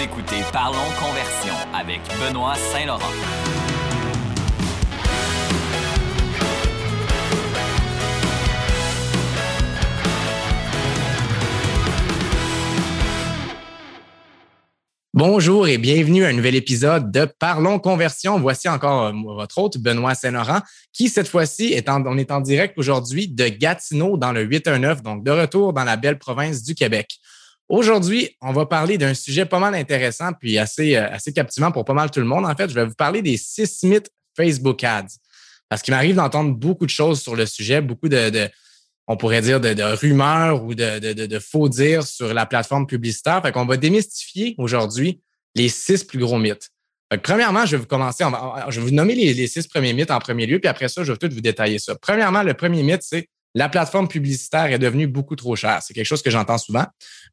Écoutez 0.00 0.44
Parlons 0.52 0.78
Conversion 1.00 1.54
avec 1.74 2.00
Benoît 2.20 2.54
Saint-Laurent. 2.54 3.00
Bonjour 15.12 15.66
et 15.66 15.78
bienvenue 15.78 16.24
à 16.24 16.28
un 16.28 16.32
nouvel 16.32 16.54
épisode 16.54 17.10
de 17.10 17.24
Parlons 17.24 17.80
Conversion. 17.80 18.38
Voici 18.38 18.68
encore 18.68 19.06
euh, 19.06 19.12
votre 19.34 19.58
hôte, 19.58 19.78
Benoît 19.78 20.14
Saint-Laurent, 20.14 20.60
qui 20.92 21.08
cette 21.08 21.26
fois-ci 21.26 21.72
est 21.72 21.88
en, 21.88 22.06
on 22.06 22.16
est 22.18 22.30
en 22.30 22.40
direct 22.40 22.78
aujourd'hui 22.78 23.26
de 23.26 23.48
Gatineau 23.48 24.16
dans 24.16 24.30
le 24.30 24.42
819, 24.42 25.02
donc 25.02 25.24
de 25.24 25.32
retour 25.32 25.72
dans 25.72 25.82
la 25.82 25.96
belle 25.96 26.18
province 26.18 26.62
du 26.62 26.76
Québec. 26.76 27.18
Aujourd'hui, 27.68 28.30
on 28.40 28.52
va 28.52 28.64
parler 28.64 28.96
d'un 28.96 29.12
sujet 29.12 29.44
pas 29.44 29.58
mal 29.58 29.74
intéressant 29.74 30.32
puis 30.32 30.58
assez, 30.58 30.96
euh, 30.96 31.10
assez 31.10 31.32
captivant 31.32 31.70
pour 31.70 31.84
pas 31.84 31.92
mal 31.92 32.10
tout 32.10 32.20
le 32.20 32.26
monde. 32.26 32.46
En 32.46 32.54
fait, 32.54 32.70
je 32.70 32.74
vais 32.74 32.86
vous 32.86 32.94
parler 32.94 33.20
des 33.20 33.36
six 33.36 33.82
mythes 33.82 34.10
Facebook 34.34 34.82
Ads. 34.82 35.16
Parce 35.68 35.82
qu'il 35.82 35.92
m'arrive 35.92 36.16
d'entendre 36.16 36.54
beaucoup 36.54 36.86
de 36.86 36.90
choses 36.90 37.20
sur 37.20 37.36
le 37.36 37.44
sujet, 37.44 37.82
beaucoup 37.82 38.08
de, 38.08 38.48
on 39.06 39.18
pourrait 39.18 39.42
dire, 39.42 39.60
de, 39.60 39.82
rumeurs 39.82 40.64
ou 40.64 40.74
de, 40.74 41.12
de, 41.12 41.38
faux 41.38 41.68
dires 41.68 42.06
sur 42.06 42.32
la 42.32 42.46
plateforme 42.46 42.86
publicitaire. 42.86 43.42
Fait 43.42 43.52
qu'on 43.52 43.66
va 43.66 43.76
démystifier 43.76 44.54
aujourd'hui 44.56 45.20
les 45.54 45.68
six 45.68 46.04
plus 46.04 46.20
gros 46.20 46.38
mythes. 46.38 46.70
premièrement, 47.22 47.66
je 47.66 47.72
vais 47.72 47.82
vous 47.82 47.86
commencer, 47.86 48.24
je 48.70 48.80
vais 48.80 48.86
vous 48.86 48.94
nommer 48.94 49.14
les, 49.14 49.34
les, 49.34 49.46
six 49.46 49.66
premiers 49.66 49.92
mythes 49.92 50.10
en 50.10 50.20
premier 50.20 50.46
lieu, 50.46 50.58
puis 50.58 50.68
après 50.68 50.88
ça, 50.88 51.04
je 51.04 51.12
vais 51.12 51.18
tout 51.18 51.28
vous 51.30 51.42
détailler 51.42 51.78
ça. 51.78 51.96
Premièrement, 51.96 52.42
le 52.42 52.54
premier 52.54 52.82
mythe, 52.82 53.02
c'est 53.02 53.28
la 53.58 53.68
plateforme 53.68 54.06
publicitaire 54.06 54.66
est 54.66 54.78
devenue 54.78 55.08
beaucoup 55.08 55.34
trop 55.34 55.56
chère. 55.56 55.82
C'est 55.82 55.92
quelque 55.92 56.06
chose 56.06 56.22
que 56.22 56.30
j'entends 56.30 56.58
souvent. 56.58 56.86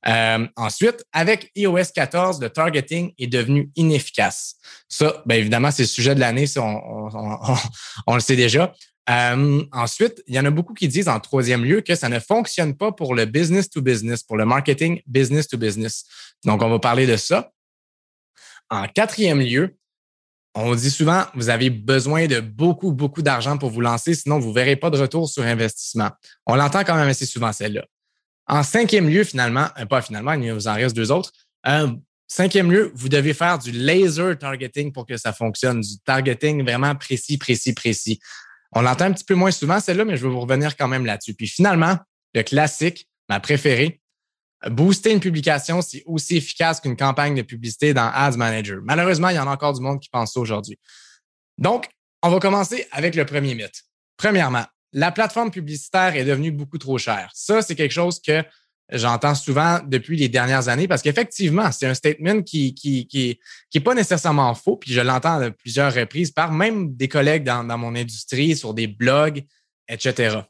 Euh, 0.07 0.47
ensuite, 0.55 1.05
avec 1.13 1.51
iOS 1.55 1.91
14, 1.93 2.41
le 2.41 2.49
targeting 2.49 3.13
est 3.19 3.27
devenu 3.27 3.69
inefficace. 3.75 4.55
Ça, 4.89 5.21
bien 5.27 5.37
évidemment, 5.37 5.69
c'est 5.69 5.83
le 5.83 5.87
sujet 5.87 6.15
de 6.15 6.19
l'année, 6.19 6.45
on, 6.57 8.15
le 8.15 8.19
sait 8.19 8.35
déjà. 8.35 8.73
Euh, 9.07 9.63
ensuite, 9.71 10.23
il 10.25 10.33
y 10.33 10.39
en 10.39 10.45
a 10.45 10.49
beaucoup 10.49 10.73
qui 10.73 10.87
disent 10.87 11.09
en 11.09 11.19
troisième 11.19 11.63
lieu 11.63 11.81
que 11.81 11.93
ça 11.93 12.09
ne 12.09 12.19
fonctionne 12.19 12.75
pas 12.75 12.91
pour 12.91 13.13
le 13.13 13.25
business 13.25 13.69
to 13.69 13.79
business, 13.83 14.23
pour 14.23 14.35
le 14.35 14.45
marketing 14.45 15.03
business 15.05 15.47
to 15.47 15.59
business. 15.59 16.05
Donc, 16.43 16.63
on 16.63 16.69
va 16.69 16.79
parler 16.79 17.05
de 17.05 17.17
ça. 17.17 17.51
En 18.71 18.87
quatrième 18.87 19.41
lieu, 19.41 19.77
on 20.55 20.73
dit 20.73 20.89
souvent, 20.89 21.25
vous 21.35 21.49
avez 21.49 21.69
besoin 21.69 22.27
de 22.27 22.39
beaucoup, 22.39 22.93
beaucoup 22.93 23.21
d'argent 23.21 23.57
pour 23.57 23.69
vous 23.69 23.81
lancer, 23.81 24.15
sinon 24.15 24.39
vous 24.39 24.49
ne 24.49 24.53
verrez 24.53 24.77
pas 24.77 24.89
de 24.89 24.97
retour 24.97 25.29
sur 25.29 25.43
investissement. 25.43 26.09
On 26.45 26.55
l'entend 26.55 26.83
quand 26.85 26.95
même 26.95 27.09
assez 27.09 27.25
souvent, 27.25 27.51
celle-là. 27.51 27.85
En 28.47 28.63
cinquième 28.63 29.09
lieu, 29.09 29.25
finalement, 29.25 29.67
euh, 29.77 29.85
pas 29.85 30.01
finalement, 30.01 30.33
il 30.33 30.53
vous 30.53 30.67
en 30.67 30.75
reste 30.75 30.95
deux 30.95 31.11
autres. 31.11 31.31
Euh, 31.67 31.89
cinquième 32.27 32.71
lieu, 32.71 32.91
vous 32.95 33.09
devez 33.09 33.33
faire 33.33 33.59
du 33.59 33.71
laser 33.71 34.37
targeting 34.37 34.93
pour 34.93 35.05
que 35.05 35.17
ça 35.17 35.33
fonctionne, 35.33 35.81
du 35.81 35.99
targeting 36.05 36.63
vraiment 36.63 36.95
précis, 36.95 37.37
précis, 37.37 37.73
précis. 37.73 38.19
On 38.71 38.81
l'entend 38.81 39.05
un 39.05 39.11
petit 39.11 39.25
peu 39.25 39.35
moins 39.35 39.51
souvent, 39.51 39.81
celle-là, 39.81 40.05
mais 40.05 40.15
je 40.15 40.25
vais 40.25 40.31
vous 40.31 40.39
revenir 40.39 40.77
quand 40.77 40.87
même 40.87 41.05
là-dessus. 41.05 41.33
Puis 41.33 41.47
finalement, 41.47 41.97
le 42.33 42.43
classique, 42.43 43.09
ma 43.27 43.41
préférée, 43.41 43.99
Booster 44.69 45.11
une 45.11 45.19
publication, 45.19 45.81
c'est 45.81 46.03
aussi 46.05 46.37
efficace 46.37 46.79
qu'une 46.79 46.95
campagne 46.95 47.35
de 47.35 47.41
publicité 47.41 47.93
dans 47.93 48.09
Ads 48.13 48.37
Manager. 48.37 48.79
Malheureusement, 48.83 49.29
il 49.29 49.35
y 49.35 49.39
en 49.39 49.47
a 49.47 49.51
encore 49.51 49.73
du 49.73 49.81
monde 49.81 49.99
qui 49.99 50.09
pense 50.09 50.33
ça 50.33 50.39
aujourd'hui. 50.39 50.79
Donc, 51.57 51.87
on 52.23 52.29
va 52.29 52.39
commencer 52.39 52.87
avec 52.91 53.15
le 53.15 53.25
premier 53.25 53.53
mythe. 53.53 53.83
Premièrement, 54.17 54.65
la 54.93 55.11
plateforme 55.11 55.51
publicitaire 55.51 56.15
est 56.15 56.25
devenue 56.25 56.51
beaucoup 56.51 56.77
trop 56.77 56.97
chère. 56.97 57.29
Ça, 57.33 57.61
c'est 57.61 57.75
quelque 57.75 57.91
chose 57.91 58.19
que 58.19 58.43
j'entends 58.89 59.35
souvent 59.35 59.79
depuis 59.85 60.17
les 60.17 60.29
dernières 60.29 60.67
années 60.67 60.87
parce 60.87 61.01
qu'effectivement, 61.01 61.71
c'est 61.71 61.85
un 61.85 61.93
statement 61.93 62.41
qui 62.41 62.73
qui, 62.73 63.07
qui, 63.07 63.39
qui 63.69 63.77
est 63.77 63.81
pas 63.81 63.93
nécessairement 63.93 64.53
faux, 64.55 64.77
puis 64.77 64.93
je 64.93 65.01
l'entends 65.01 65.41
à 65.41 65.51
plusieurs 65.51 65.93
reprises 65.93 66.31
par 66.31 66.51
même 66.51 66.95
des 66.95 67.07
collègues 67.07 67.43
dans 67.43 67.77
mon 67.77 67.95
industrie, 67.95 68.55
sur 68.55 68.73
des 68.73 68.87
blogs, 68.87 69.43
etc 69.87 70.41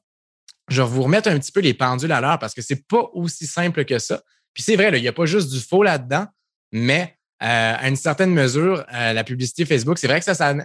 je 0.68 0.82
vais 0.82 0.88
vous 0.88 1.04
remettre 1.04 1.30
un 1.30 1.38
petit 1.40 1.52
peu 1.52 1.60
les 1.60 1.74
pendules 1.74 2.12
à 2.12 2.22
l'heure 2.22 2.40
parce 2.40 2.54
que 2.54 2.62
c'est 2.62 2.88
pas 2.88 3.10
aussi 3.14 3.46
simple 3.46 3.86
que 3.86 4.00
ça. 4.00 4.22
Puis 4.54 4.64
c'est 4.64 4.76
vrai, 4.76 4.90
il 4.94 5.02
n'y 5.02 5.08
a 5.08 5.14
pas 5.14 5.26
juste 5.26 5.52
du 5.52 5.60
faux 5.60 5.84
là-dedans, 5.84 6.28
mais 6.72 7.18
euh, 7.44 7.76
à 7.78 7.88
une 7.90 7.98
certaine 7.98 8.32
mesure, 8.32 8.86
euh, 8.94 9.14
la 9.14 9.24
publicité 9.24 9.66
Facebook, 9.66 10.00
c'est 10.00 10.08
vrai 10.08 10.20
que 10.20 10.26
ça, 10.26 10.34
ça 10.34 10.56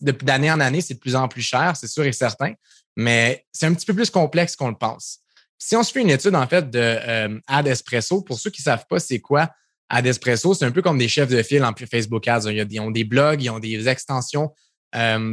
d'année 0.00 0.50
en 0.50 0.60
année, 0.60 0.80
c'est 0.80 0.94
de 0.94 0.98
plus 0.98 1.16
en 1.16 1.28
plus 1.28 1.42
cher, 1.42 1.76
c'est 1.76 1.88
sûr 1.88 2.04
et 2.04 2.12
certain, 2.12 2.54
mais 2.96 3.44
c'est 3.52 3.66
un 3.66 3.74
petit 3.74 3.86
peu 3.86 3.94
plus 3.94 4.10
complexe 4.10 4.56
qu'on 4.56 4.68
le 4.68 4.76
pense. 4.76 5.18
Si 5.58 5.76
on 5.76 5.82
se 5.82 5.92
fait 5.92 6.00
une 6.00 6.10
étude, 6.10 6.34
en 6.34 6.46
fait, 6.46 6.70
de 6.70 6.78
euh, 6.78 7.40
Ad 7.46 7.66
Espresso, 7.66 8.22
pour 8.22 8.38
ceux 8.38 8.50
qui 8.50 8.62
ne 8.62 8.64
savent 8.64 8.86
pas 8.88 8.98
c'est 8.98 9.20
quoi 9.20 9.50
Ad 9.88 10.06
Espresso, 10.06 10.54
c'est 10.54 10.64
un 10.64 10.70
peu 10.70 10.82
comme 10.82 10.98
des 10.98 11.08
chefs 11.08 11.28
de 11.28 11.42
file 11.42 11.64
en 11.64 11.72
Facebook 11.74 12.26
Ads. 12.26 12.50
Ils 12.50 12.80
ont 12.80 12.90
des 12.90 13.04
blogs, 13.04 13.42
ils 13.42 13.50
ont 13.50 13.58
des 13.58 13.88
extensions 13.88 14.52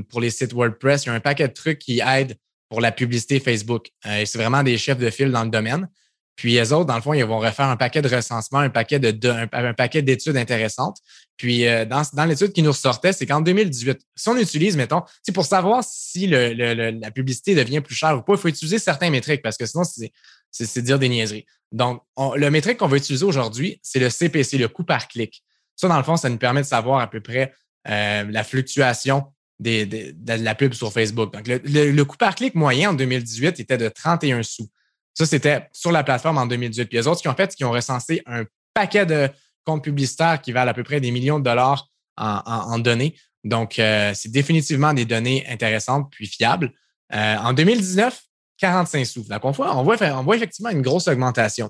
pour 0.10 0.22
les 0.22 0.30
sites 0.30 0.54
WordPress, 0.54 1.04
il 1.04 1.08
y 1.08 1.10
a 1.10 1.14
un 1.14 1.20
paquet 1.20 1.48
de 1.48 1.54
trucs 1.54 1.80
qui 1.80 2.00
aident 2.00 2.38
pour 2.70 2.82
la 2.82 2.92
publicité 2.92 3.40
Facebook. 3.40 3.90
Euh, 4.06 4.24
c'est 4.26 4.38
vraiment 4.38 4.64
des 4.64 4.78
chefs 4.78 5.00
de 5.00 5.10
file 5.10 5.32
dans 5.32 5.44
le 5.44 5.50
domaine. 5.50 5.90
Puis 6.36 6.54
les 6.54 6.72
autres, 6.72 6.86
dans 6.86 6.96
le 6.96 7.02
fond, 7.02 7.14
ils 7.14 7.26
vont 7.26 7.40
refaire 7.40 7.66
un 7.66 7.76
paquet 7.76 8.02
de 8.02 8.08
recensements, 8.08 8.60
un 8.60 8.70
paquet 8.70 8.98
de, 8.98 9.30
un, 9.52 9.74
paquet 9.74 10.02
d'études 10.02 10.38
intéressantes. 10.38 10.98
Puis 11.36 11.68
euh, 11.68 11.84
dans, 11.84 12.02
dans 12.14 12.24
l'étude 12.24 12.54
qui 12.54 12.64
nous 12.64 12.72
ressortait, 12.72 13.12
c'est 13.12 13.26
qu'en 13.26 13.42
2018, 13.42 14.00
si 14.16 14.30
on 14.30 14.38
utilise, 14.38 14.78
mettons, 14.78 15.02
c'est 15.22 15.34
pour 15.34 15.46
savoir 15.46 15.84
si 15.84 16.28
le, 16.28 16.54
la 16.92 17.12
publicité 17.12 17.56
devient 17.56 17.82
plus 17.82 17.96
chère 17.96 18.18
ou 18.18 18.22
pas, 18.22 18.34
il 18.34 18.40
faut 18.40 18.48
utiliser 18.48 18.80
certains 18.80 19.10
métriques 19.10 19.42
parce 19.42 19.58
que 19.58 19.66
sinon, 19.66 19.84
c'est 19.84 20.82
dire 20.82 20.98
des 20.98 21.10
niaiseries. 21.10 21.46
Donc, 21.74 22.02
le 22.18 22.50
métrique 22.50 22.78
qu'on 22.78 22.88
va 22.88 22.96
utiliser 22.96 23.26
aujourd'hui, 23.26 23.80
c'est 23.84 24.00
le 24.00 24.10
CPC, 24.10 24.58
le 24.58 24.70
coût 24.70 24.86
par 24.86 25.10
clic. 25.10 25.44
Ça, 25.76 25.90
dans 25.90 25.98
le 25.98 26.04
fond, 26.04 26.16
ça 26.16 26.30
nous 26.30 26.38
permet 26.38 26.62
de 26.62 26.68
savoir 26.68 27.02
à 27.02 27.10
peu 27.10 27.20
près 27.20 27.54
euh, 27.90 28.24
la 28.30 28.44
fluctuation 28.44 29.26
de 29.60 30.14
la 30.44 30.56
pub 30.56 30.74
sur 30.74 30.92
Facebook. 30.92 31.34
Donc, 31.34 31.48
le, 31.48 32.04
coût 32.04 32.18
par 32.18 32.36
clic 32.36 32.56
moyen 32.56 32.92
en 32.92 32.94
2018 32.94 33.60
était 33.60 33.78
de 33.78 33.90
31 33.90 34.44
sous. 34.44 34.70
Ça, 35.14 35.26
c'était 35.26 35.68
sur 35.74 35.92
la 35.92 36.04
plateforme 36.04 36.38
en 36.38 36.46
2018. 36.46 36.86
Puis 36.86 36.98
les 36.98 37.08
autres 37.08 37.22
qui 37.22 37.28
ont 37.28 37.36
fait, 37.36 37.54
qui 37.54 37.66
ont 37.66 37.72
recensé 37.72 38.22
un 38.26 38.46
paquet 38.74 39.06
de 39.06 39.30
comptes 39.66 39.84
publicitaires 39.84 40.42
qui 40.42 40.52
valent 40.52 40.72
à 40.72 40.74
peu 40.74 40.84
près 40.84 41.02
des 41.02 41.12
millions 41.12 41.40
de 41.40 41.44
dollars 41.44 41.90
en, 42.16 42.80
données. 42.80 43.16
Donc, 43.44 43.80
euh, 43.80 44.14
c'est 44.14 44.30
définitivement 44.30 44.94
des 44.94 45.06
données 45.06 45.46
intéressantes 45.48 46.10
puis 46.12 46.28
fiables. 46.28 46.72
Euh, 47.14 47.38
en 47.38 47.54
2019, 47.54 48.22
45 48.58 49.06
sous. 49.06 49.24
Donc, 49.24 49.44
on 49.46 49.52
voit, 49.52 49.76
on 49.76 49.84
voit, 49.84 49.98
on 50.02 50.24
voit 50.24 50.36
effectivement 50.36 50.70
une 50.70 50.82
grosse 50.82 51.08
augmentation. 51.08 51.70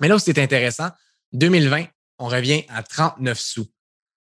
Mais 0.00 0.08
là 0.08 0.16
où 0.16 0.18
c'est 0.18 0.38
intéressant, 0.38 0.88
2020, 1.32 1.86
on 2.18 2.26
revient 2.26 2.64
à 2.68 2.82
39 2.82 3.38
sous. 3.38 3.66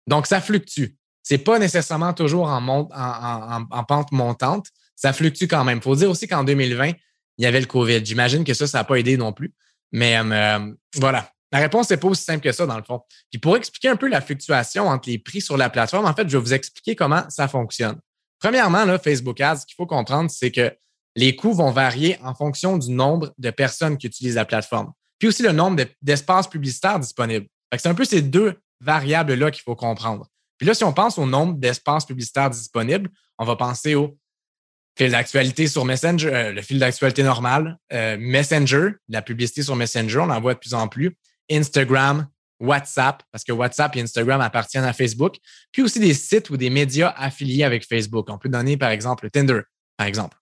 Donc, 0.08 0.26
ça 0.26 0.40
fluctue 0.40 0.96
c'est 1.28 1.38
pas 1.38 1.58
nécessairement 1.58 2.12
toujours 2.12 2.46
en, 2.46 2.64
en, 2.68 3.84
pente 3.84 4.12
montante. 4.12 4.68
Ça 4.94 5.12
fluctue 5.12 5.46
quand 5.46 5.64
même. 5.64 5.78
Il 5.78 5.82
faut 5.82 5.96
dire 5.96 6.08
aussi 6.08 6.28
qu'en 6.28 6.44
2020, 6.44 6.92
il 7.38 7.42
y 7.42 7.46
avait 7.46 7.58
le 7.58 7.66
COVID. 7.66 8.06
J'imagine 8.06 8.44
que 8.44 8.54
ça, 8.54 8.68
ça 8.68 8.78
n'a 8.78 8.84
pas 8.84 8.94
aidé 8.94 9.16
non 9.16 9.32
plus. 9.32 9.52
Mais 9.90 10.16
euh, 10.16 10.72
voilà. 10.94 11.28
La 11.50 11.58
réponse 11.58 11.90
n'est 11.90 11.96
pas 11.96 12.06
aussi 12.06 12.22
simple 12.22 12.44
que 12.44 12.52
ça, 12.52 12.64
dans 12.64 12.76
le 12.76 12.84
fond. 12.84 13.00
Puis 13.32 13.40
pour 13.40 13.56
expliquer 13.56 13.88
un 13.88 13.96
peu 13.96 14.06
la 14.06 14.20
fluctuation 14.20 14.86
entre 14.86 15.08
les 15.08 15.18
prix 15.18 15.40
sur 15.40 15.56
la 15.56 15.68
plateforme, 15.68 16.06
en 16.06 16.14
fait, 16.14 16.28
je 16.28 16.36
vais 16.38 16.44
vous 16.44 16.54
expliquer 16.54 16.94
comment 16.94 17.24
ça 17.28 17.48
fonctionne. 17.48 17.98
Premièrement, 18.38 18.86
Facebook 19.00 19.40
Ads, 19.40 19.56
ce 19.56 19.66
qu'il 19.66 19.74
faut 19.74 19.86
comprendre, 19.86 20.30
c'est 20.30 20.52
que 20.52 20.72
les 21.16 21.34
coûts 21.34 21.54
vont 21.54 21.72
varier 21.72 22.20
en 22.22 22.36
fonction 22.36 22.78
du 22.78 22.92
nombre 22.92 23.34
de 23.36 23.50
personnes 23.50 23.98
qui 23.98 24.06
utilisent 24.06 24.36
la 24.36 24.44
plateforme. 24.44 24.92
Puis 25.18 25.26
aussi 25.26 25.42
le 25.42 25.50
nombre 25.50 25.82
d'espaces 26.02 26.46
publicitaires 26.46 27.00
disponibles. 27.00 27.48
C'est 27.76 27.88
un 27.88 27.94
peu 27.94 28.04
ces 28.04 28.22
deux 28.22 28.60
variables-là 28.80 29.50
qu'il 29.50 29.62
faut 29.64 29.74
comprendre. 29.74 30.28
Puis 30.58 30.66
là, 30.66 30.74
si 30.74 30.84
on 30.84 30.92
pense 30.92 31.18
au 31.18 31.26
nombre 31.26 31.54
d'espaces 31.54 32.06
publicitaires 32.06 32.50
disponibles, 32.50 33.10
on 33.38 33.44
va 33.44 33.56
penser 33.56 33.94
au 33.94 34.18
fil 34.96 35.10
d'actualité 35.10 35.66
sur 35.68 35.84
Messenger, 35.84 36.34
euh, 36.34 36.52
le 36.52 36.62
fil 36.62 36.78
d'actualité 36.78 37.22
normal, 37.22 37.78
euh, 37.92 38.16
Messenger, 38.18 38.92
la 39.08 39.22
publicité 39.22 39.62
sur 39.62 39.76
Messenger, 39.76 40.18
on 40.18 40.30
en 40.30 40.40
voit 40.40 40.54
de 40.54 40.58
plus 40.58 40.74
en 40.74 40.88
plus, 40.88 41.16
Instagram, 41.50 42.26
WhatsApp, 42.60 43.22
parce 43.30 43.44
que 43.44 43.52
WhatsApp 43.52 43.94
et 43.96 44.00
Instagram 44.00 44.40
appartiennent 44.40 44.84
à 44.84 44.94
Facebook, 44.94 45.36
puis 45.72 45.82
aussi 45.82 46.00
des 46.00 46.14
sites 46.14 46.48
ou 46.48 46.56
des 46.56 46.70
médias 46.70 47.12
affiliés 47.16 47.64
avec 47.64 47.86
Facebook. 47.86 48.26
On 48.30 48.38
peut 48.38 48.48
donner, 48.48 48.78
par 48.78 48.90
exemple, 48.90 49.28
Tinder, 49.30 49.60
par 49.98 50.06
exemple. 50.06 50.38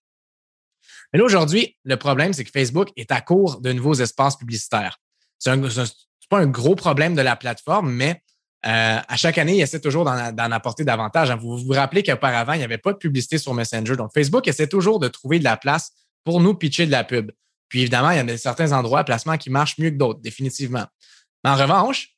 Mais 1.12 1.18
là, 1.18 1.24
aujourd'hui, 1.24 1.76
le 1.84 1.96
problème, 1.96 2.32
c'est 2.32 2.44
que 2.44 2.50
Facebook 2.50 2.90
est 2.96 3.10
à 3.10 3.20
court 3.20 3.60
de 3.60 3.72
nouveaux 3.72 3.94
espaces 3.94 4.36
publicitaires. 4.36 4.98
Ce 5.38 5.50
n'est 5.50 5.86
pas 6.28 6.38
un 6.38 6.46
gros 6.46 6.76
problème 6.76 7.14
de 7.14 7.22
la 7.22 7.36
plateforme, 7.36 7.92
mais 7.92 8.22
euh, 8.66 8.98
à 9.06 9.16
chaque 9.16 9.36
année, 9.36 9.56
il 9.56 9.60
essaie 9.60 9.80
toujours 9.80 10.04
d'en 10.04 10.50
apporter 10.52 10.84
davantage. 10.84 11.30
Hein. 11.30 11.36
Vous 11.36 11.58
vous 11.58 11.72
rappelez 11.72 12.02
qu'auparavant, 12.02 12.54
il 12.54 12.58
n'y 12.58 12.64
avait 12.64 12.78
pas 12.78 12.92
de 12.92 12.98
publicité 12.98 13.36
sur 13.36 13.52
Messenger. 13.52 13.96
Donc, 13.96 14.12
Facebook 14.14 14.48
essaie 14.48 14.68
toujours 14.68 14.98
de 14.98 15.08
trouver 15.08 15.38
de 15.38 15.44
la 15.44 15.56
place 15.56 15.92
pour 16.24 16.40
nous 16.40 16.54
pitcher 16.54 16.86
de 16.86 16.90
la 16.90 17.04
pub. 17.04 17.30
Puis 17.68 17.82
évidemment, 17.82 18.10
il 18.10 18.16
y 18.16 18.32
a 18.32 18.38
certains 18.38 18.72
endroits, 18.72 19.04
placements 19.04 19.36
qui 19.36 19.50
marchent 19.50 19.78
mieux 19.78 19.90
que 19.90 19.96
d'autres, 19.96 20.20
définitivement. 20.20 20.86
Mais 21.42 21.50
en 21.50 21.56
revanche, 21.56 22.16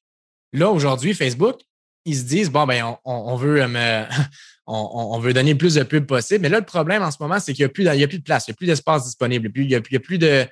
là, 0.52 0.70
aujourd'hui, 0.70 1.14
Facebook, 1.14 1.60
ils 2.04 2.16
se 2.16 2.22
disent, 2.22 2.50
bon, 2.50 2.64
ben, 2.66 2.96
on, 3.04 3.34
veut 3.34 3.60
euh, 3.60 4.04
on, 4.66 5.19
veut 5.19 5.32
donner 5.32 5.52
le 5.52 5.58
plus 5.58 5.75
de 5.75 5.82
pubs 5.82 6.06
possible. 6.06 6.42
Mais 6.42 6.49
là, 6.49 6.60
le 6.60 6.64
problème 6.64 7.02
en 7.02 7.10
ce 7.10 7.16
moment, 7.20 7.40
c'est 7.40 7.52
qu'il 7.52 7.64
n'y 7.64 7.70
a, 7.70 7.72
plus 7.72 7.84
de, 7.84 7.88
a 7.88 8.08
plus 8.08 8.19
de 8.19 8.25
place, 8.25 8.46
il 8.46 8.50
n'y 8.50 8.54
a 8.54 8.56
plus 8.56 8.66
d'espace 8.66 9.04
disponible. 9.04 9.50
il 9.56 9.66
n'y 9.66 9.75
a, 9.75 9.81
plus 9.81 10.19
de. 10.19 10.46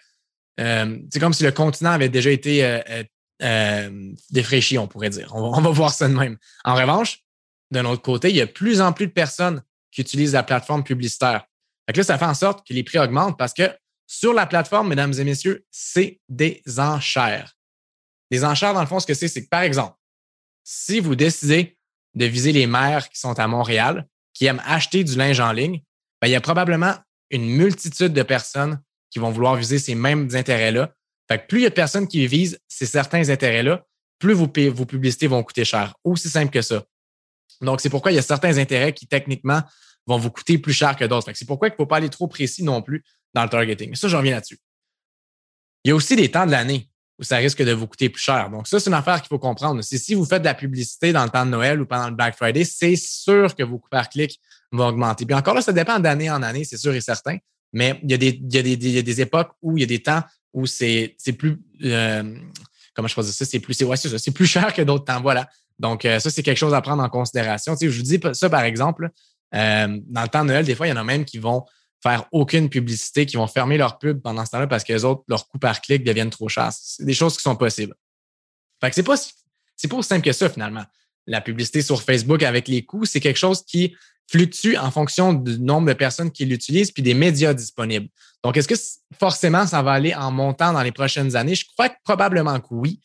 Euh, 0.60 0.98
c'est 1.12 1.20
comme 1.20 1.32
si 1.32 1.44
le 1.44 1.52
continent 1.52 1.90
avait 1.90 2.08
déjà 2.08 2.30
été 2.30 2.64
euh, 2.64 2.80
défraîchi, 4.30 4.78
on 4.78 4.86
pourrait 4.86 5.10
dire. 5.10 5.34
On 5.34 5.60
va, 5.60 5.70
voir 5.70 5.92
ça 5.92 6.08
de 6.08 6.14
même. 6.14 6.38
En 6.64 6.74
revanche, 6.74 7.20
d'un 7.70 7.84
autre 7.84 8.02
côté, 8.02 8.30
il 8.30 8.36
y 8.36 8.40
a 8.40 8.46
de 8.46 8.52
plus 8.52 8.80
en 8.80 8.92
plus 8.92 9.06
de 9.06 9.12
personnes 9.12 9.62
qui 9.90 10.00
utilisent 10.00 10.32
la 10.32 10.42
plateforme 10.42 10.84
publicitaire. 10.84 11.46
Fait 11.86 11.96
là, 11.96 12.02
ça 12.02 12.18
fait 12.18 12.24
en 12.24 12.34
sorte 12.34 12.66
que 12.66 12.72
les 12.72 12.82
prix 12.82 12.98
augmentent 12.98 13.38
parce 13.38 13.52
que 13.52 13.70
sur 14.06 14.32
la 14.32 14.46
plateforme, 14.46 14.88
mesdames 14.88 15.12
et 15.18 15.24
messieurs, 15.24 15.64
c'est 15.70 16.20
des 16.28 16.62
enchères. 16.78 17.56
Des 18.30 18.44
enchères, 18.44 18.74
dans 18.74 18.80
le 18.80 18.86
fond, 18.86 19.00
ce 19.00 19.06
que 19.06 19.14
c'est, 19.14 19.28
c'est 19.28 19.44
que, 19.44 19.48
par 19.48 19.62
exemple, 19.62 19.96
si 20.62 21.00
vous 21.00 21.14
décidez 21.14 21.76
de 22.14 22.24
viser 22.26 22.52
les 22.52 22.66
mères 22.66 23.08
qui 23.08 23.18
sont 23.18 23.38
à 23.38 23.46
Montréal, 23.46 24.06
qui 24.32 24.46
aiment 24.46 24.62
acheter 24.64 25.04
du 25.04 25.16
linge 25.16 25.40
en 25.40 25.52
ligne, 25.52 25.82
ben, 26.20 26.28
il 26.28 26.30
y 26.30 26.36
a 26.36 26.40
probablement 26.40 26.94
une 27.30 27.46
multitude 27.46 28.12
de 28.12 28.22
personnes 28.22 28.80
qui 29.10 29.18
vont 29.18 29.30
vouloir 29.30 29.56
viser 29.56 29.78
ces 29.78 29.94
mêmes 29.94 30.28
intérêts-là. 30.32 30.92
Plus 31.28 31.60
il 31.60 31.62
y 31.62 31.66
a 31.66 31.70
de 31.70 31.74
personnes 31.74 32.06
qui 32.06 32.26
visent 32.26 32.58
ces 32.68 32.86
certains 32.86 33.28
intérêts-là, 33.28 33.84
plus 34.18 34.34
vos, 34.34 34.46
publicités 34.48 35.26
vont 35.26 35.42
coûter 35.42 35.64
cher. 35.64 35.94
Aussi 36.04 36.28
simple 36.28 36.50
que 36.50 36.62
ça. 36.62 36.84
Donc, 37.60 37.80
c'est 37.80 37.90
pourquoi 37.90 38.12
il 38.12 38.16
y 38.16 38.18
a 38.18 38.22
certains 38.22 38.58
intérêts 38.58 38.92
qui, 38.92 39.06
techniquement, 39.06 39.62
vont 40.06 40.18
vous 40.18 40.30
coûter 40.30 40.58
plus 40.58 40.72
cher 40.72 40.96
que 40.96 41.04
d'autres. 41.04 41.30
C'est 41.34 41.46
pourquoi 41.46 41.68
il 41.68 41.72
ne 41.72 41.76
faut 41.76 41.86
pas 41.86 41.96
aller 41.96 42.10
trop 42.10 42.26
précis 42.26 42.62
non 42.62 42.82
plus 42.82 43.04
dans 43.32 43.42
le 43.42 43.48
targeting. 43.48 43.90
Mais 43.90 43.96
ça, 43.96 44.08
je 44.08 44.16
reviens 44.16 44.34
là-dessus. 44.34 44.58
Il 45.84 45.88
y 45.88 45.92
a 45.92 45.94
aussi 45.94 46.16
des 46.16 46.30
temps 46.30 46.46
de 46.46 46.50
l'année 46.50 46.88
où 47.18 47.22
ça 47.22 47.36
risque 47.36 47.62
de 47.62 47.72
vous 47.72 47.86
coûter 47.86 48.08
plus 48.08 48.22
cher. 48.22 48.50
Donc, 48.50 48.66
ça, 48.66 48.80
c'est 48.80 48.88
une 48.88 48.94
affaire 48.94 49.20
qu'il 49.20 49.28
faut 49.28 49.38
comprendre. 49.38 49.82
Si 49.82 50.14
vous 50.14 50.24
faites 50.24 50.42
de 50.42 50.46
la 50.46 50.54
publicité 50.54 51.12
dans 51.12 51.24
le 51.24 51.30
temps 51.30 51.44
de 51.46 51.50
Noël 51.50 51.80
ou 51.80 51.86
pendant 51.86 52.08
le 52.08 52.14
Black 52.14 52.36
Friday, 52.36 52.64
c'est 52.64 52.96
sûr 52.96 53.54
que 53.54 53.62
vos 53.62 53.78
coûts 53.78 53.88
par 53.88 54.08
clic 54.08 54.40
vont 54.72 54.88
augmenter. 54.88 55.24
Puis 55.24 55.34
encore 55.34 55.54
là, 55.54 55.62
ça 55.62 55.72
dépend 55.72 55.98
d'année 56.00 56.30
en 56.30 56.42
année, 56.42 56.64
c'est 56.64 56.76
sûr 56.76 56.94
et 56.94 57.00
certain. 57.00 57.38
Mais 57.72 58.00
il 58.02 58.10
y 58.10 58.14
a 58.14 59.02
des 59.02 59.20
époques 59.20 59.52
où 59.62 59.76
il 59.76 59.80
y 59.82 59.84
a 59.84 59.86
des 59.86 60.02
temps 60.02 60.22
où 60.54 60.66
c'est 60.66 61.16
plus 61.36 61.60
euh, 61.82 62.38
comment 62.94 63.08
je 63.08 63.14
peux 63.14 63.22
ça, 63.22 63.44
c'est 63.44 63.60
plus, 63.60 63.82
ouais, 63.82 63.96
c'est 63.96 64.30
plus 64.30 64.46
cher 64.46 64.72
que 64.72 64.82
d'autres 64.82 65.04
temps. 65.04 65.20
Voilà. 65.20 65.48
Donc, 65.78 66.04
euh, 66.04 66.20
ça, 66.20 66.30
c'est 66.30 66.42
quelque 66.42 66.58
chose 66.58 66.72
à 66.72 66.80
prendre 66.80 67.02
en 67.02 67.08
considération. 67.08 67.74
Tu 67.74 67.86
sais, 67.86 67.90
je 67.90 67.96
vous 67.96 68.04
dis 68.04 68.20
ça, 68.32 68.48
par 68.48 68.62
exemple, 68.62 69.10
euh, 69.54 70.00
dans 70.06 70.22
le 70.22 70.28
temps 70.28 70.42
de 70.42 70.48
Noël, 70.48 70.64
des 70.64 70.74
fois, 70.74 70.86
il 70.86 70.90
y 70.90 70.92
en 70.92 70.96
a 70.96 71.04
même 71.04 71.24
qui 71.24 71.38
vont 71.38 71.64
faire 72.02 72.26
aucune 72.32 72.68
publicité, 72.68 73.26
qui 73.26 73.36
vont 73.36 73.46
fermer 73.46 73.76
leur 73.76 73.98
pub 73.98 74.20
pendant 74.20 74.44
ce 74.44 74.50
temps-là 74.52 74.66
parce 74.66 74.84
que 74.84 74.92
les 74.92 75.04
autres, 75.04 75.24
leurs 75.26 75.48
coûts 75.48 75.58
par 75.58 75.80
clic 75.80 76.04
deviennent 76.04 76.30
trop 76.30 76.48
chers. 76.48 76.72
C'est 76.72 77.04
des 77.04 77.14
choses 77.14 77.36
qui 77.36 77.42
sont 77.42 77.56
possibles. 77.56 77.94
Fait 78.80 78.90
que 78.90 78.94
c'est 78.94 79.02
pas, 79.02 79.16
c'est 79.76 79.88
pas 79.88 79.96
aussi 79.96 80.08
simple 80.08 80.22
que 80.22 80.32
ça, 80.32 80.48
finalement. 80.48 80.84
La 81.26 81.40
publicité 81.40 81.82
sur 81.82 82.02
Facebook 82.02 82.42
avec 82.42 82.68
les 82.68 82.84
coûts, 82.84 83.04
c'est 83.04 83.20
quelque 83.20 83.38
chose 83.38 83.64
qui 83.64 83.94
fluctue 84.30 84.76
en 84.76 84.90
fonction 84.90 85.32
du 85.32 85.58
nombre 85.58 85.88
de 85.88 85.92
personnes 85.92 86.30
qui 86.30 86.44
l'utilisent 86.44 86.90
puis 86.90 87.02
des 87.02 87.14
médias 87.14 87.54
disponibles. 87.54 88.08
Donc, 88.42 88.56
est-ce 88.56 88.68
que 88.68 88.74
forcément 89.18 89.66
ça 89.66 89.82
va 89.82 89.92
aller 89.92 90.14
en 90.14 90.30
montant 90.30 90.72
dans 90.72 90.82
les 90.82 90.92
prochaines 90.92 91.36
années? 91.36 91.54
Je 91.54 91.64
crois 91.66 91.88
que 91.88 91.96
probablement 92.04 92.58
que 92.60 92.68
oui. 92.70 93.00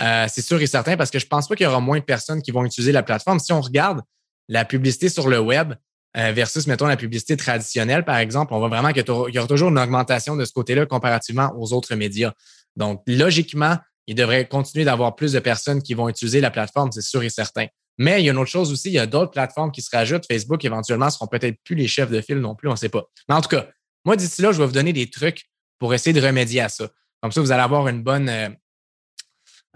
Euh, 0.00 0.26
c'est 0.32 0.42
sûr 0.42 0.60
et 0.60 0.66
certain 0.66 0.96
parce 0.96 1.10
que 1.10 1.18
je 1.18 1.26
pense 1.26 1.48
pas 1.48 1.56
qu'il 1.56 1.64
y 1.64 1.66
aura 1.66 1.80
moins 1.80 1.98
de 1.98 2.04
personnes 2.04 2.42
qui 2.42 2.52
vont 2.52 2.64
utiliser 2.64 2.92
la 2.92 3.02
plateforme. 3.02 3.40
Si 3.40 3.52
on 3.52 3.60
regarde 3.60 4.00
la 4.48 4.64
publicité 4.64 5.08
sur 5.08 5.28
le 5.28 5.40
web 5.40 5.74
euh, 6.16 6.32
versus, 6.32 6.66
mettons, 6.66 6.86
la 6.86 6.96
publicité 6.96 7.36
traditionnelle, 7.36 8.04
par 8.04 8.16
exemple, 8.16 8.52
on 8.54 8.58
voit 8.58 8.68
vraiment 8.68 8.92
qu'il 8.92 9.04
y 9.06 9.38
aura 9.38 9.46
toujours 9.46 9.70
une 9.70 9.78
augmentation 9.78 10.36
de 10.36 10.44
ce 10.44 10.52
côté-là 10.52 10.86
comparativement 10.86 11.52
aux 11.56 11.72
autres 11.72 11.94
médias. 11.94 12.32
Donc, 12.76 13.02
logiquement, 13.06 13.76
il 14.06 14.14
devrait 14.14 14.46
continuer 14.48 14.84
d'avoir 14.84 15.14
plus 15.14 15.32
de 15.32 15.38
personnes 15.38 15.82
qui 15.82 15.94
vont 15.94 16.08
utiliser 16.08 16.40
la 16.40 16.50
plateforme, 16.50 16.90
c'est 16.92 17.02
sûr 17.02 17.22
et 17.22 17.30
certain. 17.30 17.66
Mais 17.98 18.22
il 18.22 18.24
y 18.24 18.28
a 18.28 18.32
une 18.32 18.38
autre 18.38 18.50
chose 18.50 18.72
aussi, 18.72 18.88
il 18.88 18.94
y 18.94 18.98
a 18.98 19.06
d'autres 19.06 19.30
plateformes 19.30 19.70
qui 19.70 19.82
se 19.82 19.90
rajoutent. 19.92 20.24
Facebook, 20.26 20.64
éventuellement, 20.64 21.10
seront 21.10 21.26
peut-être 21.26 21.56
plus 21.64 21.76
les 21.76 21.86
chefs 21.86 22.10
de 22.10 22.20
file 22.20 22.38
non 22.38 22.54
plus, 22.54 22.68
on 22.68 22.72
ne 22.72 22.76
sait 22.76 22.88
pas. 22.88 23.04
Mais 23.28 23.34
en 23.34 23.40
tout 23.40 23.50
cas, 23.50 23.68
moi, 24.04 24.16
d'ici 24.16 24.40
là, 24.42 24.52
je 24.52 24.58
vais 24.58 24.66
vous 24.66 24.72
donner 24.72 24.92
des 24.92 25.10
trucs 25.10 25.44
pour 25.78 25.92
essayer 25.92 26.18
de 26.18 26.24
remédier 26.24 26.60
à 26.62 26.68
ça. 26.68 26.88
Comme 27.20 27.32
ça, 27.32 27.40
vous 27.40 27.52
allez 27.52 27.62
avoir 27.62 27.88
une 27.88 28.02
bonne. 28.02 28.28
Euh, 28.28 28.48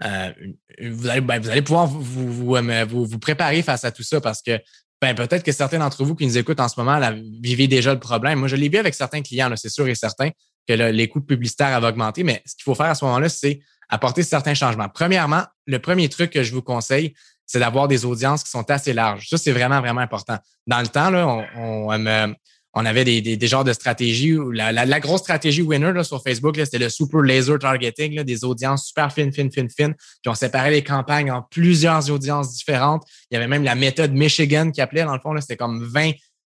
euh, 0.03 0.33
vous, 0.81 1.07
allez, 1.07 1.21
ben, 1.21 1.39
vous, 1.39 1.49
allez, 1.49 1.61
pouvoir 1.61 1.87
vous, 1.87 2.55
euh, 2.55 2.85
vous, 2.85 3.19
préparer 3.19 3.61
face 3.61 3.85
à 3.85 3.91
tout 3.91 4.03
ça 4.03 4.19
parce 4.19 4.41
que 4.41 4.59
ben, 5.01 5.13
peut-être 5.13 5.43
que 5.43 5.51
certains 5.51 5.79
d'entre 5.79 6.03
vous 6.03 6.15
qui 6.15 6.25
nous 6.25 6.37
écoutent 6.37 6.59
en 6.59 6.67
ce 6.67 6.79
moment 6.79 6.97
là, 6.97 7.13
vivez 7.41 7.67
déjà 7.67 7.93
le 7.93 7.99
problème. 7.99 8.39
Moi, 8.39 8.47
je 8.47 8.55
l'ai 8.55 8.69
vu 8.69 8.77
avec 8.77 8.93
certains 8.93 9.21
clients, 9.21 9.51
c'est 9.55 9.69
sûr 9.69 9.87
et 9.87 9.95
certain 9.95 10.31
que 10.67 10.73
les 10.73 11.07
coûts 11.07 11.21
publicitaires 11.21 11.75
avaient 11.75 11.87
augmenté, 11.87 12.23
mais 12.23 12.41
ce 12.45 12.55
qu'il 12.55 12.63
faut 12.63 12.75
faire 12.75 12.87
à 12.87 12.95
ce 12.95 13.05
moment-là, 13.05 13.29
c'est 13.29 13.59
apporter 13.89 14.23
certains 14.23 14.53
changements. 14.53 14.89
Premièrement, 14.89 15.43
le 15.65 15.79
premier 15.79 16.09
truc 16.09 16.31
que 16.31 16.43
je 16.43 16.53
vous 16.53 16.61
conseille, 16.61 17.13
c'est 17.45 17.59
d'avoir 17.59 17.87
des 17.87 18.05
audiences 18.05 18.43
qui 18.43 18.49
sont 18.49 18.69
assez 18.71 18.93
larges. 18.93 19.27
Ça, 19.29 19.37
c'est 19.37 19.51
vraiment, 19.51 19.79
vraiment 19.79 20.01
important. 20.01 20.37
Dans 20.67 20.79
le 20.79 20.87
temps, 20.87 21.09
là, 21.09 21.45
on, 21.55 21.91
euh, 21.91 22.27
avait 22.73 23.05
des, 23.05 23.47
genres 23.47 23.63
de 23.63 23.73
stratégies. 23.73 24.35
La, 24.51 24.71
la, 24.71 24.99
grosse 24.99 25.21
stratégie 25.21 25.61
winner 25.61 25.93
là, 25.93 26.03
sur 26.03 26.23
Facebook, 26.23 26.55
c'était 26.57 26.79
le 26.79 26.89
super 26.89 27.21
laser 27.21 27.59
targeting, 27.59 28.21
des 28.23 28.43
audiences 28.43 28.87
super 28.87 29.13
fines, 29.13 29.31
fines, 29.31 29.51
fines, 29.51 29.69
fines. 29.69 29.93
Puis 29.93 30.29
on 30.29 30.35
séparait 30.35 30.71
les 30.71 30.83
campagnes 30.83 31.31
en 31.31 31.43
plusieurs 31.43 32.09
audiences 32.09 32.53
différentes. 32.53 33.03
Il 33.29 33.35
y 33.35 33.37
avait 33.37 33.47
même 33.47 33.63
la 33.63 33.75
méthode 33.75 34.11
Michigan 34.11 34.71
qui 34.71 34.81
appelait, 34.81 35.03
dans 35.03 35.13
le 35.13 35.21
fond, 35.21 35.39
c'était 35.39 35.57
comme 35.57 35.83
20 35.83 36.11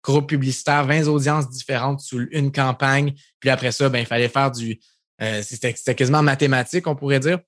groupes 0.04 0.30
publicitaires, 0.30 0.86
20 0.86 1.08
audiences 1.08 1.50
différentes 1.50 2.00
sous 2.00 2.28
une 2.32 2.52
campagne. 2.52 3.14
Puis 3.40 3.50
après 3.50 3.72
ça, 3.72 3.90
ben, 3.90 4.00
il 4.00 4.06
fallait 4.06 4.30
faire 4.30 4.52
du. 4.52 4.80
Euh, 5.22 5.42
c'était 5.42 5.74
quasiment 5.96 6.22
mathématique, 6.22 6.88
on 6.88 6.96
pourrait 6.96 7.20
dire. 7.20 7.40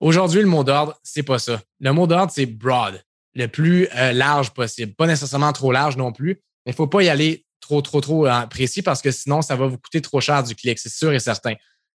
Aujourd'hui, 0.00 0.40
le 0.40 0.48
mot 0.48 0.64
d'ordre, 0.64 0.98
c'est 1.02 1.22
pas 1.22 1.38
ça. 1.38 1.62
Le 1.80 1.92
mot 1.92 2.06
d'ordre, 2.06 2.32
c'est 2.34 2.46
broad, 2.46 3.04
le 3.34 3.46
plus 3.46 3.88
euh, 3.94 4.12
large 4.12 4.50
possible. 4.50 4.94
Pas 4.94 5.06
nécessairement 5.06 5.52
trop 5.52 5.70
large 5.70 5.96
non 5.96 6.12
plus, 6.12 6.40
mais 6.64 6.72
il 6.72 6.74
faut 6.74 6.86
pas 6.86 7.02
y 7.02 7.08
aller 7.08 7.46
trop, 7.60 7.82
trop, 7.82 8.00
trop 8.00 8.26
euh, 8.26 8.46
précis 8.46 8.82
parce 8.82 9.02
que 9.02 9.10
sinon, 9.10 9.42
ça 9.42 9.54
va 9.54 9.66
vous 9.66 9.78
coûter 9.78 10.00
trop 10.00 10.20
cher 10.20 10.42
du 10.42 10.54
clic, 10.54 10.78
c'est 10.78 10.92
sûr 10.92 11.12
et 11.12 11.20
certain. 11.20 11.54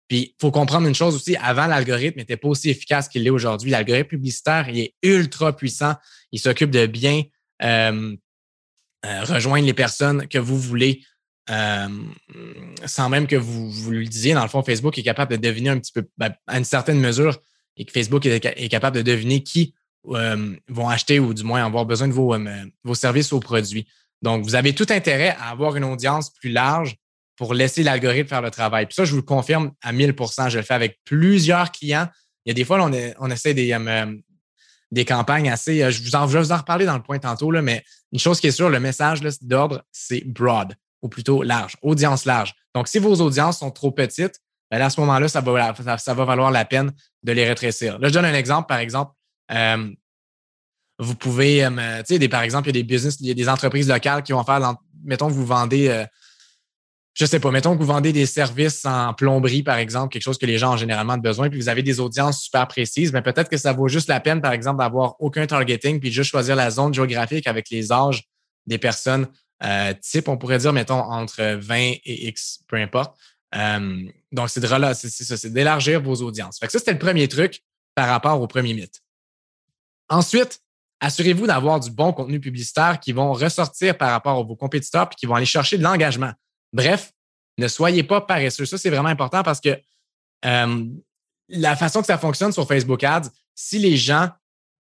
Puis, 0.09 0.19
il 0.19 0.35
faut 0.41 0.53
comprendre 0.53 0.87
une 0.87 0.95
chose 0.95 1.17
aussi, 1.17 1.35
avant, 1.37 1.67
l'algorithme 1.67 2.21
n'était 2.21 2.37
pas 2.37 2.49
aussi 2.49 2.71
efficace 2.71 3.09
qu'il 3.09 3.25
l'est 3.25 3.31
aujourd'hui. 3.31 3.71
L'algorithme 3.71 4.11
publicitaire, 4.11 4.69
il 4.69 4.79
est 4.79 4.95
ultra 5.03 5.57
puissant. 5.57 5.95
Il 6.31 6.39
s'occupe 6.39 6.71
de 6.71 6.87
bien 6.87 7.25
rejoindre 9.03 9.67
les 9.67 9.75
personnes 9.75 10.29
que 10.29 10.39
vous 10.39 10.59
voulez 10.59 11.03
sans 11.49 13.09
même 13.09 13.27
que 13.27 13.37
vous, 13.37 13.91
le 13.91 14.05
disiez. 14.05 14.35
Dans 14.35 14.43
le 14.43 14.49
fond, 14.49 14.63
Facebook 14.63 14.97
est 14.99 15.03
capable 15.03 15.33
de 15.33 15.37
deviner 15.37 15.71
un 15.71 15.79
petit 15.79 15.93
peu, 15.93 16.09
ben, 16.19 16.35
à 16.47 16.59
une 16.59 16.65
certaine 16.65 16.99
mesure, 16.99 17.41
et 17.77 17.85
que 17.85 17.93
Facebook 17.93 18.25
est, 18.27 18.69
capable 18.69 18.97
de 18.97 19.03
deviner 19.03 19.43
qui 19.43 19.75
euh, 20.09 20.57
vont 20.69 20.89
acheter 20.89 21.19
ou 21.19 21.35
du 21.35 21.43
moins 21.43 21.65
avoir 21.65 21.85
besoin 21.85 22.09
de 22.09 22.13
vos, 22.13 22.35
euh, 22.35 22.65
vos 22.85 22.95
services 22.95 23.33
ou 23.33 23.41
produits. 23.41 23.87
Donc, 24.23 24.45
vous 24.45 24.55
avez 24.55 24.75
tout 24.75 24.87
intérêt 24.91 25.37
à 25.39 25.51
avoir 25.51 25.77
une 25.77 25.85
audience 25.85 26.31
plus 26.31 26.51
large 26.51 26.97
pour 27.37 27.53
laisser 27.53 27.83
l'algorithme 27.83 28.29
faire 28.29 28.43
le 28.43 28.51
travail. 28.51 28.87
Puis 28.87 28.95
ça, 28.95 29.05
je 29.05 29.11
vous 29.11 29.19
le 29.19 29.23
confirme 29.23 29.73
à 29.83 29.93
1000% 29.93 30.49
Je 30.49 30.57
le 30.57 30.65
fais 30.65 30.75
avec 30.75 31.01
plusieurs 31.05 31.71
clients. 31.71 32.09
Il 32.45 32.51
y 32.51 32.53
a 32.53 32.55
des 32.55 32.65
fois, 32.65 32.83
on, 32.83 33.31
essaie 33.31 33.53
des, 33.53 33.73
euh, 33.73 34.17
des 34.91 35.05
campagnes 35.05 35.51
assez. 35.51 35.91
Je 35.91 36.03
vous, 36.03 36.15
en, 36.15 36.27
je 36.27 36.39
vais 36.39 36.45
vous 36.45 36.53
en 36.53 36.57
reparler 36.57 36.87
dans 36.87 36.97
le 36.97 37.03
point 37.03 37.19
tantôt, 37.19 37.51
mais 37.51 37.85
une 38.13 38.19
chose 38.19 38.41
qui 38.41 38.47
est 38.47 38.53
sûre, 38.53 38.71
le 38.71 38.81
message 38.81 39.21
d'ordre, 39.43 39.85
c'est 39.93 40.25
broad, 40.25 40.75
ou 41.03 41.09
plutôt 41.09 41.43
large, 41.43 41.77
audience 41.83 42.25
large. 42.25 42.55
Donc, 42.75 42.89
si 42.89 42.99
vos 42.99 43.15
audiences 43.21 43.59
sont 43.59 43.71
trop 43.71 43.91
petites, 43.91 44.41
ben 44.71 44.81
à 44.83 44.91
ce 44.91 45.01
moment-là, 45.01 45.29
ça 45.29 45.41
va, 45.41 45.99
ça, 45.99 46.15
va 46.15 46.25
valoir 46.25 46.51
la 46.51 46.65
peine 46.65 46.93
de 47.23 47.33
les 47.33 47.47
rétrécir. 47.47 47.99
Là, 47.99 48.09
je 48.09 48.13
donne 48.13 48.25
un 48.25 48.35
exemple, 48.35 48.67
par 48.67 48.79
exemple. 48.79 49.13
Euh, 49.53 49.91
vous 50.99 51.15
pouvez, 51.15 51.65
euh, 51.65 52.03
tu 52.07 52.17
sais, 52.17 52.29
par 52.29 52.43
exemple, 52.43 52.69
il 52.69 52.77
y 52.77 52.79
a 52.79 52.83
des 52.83 52.87
business, 52.87 53.19
il 53.21 53.27
y 53.27 53.31
a 53.31 53.35
des 53.35 53.49
entreprises 53.49 53.89
locales 53.89 54.23
qui 54.23 54.33
vont 54.33 54.45
faire, 54.45 54.77
mettons 55.05 55.29
que 55.29 55.35
vous 55.35 55.47
vendez, 55.47 55.89
euh, 55.89 56.05
je 57.15 57.27
sais 57.27 57.39
pas, 57.39 57.51
mettons 57.51 57.75
que 57.75 57.79
vous 57.79 57.87
vendez 57.87 58.13
des 58.13 58.27
services 58.27 58.85
en 58.85 59.15
plomberie, 59.15 59.63
par 59.63 59.77
exemple, 59.77 60.13
quelque 60.13 60.23
chose 60.23 60.39
que 60.39 60.47
les 60.47 60.59
gens 60.59 60.75
ont 60.75 60.77
généralement 60.77 61.19
besoin, 61.19 61.49
puis 61.49 61.61
vous 61.61 61.69
avez 61.69 61.83
des 61.83 62.01
audiences 62.01 62.43
super 62.43 62.67
précises, 62.67 63.13
mais 63.13 63.23
peut-être 63.23 63.49
que 63.49 63.57
ça 63.57 63.73
vaut 63.73 63.89
juste 63.89 64.09
la 64.09 64.21
peine, 64.21 64.41
par 64.41 64.53
exemple, 64.53 64.79
d'avoir 64.79 65.17
aucun 65.21 65.47
targeting, 65.47 66.01
puis 66.01 66.11
juste 66.11 66.31
choisir 66.31 66.57
la 66.57 66.71
zone 66.71 66.93
géographique 66.93 67.47
avec 67.47 67.71
les 67.71 67.93
âges 67.93 68.25
des 68.67 68.79
personnes 68.79 69.27
euh, 69.65 69.95
type, 70.01 70.29
on 70.29 70.37
pourrait 70.37 70.59
dire, 70.59 70.73
mettons, 70.73 71.01
entre 71.01 71.43
20 71.43 71.77
et 71.77 72.29
X, 72.29 72.61
peu 72.69 72.77
importe. 72.77 73.17
Euh, 73.55 74.03
donc, 74.33 74.51
c'est 74.51 74.61
c'est 74.61 75.53
d'élargir 75.53 76.03
vos 76.03 76.17
audiences. 76.17 76.59
Fait 76.59 76.67
que 76.67 76.73
ça, 76.73 76.79
c'était 76.79 76.93
le 76.93 76.99
premier 76.99 77.29
truc 77.29 77.63
par 77.95 78.09
rapport 78.09 78.41
au 78.41 78.47
premier 78.47 78.75
mythe. 78.75 79.01
Ensuite, 80.09 80.61
assurez-vous 81.01 81.47
d'avoir 81.47 81.81
du 81.81 81.91
bon 81.91 82.13
contenu 82.13 82.41
publicitaire 82.41 83.01
qui 83.01 83.13
vont 83.13 83.33
ressortir 83.33 83.97
par 83.97 84.11
rapport 84.11 84.39
à 84.39 84.43
vos 84.43 84.57
compétiteurs 84.57 85.09
puis 85.09 85.17
qui 85.17 85.27
vont 85.27 85.35
aller 85.35 85.47
chercher 85.47 85.79
de 85.79 85.83
l'engagement. 85.83 86.33
Bref, 86.73 87.13
ne 87.59 87.69
soyez 87.69 88.03
pas 88.03 88.21
paresseux. 88.21 88.67
Ça, 88.67 88.79
c'est 88.79 88.91
vraiment 88.91 89.09
important 89.09 89.43
parce 89.43 89.61
que 89.61 89.81
euh, 90.45 90.85
la 91.49 91.77
façon 91.77 92.01
que 92.01 92.07
ça 92.07 92.19
fonctionne 92.19 92.53
sur 92.53 92.67
Facebook 92.67 93.03
Ads, 93.03 93.31
si 93.55 93.79
les 93.79 93.97
gens 93.97 94.31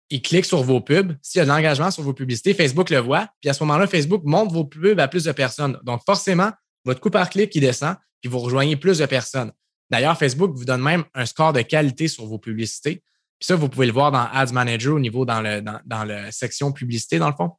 ils 0.09 0.21
cliquent 0.21 0.45
sur 0.45 0.61
vos 0.63 0.81
pubs, 0.81 1.15
s'il 1.21 1.39
y 1.39 1.41
a 1.41 1.45
de 1.45 1.49
l'engagement 1.49 1.89
sur 1.91 2.03
vos 2.03 2.13
publicités, 2.13 2.53
Facebook 2.53 2.89
le 2.89 2.99
voit, 2.99 3.27
puis 3.41 3.49
à 3.49 3.53
ce 3.53 3.63
moment-là, 3.63 3.87
Facebook 3.87 4.21
montre 4.23 4.53
vos 4.53 4.65
pubs 4.65 4.99
à 4.99 5.07
plus 5.07 5.23
de 5.23 5.31
personnes. 5.31 5.79
Donc, 5.83 6.01
forcément, 6.05 6.51
votre 6.83 6.99
coût 6.99 7.09
par 7.09 7.29
clic 7.29 7.49
qui 7.49 7.59
descend, 7.59 7.95
puis 8.21 8.29
vous 8.29 8.39
rejoignez 8.39 8.75
plus 8.75 8.99
de 8.99 9.05
personnes. 9.05 9.51
D'ailleurs, 9.89 10.17
Facebook 10.17 10.51
vous 10.55 10.65
donne 10.65 10.81
même 10.81 11.03
un 11.13 11.25
score 11.25 11.53
de 11.53 11.61
qualité 11.61 12.07
sur 12.07 12.25
vos 12.25 12.39
publicités. 12.39 13.03
Puis 13.39 13.47
ça, 13.47 13.55
vous 13.55 13.69
pouvez 13.69 13.85
le 13.85 13.91
voir 13.91 14.11
dans 14.11 14.27
Ads 14.31 14.53
Manager 14.53 14.95
au 14.95 14.99
niveau 14.99 15.25
dans 15.25 15.41
la 15.41 16.31
section 16.31 16.71
publicité, 16.71 17.19
dans 17.19 17.29
le 17.29 17.35
fond. 17.35 17.51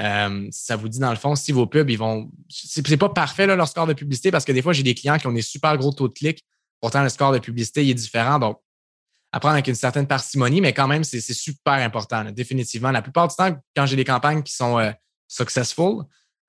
Euh, 0.00 0.48
ça 0.50 0.76
vous 0.76 0.88
dit 0.88 0.98
dans 0.98 1.10
le 1.10 1.16
fond 1.16 1.34
si 1.34 1.52
vos 1.52 1.66
pubs, 1.66 1.90
ils 1.90 1.98
vont. 1.98 2.30
C'est 2.48 2.96
pas 2.96 3.10
parfait 3.10 3.46
leur 3.46 3.68
score 3.68 3.86
de 3.86 3.92
publicité 3.92 4.30
parce 4.30 4.44
que 4.44 4.52
des 4.52 4.62
fois, 4.62 4.72
j'ai 4.72 4.82
des 4.82 4.94
clients 4.94 5.18
qui 5.18 5.26
ont 5.26 5.32
des 5.32 5.42
super 5.42 5.76
gros 5.76 5.92
taux 5.92 6.08
de 6.08 6.14
clics. 6.14 6.44
Pourtant, 6.80 7.02
le 7.02 7.10
score 7.10 7.32
de 7.32 7.38
publicité 7.38 7.84
il 7.84 7.90
est 7.90 7.94
différent. 7.94 8.38
Donc, 8.38 8.58
prendre 9.38 9.54
avec 9.54 9.68
une 9.68 9.76
certaine 9.76 10.08
parcimonie, 10.08 10.60
mais 10.60 10.72
quand 10.72 10.88
même, 10.88 11.04
c'est 11.04 11.20
super 11.20 11.74
important, 11.74 12.24
définitivement. 12.32 12.90
La 12.90 13.02
plupart 13.02 13.28
du 13.28 13.36
temps, 13.36 13.56
quand 13.76 13.86
j'ai 13.86 13.94
des 13.94 14.04
campagnes 14.04 14.42
qui 14.42 14.52
sont 14.52 14.78
euh, 14.78 14.90
successful, 15.28 16.02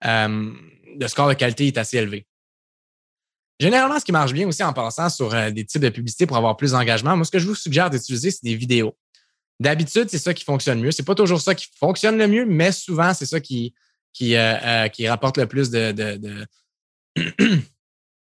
euh, 0.05 0.51
le 0.99 1.07
score 1.07 1.29
de 1.29 1.35
qualité 1.35 1.67
est 1.67 1.77
assez 1.77 1.97
élevé. 1.97 2.25
Généralement, 3.59 3.99
ce 3.99 4.05
qui 4.05 4.11
marche 4.11 4.33
bien 4.33 4.47
aussi 4.47 4.63
en 4.63 4.73
passant 4.73 5.09
sur 5.09 5.31
euh, 5.35 5.51
des 5.51 5.63
types 5.63 5.81
de 5.81 5.89
publicité 5.89 6.25
pour 6.25 6.37
avoir 6.37 6.57
plus 6.57 6.71
d'engagement, 6.71 7.15
moi, 7.15 7.23
ce 7.23 7.29
que 7.29 7.37
je 7.37 7.45
vous 7.45 7.53
suggère 7.53 7.91
d'utiliser, 7.91 8.31
c'est 8.31 8.43
des 8.43 8.55
vidéos. 8.55 8.97
D'habitude, 9.59 10.09
c'est 10.09 10.17
ça 10.17 10.33
qui 10.33 10.43
fonctionne 10.43 10.81
mieux. 10.81 10.89
C'est 10.89 11.03
pas 11.03 11.13
toujours 11.13 11.39
ça 11.39 11.53
qui 11.53 11.67
fonctionne 11.77 12.17
le 12.17 12.27
mieux, 12.27 12.47
mais 12.47 12.71
souvent, 12.71 13.13
c'est 13.13 13.27
ça 13.27 13.39
qui, 13.39 13.75
qui, 14.11 14.35
qui 14.91 15.07
rapporte 15.07 15.37
le 15.37 15.45
plus 15.45 15.69
de, 15.69 15.91
de, 15.91 16.47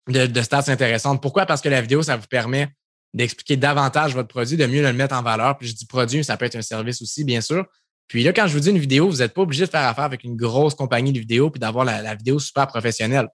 de, 0.09 0.25
de 0.25 0.41
stats 0.41 0.65
intéressantes. 0.67 1.21
Pourquoi? 1.21 1.45
Parce 1.45 1.61
que 1.61 1.69
la 1.69 1.79
vidéo, 1.79 2.03
ça 2.03 2.17
vous 2.17 2.27
permet 2.27 2.67
d'expliquer 3.13 3.57
davantage 3.57 4.13
votre 4.13 4.29
produit, 4.29 4.57
de 4.57 4.65
mieux 4.65 4.81
le 4.81 4.93
mettre 4.93 5.15
en 5.15 5.21
valeur. 5.21 5.57
Puis 5.57 5.69
je 5.69 5.75
dis 5.75 5.85
produit, 5.85 6.23
ça 6.23 6.37
peut 6.37 6.45
être 6.45 6.55
un 6.55 6.61
service 6.61 7.01
aussi, 7.01 7.23
bien 7.23 7.41
sûr. 7.41 7.65
Puis 8.07 8.23
là, 8.23 8.33
quand 8.33 8.47
je 8.47 8.53
vous 8.53 8.59
dis 8.59 8.69
une 8.69 8.77
vidéo, 8.77 9.09
vous 9.09 9.17
n'êtes 9.17 9.33
pas 9.33 9.41
obligé 9.41 9.65
de 9.65 9.69
faire 9.69 9.87
affaire 9.87 10.03
avec 10.03 10.23
une 10.23 10.35
grosse 10.35 10.75
compagnie 10.75 11.13
de 11.13 11.19
vidéo 11.19 11.49
puis 11.49 11.59
d'avoir 11.59 11.85
la, 11.85 12.15
vidéo 12.15 12.39
super 12.39 12.67
professionnelle. 12.67 13.27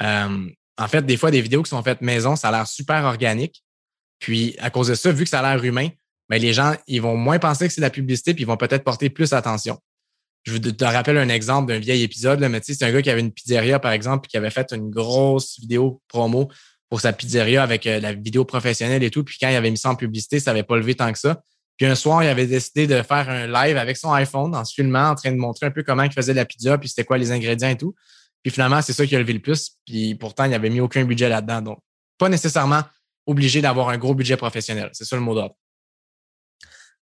Euh, 0.00 0.48
en 0.78 0.88
fait, 0.88 1.04
des 1.04 1.16
fois, 1.16 1.30
des 1.30 1.40
vidéos 1.40 1.62
qui 1.62 1.70
sont 1.70 1.82
faites 1.82 2.00
maison, 2.00 2.36
ça 2.36 2.48
a 2.48 2.52
l'air 2.52 2.66
super 2.66 3.04
organique. 3.04 3.62
Puis 4.18 4.54
à 4.60 4.70
cause 4.70 4.88
de 4.88 4.94
ça, 4.94 5.10
vu 5.10 5.24
que 5.24 5.30
ça 5.30 5.40
a 5.40 5.54
l'air 5.54 5.64
humain, 5.64 5.88
ben, 6.28 6.40
les 6.40 6.52
gens, 6.52 6.74
ils 6.86 7.02
vont 7.02 7.16
moins 7.16 7.40
penser 7.40 7.66
que 7.66 7.74
c'est 7.74 7.80
de 7.80 7.86
la 7.86 7.90
publicité, 7.90 8.34
puis 8.34 8.44
ils 8.44 8.46
vont 8.46 8.56
peut-être 8.56 8.84
porter 8.84 9.10
plus 9.10 9.32
attention. 9.32 9.78
Je 10.44 10.52
vous 10.52 10.58
te 10.58 10.84
rappelle 10.84 11.18
un 11.18 11.28
exemple 11.28 11.72
d'un 11.72 11.80
vieil 11.80 12.02
épisode, 12.02 12.40
là, 12.40 12.48
mais 12.48 12.60
c'est 12.62 12.82
un 12.82 12.92
gars 12.92 13.02
qui 13.02 13.10
avait 13.10 13.20
une 13.20 13.32
pizzeria, 13.32 13.78
par 13.78 13.92
exemple, 13.92 14.22
puis 14.22 14.30
qui 14.30 14.36
avait 14.36 14.50
fait 14.50 14.72
une 14.72 14.90
grosse 14.90 15.58
vidéo 15.58 16.00
promo 16.08 16.48
pour 16.90 17.00
sa 17.00 17.12
pizzeria 17.12 17.62
avec 17.62 17.86
euh, 17.86 18.00
la 18.00 18.12
vidéo 18.12 18.44
professionnelle 18.44 19.02
et 19.02 19.10
tout. 19.10 19.24
Puis 19.24 19.38
quand 19.40 19.48
il 19.48 19.54
avait 19.54 19.70
mis 19.70 19.78
ça 19.78 19.90
en 19.90 19.94
publicité, 19.94 20.40
ça 20.40 20.50
n'avait 20.50 20.64
pas 20.64 20.76
levé 20.76 20.94
tant 20.94 21.10
que 21.12 21.18
ça. 21.18 21.40
Puis 21.78 21.86
un 21.86 21.94
soir, 21.94 22.22
il 22.22 22.28
avait 22.28 22.46
décidé 22.46 22.86
de 22.86 23.00
faire 23.00 23.30
un 23.30 23.46
live 23.46 23.78
avec 23.78 23.96
son 23.96 24.12
iPhone 24.12 24.54
en 24.54 24.64
se 24.66 24.74
filmant, 24.74 25.10
en 25.10 25.14
train 25.14 25.30
de 25.30 25.36
montrer 25.36 25.66
un 25.66 25.70
peu 25.70 25.82
comment 25.82 26.02
il 26.02 26.12
faisait 26.12 26.34
la 26.34 26.44
pizza, 26.44 26.76
puis 26.76 26.90
c'était 26.90 27.04
quoi 27.04 27.16
les 27.16 27.32
ingrédients 27.32 27.70
et 27.70 27.78
tout. 27.78 27.94
Puis 28.42 28.52
finalement, 28.52 28.82
c'est 28.82 28.92
ça 28.92 29.06
qui 29.06 29.16
a 29.16 29.18
levé 29.18 29.32
le 29.32 29.40
plus. 29.40 29.76
Puis 29.86 30.14
pourtant, 30.16 30.44
il 30.44 30.50
n'avait 30.50 30.68
mis 30.68 30.80
aucun 30.80 31.04
budget 31.04 31.28
là-dedans. 31.28 31.62
Donc, 31.62 31.78
pas 32.18 32.28
nécessairement 32.28 32.82
obligé 33.24 33.62
d'avoir 33.62 33.88
un 33.88 33.96
gros 33.96 34.14
budget 34.14 34.36
professionnel. 34.36 34.90
C'est 34.92 35.04
ça 35.04 35.16
le 35.16 35.22
mot 35.22 35.34
d'ordre. 35.34 35.54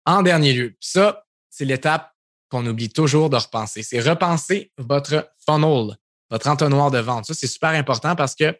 En 0.05 0.21
dernier 0.21 0.53
lieu, 0.53 0.75
ça, 0.79 1.23
c'est 1.49 1.65
l'étape 1.65 2.11
qu'on 2.49 2.65
oublie 2.65 2.89
toujours 2.89 3.29
de 3.29 3.35
repenser. 3.35 3.83
C'est 3.83 3.99
repenser 3.99 4.71
votre 4.77 5.31
funnel, 5.45 5.97
votre 6.29 6.47
entonnoir 6.47 6.91
de 6.91 6.99
vente. 6.99 7.25
Ça, 7.25 7.33
c'est 7.33 7.47
super 7.47 7.71
important 7.71 8.15
parce 8.15 8.35
que 8.35 8.57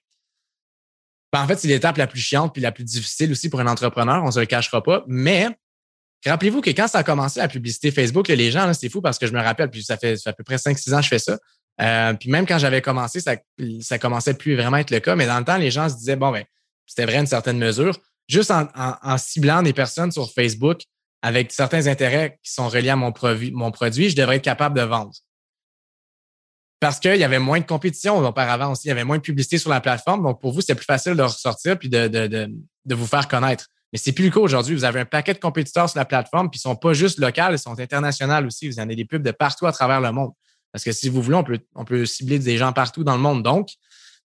en 1.39 1.47
fait, 1.47 1.57
c'est 1.57 1.67
l'étape 1.67 1.97
la 1.97 2.07
plus 2.07 2.19
chiante 2.19 2.53
puis 2.53 2.61
la 2.61 2.71
plus 2.71 2.83
difficile 2.83 3.31
aussi 3.31 3.49
pour 3.49 3.59
un 3.59 3.67
entrepreneur, 3.67 4.21
on 4.23 4.27
ne 4.27 4.31
se 4.31 4.39
le 4.39 4.45
cachera 4.45 4.83
pas. 4.83 5.03
Mais 5.07 5.47
rappelez-vous 6.25 6.61
que 6.61 6.69
quand 6.69 6.87
ça 6.87 6.99
a 6.99 7.03
commencé 7.03 7.39
la 7.39 7.47
publicité 7.47 7.91
Facebook, 7.91 8.27
les 8.27 8.51
gens, 8.51 8.71
c'est 8.73 8.89
fou 8.89 9.01
parce 9.01 9.17
que 9.17 9.27
je 9.27 9.33
me 9.33 9.41
rappelle, 9.41 9.69
puis 9.69 9.83
ça 9.83 9.97
fait, 9.97 10.15
à 10.25 10.33
peu 10.33 10.43
près 10.43 10.57
5-6 10.57 10.93
ans 10.93 10.97
que 10.97 11.03
je 11.03 11.09
fais 11.09 11.19
ça. 11.19 11.37
Euh, 11.81 12.13
puis 12.13 12.29
même 12.29 12.45
quand 12.45 12.59
j'avais 12.59 12.81
commencé, 12.81 13.19
ça, 13.19 13.35
ça 13.81 13.97
commençait 13.97 14.35
plus 14.35 14.55
vraiment 14.55 14.77
être 14.77 14.91
le 14.91 14.99
cas. 14.99 15.15
Mais 15.15 15.25
dans 15.25 15.39
le 15.39 15.45
temps, 15.45 15.57
les 15.57 15.71
gens 15.71 15.89
se 15.89 15.95
disaient, 15.95 16.15
bon, 16.15 16.31
ben, 16.31 16.43
c'était 16.85 17.05
vrai 17.05 17.17
une 17.17 17.27
certaine 17.27 17.57
mesure. 17.57 17.97
Juste 18.27 18.51
en, 18.51 19.17
ciblant 19.17 19.63
des 19.63 19.73
personnes 19.73 20.11
sur 20.11 20.31
Facebook 20.31 20.81
avec 21.21 21.51
certains 21.51 21.87
intérêts 21.87 22.37
qui 22.43 22.53
sont 22.53 22.69
reliés 22.69 22.89
à 22.89 22.95
mon 22.95 23.11
produit, 23.11 24.09
je 24.09 24.15
devrais 24.15 24.37
être 24.37 24.43
capable 24.43 24.77
de 24.77 24.83
vendre 24.83 25.11
parce 26.83 26.99
qu'il 26.99 27.15
y 27.15 27.23
avait 27.23 27.39
moins 27.39 27.61
de 27.61 27.65
compétition 27.65 28.17
auparavant 28.17 28.73
aussi. 28.73 28.87
Il 28.87 28.89
y 28.89 28.91
avait 28.91 29.05
moins 29.05 29.15
de 29.15 29.21
publicité 29.21 29.57
sur 29.57 29.69
la 29.69 29.79
plateforme. 29.79 30.21
Donc, 30.21 30.41
pour 30.41 30.51
vous, 30.51 30.59
c'était 30.59 30.75
plus 30.75 30.83
facile 30.83 31.15
de 31.15 31.21
ressortir 31.21 31.79
puis 31.79 31.87
de, 31.87 32.09
de, 32.09 32.27
de, 32.27 32.95
vous 32.95 33.07
faire 33.07 33.29
connaître. 33.29 33.69
Mais 33.93 33.99
c'est 33.99 34.11
plus 34.11 34.25
le 34.25 34.31
cas 34.31 34.41
aujourd'hui. 34.41 34.75
Vous 34.75 34.83
avez 34.83 34.99
un 34.99 35.05
paquet 35.05 35.33
de 35.33 35.39
compétiteurs 35.39 35.89
sur 35.89 35.97
la 35.97 36.03
plateforme, 36.03 36.49
puis 36.49 36.57
ils 36.57 36.61
sont 36.61 36.75
pas 36.75 36.91
juste 36.91 37.19
locaux, 37.19 37.53
ils 37.53 37.57
sont 37.57 37.79
internationaux 37.79 38.45
aussi. 38.45 38.67
Vous 38.67 38.79
en 38.79 38.81
avez 38.81 38.97
des 38.97 39.05
pubs 39.05 39.23
de 39.23 39.31
partout 39.31 39.65
à 39.65 39.71
travers 39.71 40.01
le 40.01 40.11
monde. 40.11 40.31
Parce 40.73 40.83
que 40.83 40.91
si 40.91 41.07
vous 41.07 41.21
voulez, 41.21 41.37
on 41.37 41.45
peut, 41.45 41.59
on 41.73 41.85
peut 41.85 42.05
cibler 42.05 42.37
des 42.37 42.57
gens 42.57 42.73
partout 42.73 43.05
dans 43.05 43.15
le 43.15 43.21
monde. 43.21 43.43
Donc, 43.43 43.69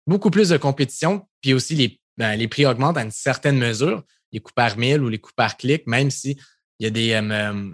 beaucoup 0.04 0.32
plus 0.32 0.48
de 0.48 0.56
compétition, 0.56 1.28
puis 1.42 1.54
aussi 1.54 1.76
les, 1.76 2.00
ben, 2.16 2.34
les 2.34 2.48
prix 2.48 2.66
augmentent 2.66 2.96
à 2.96 3.04
une 3.04 3.12
certaine 3.12 3.58
mesure, 3.58 4.02
les 4.32 4.40
coûts 4.40 4.54
par 4.56 4.76
mille 4.76 5.02
ou 5.02 5.08
les 5.08 5.18
coûts 5.18 5.30
par 5.36 5.56
clic, 5.56 5.86
même 5.86 6.10
s'il 6.10 6.36
y 6.80 6.86
a 6.86 6.90
des, 6.90 7.12
euh, 7.12 7.70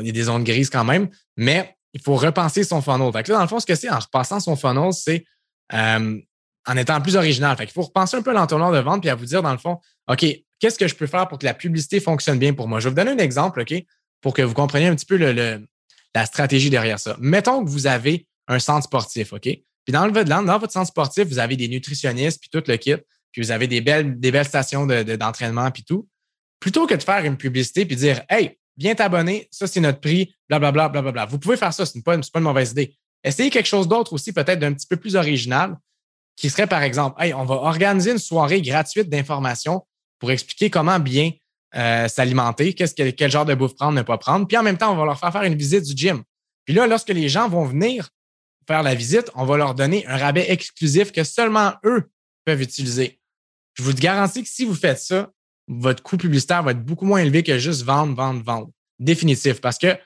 il 0.00 0.06
y 0.06 0.08
a 0.08 0.12
des 0.12 0.22
zones 0.22 0.44
grises 0.44 0.70
quand 0.70 0.84
même. 0.84 1.10
Mais 1.36 1.74
il 1.94 2.00
faut 2.02 2.16
repenser 2.16 2.64
son 2.64 2.82
funnel. 2.82 3.10
Fait 3.12 3.30
dans 3.32 3.40
le 3.40 3.48
fond, 3.48 3.60
ce 3.60 3.66
que 3.66 3.74
c'est 3.74 3.90
en 3.90 3.98
repassant 3.98 4.40
son 4.40 4.56
funnel, 4.56 4.92
c'est 4.92 5.24
euh, 5.72 6.20
en 6.66 6.76
étant 6.76 7.00
plus 7.00 7.16
original. 7.16 7.56
Fait 7.56 7.70
faut 7.70 7.82
repenser 7.82 8.16
un 8.16 8.22
peu 8.22 8.32
l'entonnoir 8.32 8.72
de 8.72 8.78
vente 8.78 9.00
puis 9.00 9.10
à 9.10 9.14
vous 9.14 9.24
dire, 9.24 9.42
dans 9.42 9.52
le 9.52 9.58
fond, 9.58 9.78
OK, 10.08 10.24
qu'est-ce 10.58 10.78
que 10.78 10.88
je 10.88 10.94
peux 10.94 11.06
faire 11.06 11.28
pour 11.28 11.38
que 11.38 11.46
la 11.46 11.54
publicité 11.54 12.00
fonctionne 12.00 12.38
bien 12.38 12.54
pour 12.54 12.68
moi? 12.68 12.80
Je 12.80 12.84
vais 12.84 12.90
vous 12.90 12.96
donner 12.96 13.10
un 13.10 13.24
exemple, 13.24 13.60
OK, 13.60 13.74
pour 14.20 14.34
que 14.34 14.42
vous 14.42 14.54
compreniez 14.54 14.88
un 14.88 14.94
petit 14.94 15.06
peu 15.06 15.16
la 15.16 16.26
stratégie 16.26 16.70
derrière 16.70 16.98
ça. 16.98 17.16
Mettons 17.20 17.64
que 17.64 17.70
vous 17.70 17.86
avez 17.86 18.26
un 18.48 18.58
centre 18.58 18.84
sportif, 18.84 19.32
OK? 19.32 19.42
Puis 19.42 19.92
dans, 19.92 20.06
le, 20.06 20.24
dans 20.24 20.58
votre 20.58 20.72
centre 20.72 20.88
sportif, 20.88 21.24
vous 21.24 21.38
avez 21.38 21.56
des 21.56 21.68
nutritionnistes 21.68 22.40
puis 22.40 22.50
tout 22.50 22.62
le 22.66 22.76
kit, 22.76 22.96
puis 23.32 23.42
vous 23.42 23.50
avez 23.50 23.66
des 23.66 23.80
belles, 23.80 24.18
des 24.18 24.30
belles 24.30 24.46
stations 24.46 24.86
d'entraînement 24.86 25.66
de, 25.66 25.70
puis 25.70 25.84
tout. 25.84 26.08
Plutôt 26.60 26.86
que 26.86 26.94
de 26.94 27.02
faire 27.02 27.24
une 27.24 27.36
publicité 27.36 27.86
puis 27.86 27.96
dire, 27.96 28.22
Hey, 28.28 28.58
viens 28.78 28.94
t'abonner, 28.94 29.48
ça 29.50 29.66
c'est 29.66 29.80
notre 29.80 30.00
prix, 30.00 30.34
blablabla, 30.48 30.88
blablabla. 30.88 31.26
Vous 31.26 31.38
pouvez 31.38 31.56
faire 31.56 31.74
ça, 31.74 31.84
ce 31.84 31.96
n'est 31.96 32.02
pas, 32.02 32.16
pas, 32.16 32.38
une 32.38 32.44
mauvaise 32.44 32.70
idée. 32.70 32.96
Essayez 33.24 33.50
quelque 33.50 33.66
chose 33.66 33.88
d'autre 33.88 34.12
aussi, 34.12 34.32
peut-être 34.32 34.60
d'un 34.60 34.72
petit 34.72 34.86
peu 34.86 34.96
plus 34.96 35.16
original, 35.16 35.76
qui 36.36 36.48
serait 36.48 36.68
par 36.68 36.82
exemple, 36.82 37.22
hey, 37.22 37.34
on 37.34 37.44
va 37.44 37.56
organiser 37.56 38.12
une 38.12 38.18
soirée 38.18 38.62
gratuite 38.62 39.10
d'information 39.10 39.84
pour 40.20 40.30
expliquer 40.30 40.70
comment 40.70 41.00
bien 41.00 41.32
euh, 41.74 42.08
s'alimenter, 42.08 42.72
qu'est-ce 42.72 42.94
que, 42.94 43.10
quel 43.10 43.30
genre 43.30 43.44
de 43.44 43.54
bouffe 43.54 43.74
prendre, 43.74 43.92
ne 43.92 44.02
pas 44.02 44.18
prendre. 44.18 44.46
Puis 44.46 44.56
en 44.56 44.62
même 44.62 44.78
temps, 44.78 44.92
on 44.92 44.96
va 44.96 45.04
leur 45.04 45.18
faire 45.18 45.32
faire 45.32 45.42
une 45.42 45.56
visite 45.56 45.84
du 45.84 45.96
gym. 45.96 46.22
Puis 46.64 46.74
là, 46.74 46.86
lorsque 46.86 47.10
les 47.10 47.28
gens 47.28 47.48
vont 47.48 47.64
venir 47.64 48.08
faire 48.66 48.82
la 48.82 48.94
visite, 48.94 49.30
on 49.34 49.44
va 49.44 49.56
leur 49.56 49.74
donner 49.74 50.06
un 50.06 50.16
rabais 50.16 50.50
exclusif 50.50 51.10
que 51.10 51.24
seulement 51.24 51.74
eux 51.84 52.10
peuvent 52.44 52.62
utiliser. 52.62 53.18
Je 53.74 53.82
vous 53.82 53.94
garantis 53.94 54.42
que 54.42 54.48
si 54.48 54.64
vous 54.64 54.74
faites 54.74 54.98
ça, 54.98 55.30
votre 55.68 56.02
coût 56.02 56.16
publicitaire 56.16 56.62
va 56.62 56.72
être 56.72 56.84
beaucoup 56.84 57.04
moins 57.04 57.20
élevé 57.20 57.42
que 57.42 57.58
juste 57.58 57.82
vendre, 57.82 58.14
vendre, 58.14 58.42
vendre. 58.42 58.70
Définitif. 58.98 59.60
Parce 59.60 59.78
que 59.78 59.96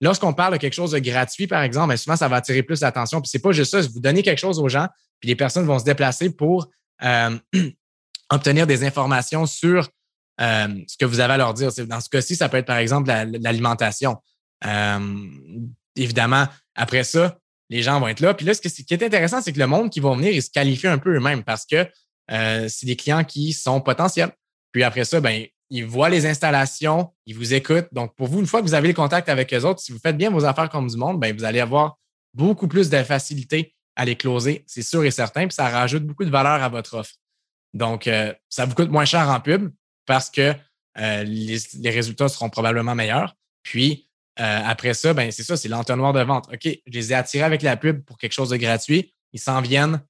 lorsqu'on 0.00 0.34
parle 0.34 0.54
de 0.54 0.58
quelque 0.58 0.74
chose 0.74 0.90
de 0.90 0.98
gratuit, 0.98 1.46
par 1.46 1.62
exemple, 1.62 1.88
ben, 1.88 1.96
souvent, 1.96 2.16
ça 2.16 2.28
va 2.28 2.36
attirer 2.36 2.62
plus 2.62 2.80
l'attention. 2.80 3.20
Puis 3.20 3.30
c'est 3.30 3.38
pas 3.38 3.52
juste 3.52 3.70
ça, 3.70 3.80
vous 3.80 4.00
donnez 4.00 4.22
quelque 4.22 4.40
chose 4.40 4.58
aux 4.58 4.68
gens, 4.68 4.88
puis 5.20 5.28
les 5.28 5.36
personnes 5.36 5.64
vont 5.64 5.78
se 5.78 5.84
déplacer 5.84 6.30
pour 6.30 6.68
euh, 7.04 7.38
obtenir 8.30 8.66
des 8.66 8.84
informations 8.84 9.46
sur 9.46 9.88
euh, 10.40 10.68
ce 10.86 10.96
que 10.98 11.04
vous 11.04 11.20
avez 11.20 11.34
à 11.34 11.36
leur 11.36 11.54
dire. 11.54 11.70
Dans 11.86 12.00
ce 12.00 12.10
cas-ci, 12.10 12.36
ça 12.36 12.48
peut 12.48 12.58
être 12.58 12.66
par 12.66 12.78
exemple 12.78 13.10
l'alimentation. 13.40 14.16
Euh, 14.66 15.28
évidemment, 15.96 16.46
après 16.74 17.04
ça, 17.04 17.38
les 17.70 17.82
gens 17.82 18.00
vont 18.00 18.08
être 18.08 18.20
là. 18.20 18.34
Puis 18.34 18.44
là, 18.44 18.54
ce 18.54 18.60
qui 18.60 18.84
est 18.92 19.02
intéressant, 19.02 19.40
c'est 19.40 19.52
que 19.52 19.58
le 19.58 19.66
monde 19.66 19.88
qui 19.88 20.00
va 20.00 20.14
venir, 20.14 20.32
ils 20.32 20.42
se 20.42 20.50
qualifient 20.50 20.88
un 20.88 20.98
peu 20.98 21.14
eux-mêmes 21.14 21.44
parce 21.44 21.64
que 21.64 21.88
c'est 22.28 22.86
des 22.86 22.96
clients 22.96 23.24
qui 23.24 23.52
sont 23.52 23.80
potentiels. 23.80 24.32
Puis 24.72 24.82
après 24.82 25.04
ça, 25.04 25.20
ben, 25.20 25.46
ils 25.70 25.86
voient 25.86 26.08
les 26.08 26.26
installations, 26.26 27.12
ils 27.26 27.34
vous 27.34 27.54
écoutent. 27.54 27.88
Donc, 27.92 28.14
pour 28.16 28.28
vous, 28.28 28.40
une 28.40 28.46
fois 28.46 28.60
que 28.60 28.66
vous 28.66 28.74
avez 28.74 28.88
le 28.88 28.94
contact 28.94 29.28
avec 29.28 29.52
eux 29.54 29.64
autres, 29.64 29.80
si 29.80 29.92
vous 29.92 29.98
faites 29.98 30.16
bien 30.16 30.30
vos 30.30 30.44
affaires 30.44 30.68
comme 30.68 30.88
du 30.88 30.96
monde, 30.96 31.20
ben, 31.20 31.34
vous 31.34 31.44
allez 31.44 31.60
avoir 31.60 31.98
beaucoup 32.34 32.68
plus 32.68 32.90
de 32.90 33.02
facilité 33.02 33.74
à 33.96 34.04
les 34.04 34.16
closer, 34.16 34.64
c'est 34.66 34.82
sûr 34.82 35.04
et 35.04 35.10
certain, 35.10 35.46
puis 35.46 35.54
ça 35.54 35.68
rajoute 35.68 36.04
beaucoup 36.04 36.24
de 36.24 36.30
valeur 36.30 36.62
à 36.62 36.68
votre 36.68 36.94
offre. 36.94 37.14
Donc, 37.74 38.06
euh, 38.06 38.32
ça 38.48 38.64
vous 38.64 38.74
coûte 38.74 38.90
moins 38.90 39.04
cher 39.04 39.28
en 39.28 39.40
pub 39.40 39.70
parce 40.06 40.30
que 40.30 40.54
euh, 40.98 41.22
les, 41.24 41.90
résultats 41.90 42.28
seront 42.28 42.50
probablement 42.50 42.94
meilleurs. 42.94 43.34
Puis, 43.62 44.08
euh, 44.40 44.60
après 44.64 44.94
ça, 44.94 45.14
ben, 45.14 45.30
c'est 45.30 45.42
ça, 45.42 45.56
c'est 45.56 45.68
l'entonnoir 45.68 46.12
de 46.12 46.22
vente. 46.22 46.48
OK, 46.52 46.64
je 46.64 46.92
les 46.92 47.12
ai 47.12 47.14
attirés 47.14 47.44
avec 47.44 47.62
la 47.62 47.76
pub 47.76 48.04
pour 48.04 48.18
quelque 48.18 48.32
chose 48.32 48.50
de 48.50 48.56
gratuit. 48.56 49.14
Ils 49.32 49.40
s'en 49.40 49.60
viennent 49.60 50.02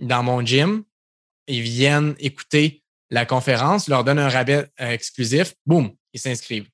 dans 0.00 0.22
mon 0.22 0.44
gym. 0.44 0.84
Ils 1.46 1.62
viennent 1.62 2.14
écouter 2.18 2.83
la 3.14 3.24
conférence, 3.24 3.88
leur 3.88 4.02
donne 4.02 4.18
un 4.18 4.28
rabais 4.28 4.66
euh, 4.80 4.90
exclusif, 4.90 5.54
boum, 5.64 5.92
ils 6.12 6.20
s'inscrivent. 6.20 6.66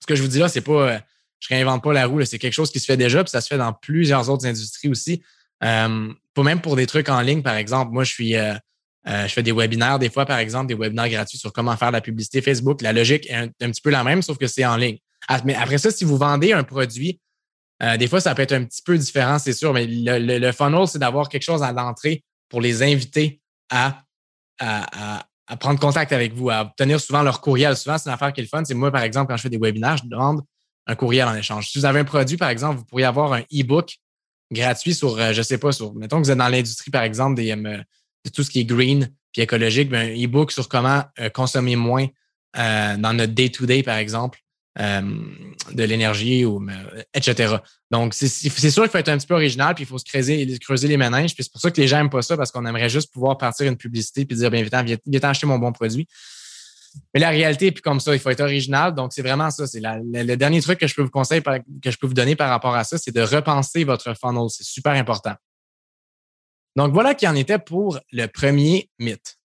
Ce 0.00 0.06
que 0.06 0.14
je 0.14 0.22
vous 0.22 0.28
dis 0.28 0.38
là, 0.38 0.48
c'est 0.48 0.60
pas, 0.60 0.92
euh, 0.92 0.98
je 1.40 1.48
réinvente 1.48 1.82
pas 1.82 1.92
la 1.92 2.06
roue, 2.06 2.24
c'est 2.24 2.38
quelque 2.38 2.52
chose 2.52 2.70
qui 2.70 2.78
se 2.78 2.84
fait 2.84 2.96
déjà, 2.96 3.24
puis 3.24 3.32
ça 3.32 3.40
se 3.40 3.48
fait 3.48 3.58
dans 3.58 3.72
plusieurs 3.72 4.30
autres 4.30 4.46
industries 4.46 4.88
aussi. 4.88 5.22
Euh, 5.64 6.12
pas 6.34 6.42
même 6.44 6.60
pour 6.60 6.76
des 6.76 6.86
trucs 6.86 7.08
en 7.08 7.20
ligne, 7.20 7.42
par 7.42 7.56
exemple. 7.56 7.90
Moi, 7.90 8.04
je 8.04 8.12
suis, 8.12 8.34
je 8.34 9.28
fais 9.28 9.42
des 9.42 9.52
webinaires 9.52 9.98
des 9.98 10.08
fois, 10.08 10.24
par 10.24 10.38
exemple, 10.38 10.68
des 10.68 10.74
webinaires 10.74 11.08
gratuits 11.08 11.38
sur 11.38 11.52
comment 11.52 11.76
faire 11.76 11.90
la 11.90 12.00
publicité 12.00 12.42
Facebook. 12.42 12.80
La 12.82 12.92
logique 12.92 13.28
est 13.28 13.34
un, 13.34 13.48
petit 13.48 13.80
peu 13.80 13.90
la 13.90 14.04
même, 14.04 14.22
sauf 14.22 14.38
que 14.38 14.46
c'est 14.46 14.64
en 14.64 14.76
ligne. 14.76 14.98
Ah, 15.28 15.40
mais 15.44 15.54
après 15.54 15.78
ça, 15.78 15.90
si 15.90 16.04
vous 16.04 16.16
vendez 16.16 16.52
un 16.52 16.62
produit, 16.62 17.20
des 17.98 18.06
fois, 18.06 18.20
ça 18.20 18.34
peut 18.34 18.42
être 18.42 18.52
un 18.52 18.64
petit 18.64 18.82
peu 18.82 18.96
différent, 18.98 19.38
c'est 19.38 19.54
sûr, 19.54 19.72
mais 19.72 19.86
le, 19.88 20.52
funnel, 20.52 20.86
c'est 20.86 20.98
d'avoir 20.98 21.28
quelque 21.28 21.42
chose 21.42 21.62
à 21.62 21.72
l'entrée 21.72 22.22
pour 22.50 22.60
les 22.60 22.82
inviter 22.82 23.40
à 23.70 24.04
prendre 25.60 25.78
contact 25.78 26.12
avec 26.12 26.32
vous, 26.34 26.50
à 26.50 26.62
obtenir 26.62 27.00
souvent 27.00 27.22
leur 27.22 27.40
courriel. 27.40 27.76
Souvent, 27.76 27.98
c'est 27.98 28.08
une 28.08 28.14
affaire 28.14 28.32
qui 28.32 28.40
est 28.40 28.44
le 28.44 28.48
fun. 28.48 28.64
C'est 28.64 28.74
moi, 28.74 28.90
par 28.90 29.02
exemple, 29.02 29.28
quand 29.28 29.36
je 29.36 29.42
fais 29.42 29.50
des 29.50 29.58
webinaires, 29.58 29.96
je 29.96 30.08
demande 30.08 30.42
un 30.86 30.94
courriel 30.96 31.28
en 31.28 31.34
échange. 31.34 31.68
Si 31.68 31.78
vous 31.78 31.84
avez 31.84 32.00
un 32.00 32.04
produit, 32.04 32.36
par 32.36 32.48
exemple, 32.48 32.78
vous 32.78 32.84
pourriez 32.84 33.04
avoir 33.04 33.32
un 33.32 33.42
e-book 33.52 33.96
gratuit 34.50 34.94
sur, 34.94 35.18
euh, 35.18 35.32
je 35.32 35.42
sais 35.42 35.58
pas, 35.58 35.72
sur, 35.72 35.94
mettons 35.94 36.18
que 36.18 36.24
vous 36.24 36.30
êtes 36.30 36.38
dans 36.38 36.48
l'industrie, 36.48 36.90
par 36.90 37.02
exemple, 37.02 37.36
des, 37.36 37.52
euh, 37.52 37.82
de 38.26 38.30
tout 38.30 38.42
ce 38.42 38.50
qui 38.50 38.60
est 38.60 38.64
green 38.64 39.08
puis 39.32 39.42
écologique, 39.42 39.90
ben, 39.90 40.08
un 40.08 40.24
e-book 40.24 40.50
sur 40.50 40.68
comment 40.68 41.04
euh, 41.20 41.28
consommer 41.30 41.76
moins 41.76 42.06
euh, 42.56 42.96
dans 42.96 43.12
notre 43.12 43.32
day-to-day, 43.32 43.82
par 43.82 43.96
exemple, 43.96 44.38
euh, 44.78 45.02
de 45.72 45.82
l'énergie, 45.82 46.44
ou 46.44 46.64
etc. 47.14 47.56
Donc, 47.90 48.14
c'est 48.14 48.28
sûr 48.28 48.82
qu'il 48.82 48.90
faut 48.90 48.98
être 48.98 49.08
un 49.08 49.18
petit 49.18 49.26
peu 49.26 49.34
original, 49.34 49.74
puis 49.74 49.84
il 49.84 49.86
faut 49.86 49.98
se 49.98 50.04
creuser, 50.04 50.58
creuser 50.58 50.88
les 50.88 50.96
méninges. 50.96 51.34
Puis 51.34 51.44
c'est 51.44 51.52
pour 51.52 51.60
ça 51.60 51.70
que 51.70 51.80
les 51.80 51.88
gens 51.88 51.98
n'aiment 51.98 52.10
pas 52.10 52.22
ça, 52.22 52.36
parce 52.36 52.50
qu'on 52.50 52.64
aimerait 52.66 52.88
juste 52.88 53.12
pouvoir 53.12 53.38
partir 53.38 53.66
une 53.66 53.76
publicité 53.76 54.24
puis 54.24 54.36
dire, 54.36 54.50
bien, 54.50 54.62
viens, 54.62 54.96
viens 55.06 55.20
acheter 55.22 55.46
mon 55.46 55.58
bon 55.58 55.72
produit. 55.72 56.06
Mais 57.14 57.20
la 57.20 57.30
réalité 57.30 57.66
est 57.66 57.72
plus 57.72 57.82
comme 57.82 58.00
ça. 58.00 58.14
Il 58.14 58.20
faut 58.20 58.30
être 58.30 58.40
original. 58.40 58.94
Donc, 58.94 59.12
c'est 59.12 59.22
vraiment 59.22 59.50
ça. 59.50 59.66
C'est 59.66 59.80
le 59.82 60.34
dernier 60.36 60.60
truc 60.60 60.78
que 60.78 60.86
je 60.86 60.94
peux 60.94 61.02
vous 61.02 61.10
conseiller, 61.10 61.42
que 61.42 61.90
je 61.90 61.98
peux 61.98 62.06
vous 62.06 62.14
donner 62.14 62.36
par 62.36 62.48
rapport 62.48 62.74
à 62.74 62.84
ça, 62.84 62.98
c'est 62.98 63.14
de 63.14 63.20
repenser 63.20 63.84
votre 63.84 64.14
funnel. 64.14 64.48
C'est 64.48 64.64
super 64.64 64.92
important. 64.92 65.34
Donc, 66.74 66.92
voilà 66.92 67.14
qui 67.14 67.26
en 67.26 67.34
était 67.34 67.58
pour 67.58 67.98
le 68.12 68.26
premier 68.26 68.90
mythe. 68.98 69.38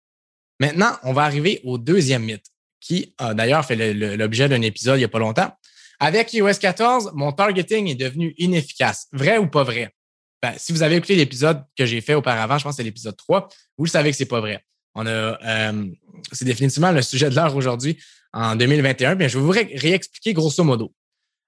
Maintenant, 0.58 0.92
on 1.04 1.12
va 1.12 1.22
arriver 1.22 1.60
au 1.64 1.78
deuxième 1.78 2.24
mythe, 2.24 2.46
qui 2.80 3.14
a 3.18 3.34
d'ailleurs 3.34 3.64
fait 3.64 3.76
l'objet 4.16 4.48
d'un 4.48 4.62
épisode 4.62 4.96
il 4.96 5.00
n'y 5.00 5.04
a 5.04 5.08
pas 5.08 5.18
longtemps. 5.18 5.52
Avec 5.98 6.32
iOS 6.32 6.54
14, 6.60 7.12
mon 7.14 7.32
targeting 7.32 7.88
est 7.88 7.94
devenu 7.94 8.34
inefficace. 8.38 9.06
Vrai 9.12 9.36
ou 9.36 9.46
pas 9.46 9.64
vrai? 9.64 9.94
Ben, 10.42 10.54
si 10.56 10.72
vous 10.72 10.82
avez 10.82 10.96
écouté 10.96 11.14
l'épisode 11.14 11.62
que 11.76 11.84
j'ai 11.84 12.00
fait 12.00 12.14
auparavant, 12.14 12.56
je 12.56 12.64
pense 12.64 12.72
que 12.72 12.76
c'est 12.78 12.82
l'épisode 12.82 13.16
3, 13.16 13.48
vous 13.76 13.84
le 13.84 13.90
savez 13.90 14.10
que 14.10 14.16
c'est 14.16 14.24
pas 14.24 14.40
vrai. 14.40 14.64
On 14.94 15.06
a, 15.06 15.10
euh, 15.10 15.86
c'est 16.32 16.46
définitivement 16.46 16.90
le 16.90 17.02
sujet 17.02 17.28
de 17.28 17.34
l'heure 17.34 17.54
aujourd'hui 17.54 17.98
en 18.32 18.56
2021. 18.56 19.14
Bien, 19.14 19.28
je 19.28 19.38
vais 19.38 19.44
vous 19.44 19.50
réexpliquer 19.50 20.32
grosso 20.32 20.64
modo. 20.64 20.92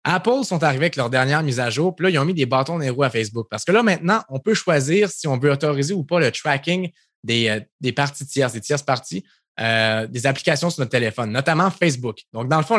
Apple 0.04 0.44
sont 0.44 0.62
arrivés 0.62 0.84
avec 0.84 0.96
leur 0.96 1.10
dernière 1.10 1.42
mise 1.42 1.60
à 1.60 1.70
jour, 1.70 1.94
puis 1.94 2.04
là, 2.04 2.10
ils 2.10 2.18
ont 2.18 2.24
mis 2.24 2.34
des 2.34 2.46
bâtons 2.46 2.74
dans 2.74 2.80
les 2.80 2.90
roues 2.90 3.04
à 3.04 3.10
Facebook. 3.10 3.46
Parce 3.50 3.64
que 3.64 3.72
là, 3.72 3.82
maintenant, 3.82 4.22
on 4.28 4.40
peut 4.40 4.54
choisir 4.54 5.08
si 5.08 5.28
on 5.28 5.38
veut 5.38 5.50
autoriser 5.50 5.94
ou 5.94 6.04
pas 6.04 6.20
le 6.20 6.30
tracking 6.30 6.90
des, 7.22 7.48
euh, 7.48 7.60
des 7.80 7.92
parties 7.92 8.26
tierces, 8.26 8.52
des 8.52 8.60
tierces 8.60 8.82
parties, 8.82 9.24
euh, 9.60 10.06
des 10.06 10.26
applications 10.26 10.70
sur 10.70 10.80
notre 10.80 10.90
téléphone, 10.90 11.30
notamment 11.30 11.70
Facebook. 11.70 12.20
Donc, 12.32 12.48
dans 12.48 12.58
le 12.58 12.64
fond, 12.64 12.78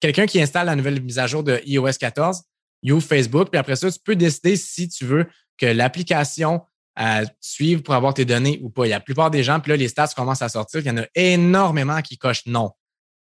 quelqu'un 0.00 0.26
qui 0.26 0.40
installe 0.40 0.66
la 0.66 0.76
nouvelle 0.76 1.02
mise 1.02 1.18
à 1.18 1.26
jour 1.26 1.42
de 1.42 1.60
iOS 1.66 1.92
14, 1.98 2.42
you 2.82 3.00
Facebook, 3.00 3.50
puis 3.50 3.58
après 3.58 3.76
ça, 3.76 3.90
tu 3.90 3.98
peux 4.02 4.16
décider 4.16 4.56
si 4.56 4.88
tu 4.88 5.04
veux 5.04 5.26
que 5.58 5.66
l'application 5.66 6.62
à 6.96 7.22
suivre 7.40 7.82
pour 7.82 7.94
avoir 7.94 8.14
tes 8.14 8.24
données 8.24 8.58
ou 8.62 8.70
pas. 8.70 8.86
Il 8.86 8.90
y 8.90 8.92
a 8.92 8.96
la 8.96 9.00
plupart 9.00 9.30
des 9.30 9.42
gens, 9.42 9.60
puis 9.60 9.70
là, 9.70 9.76
les 9.76 9.88
stats 9.88 10.08
commencent 10.08 10.42
à 10.42 10.48
sortir. 10.48 10.80
Il 10.80 10.86
y 10.86 10.90
en 10.90 10.98
a 10.98 11.06
énormément 11.14 12.00
qui 12.02 12.18
cochent 12.18 12.46
non. 12.46 12.72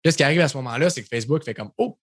Puis 0.03 0.11
ce 0.11 0.17
qui 0.17 0.23
arrive 0.23 0.41
à 0.41 0.47
ce 0.47 0.57
moment-là, 0.57 0.89
c'est 0.89 1.01
que 1.01 1.07
Facebook 1.07 1.43
fait 1.43 1.53
comme 1.53 1.71
Oh, 1.77 1.97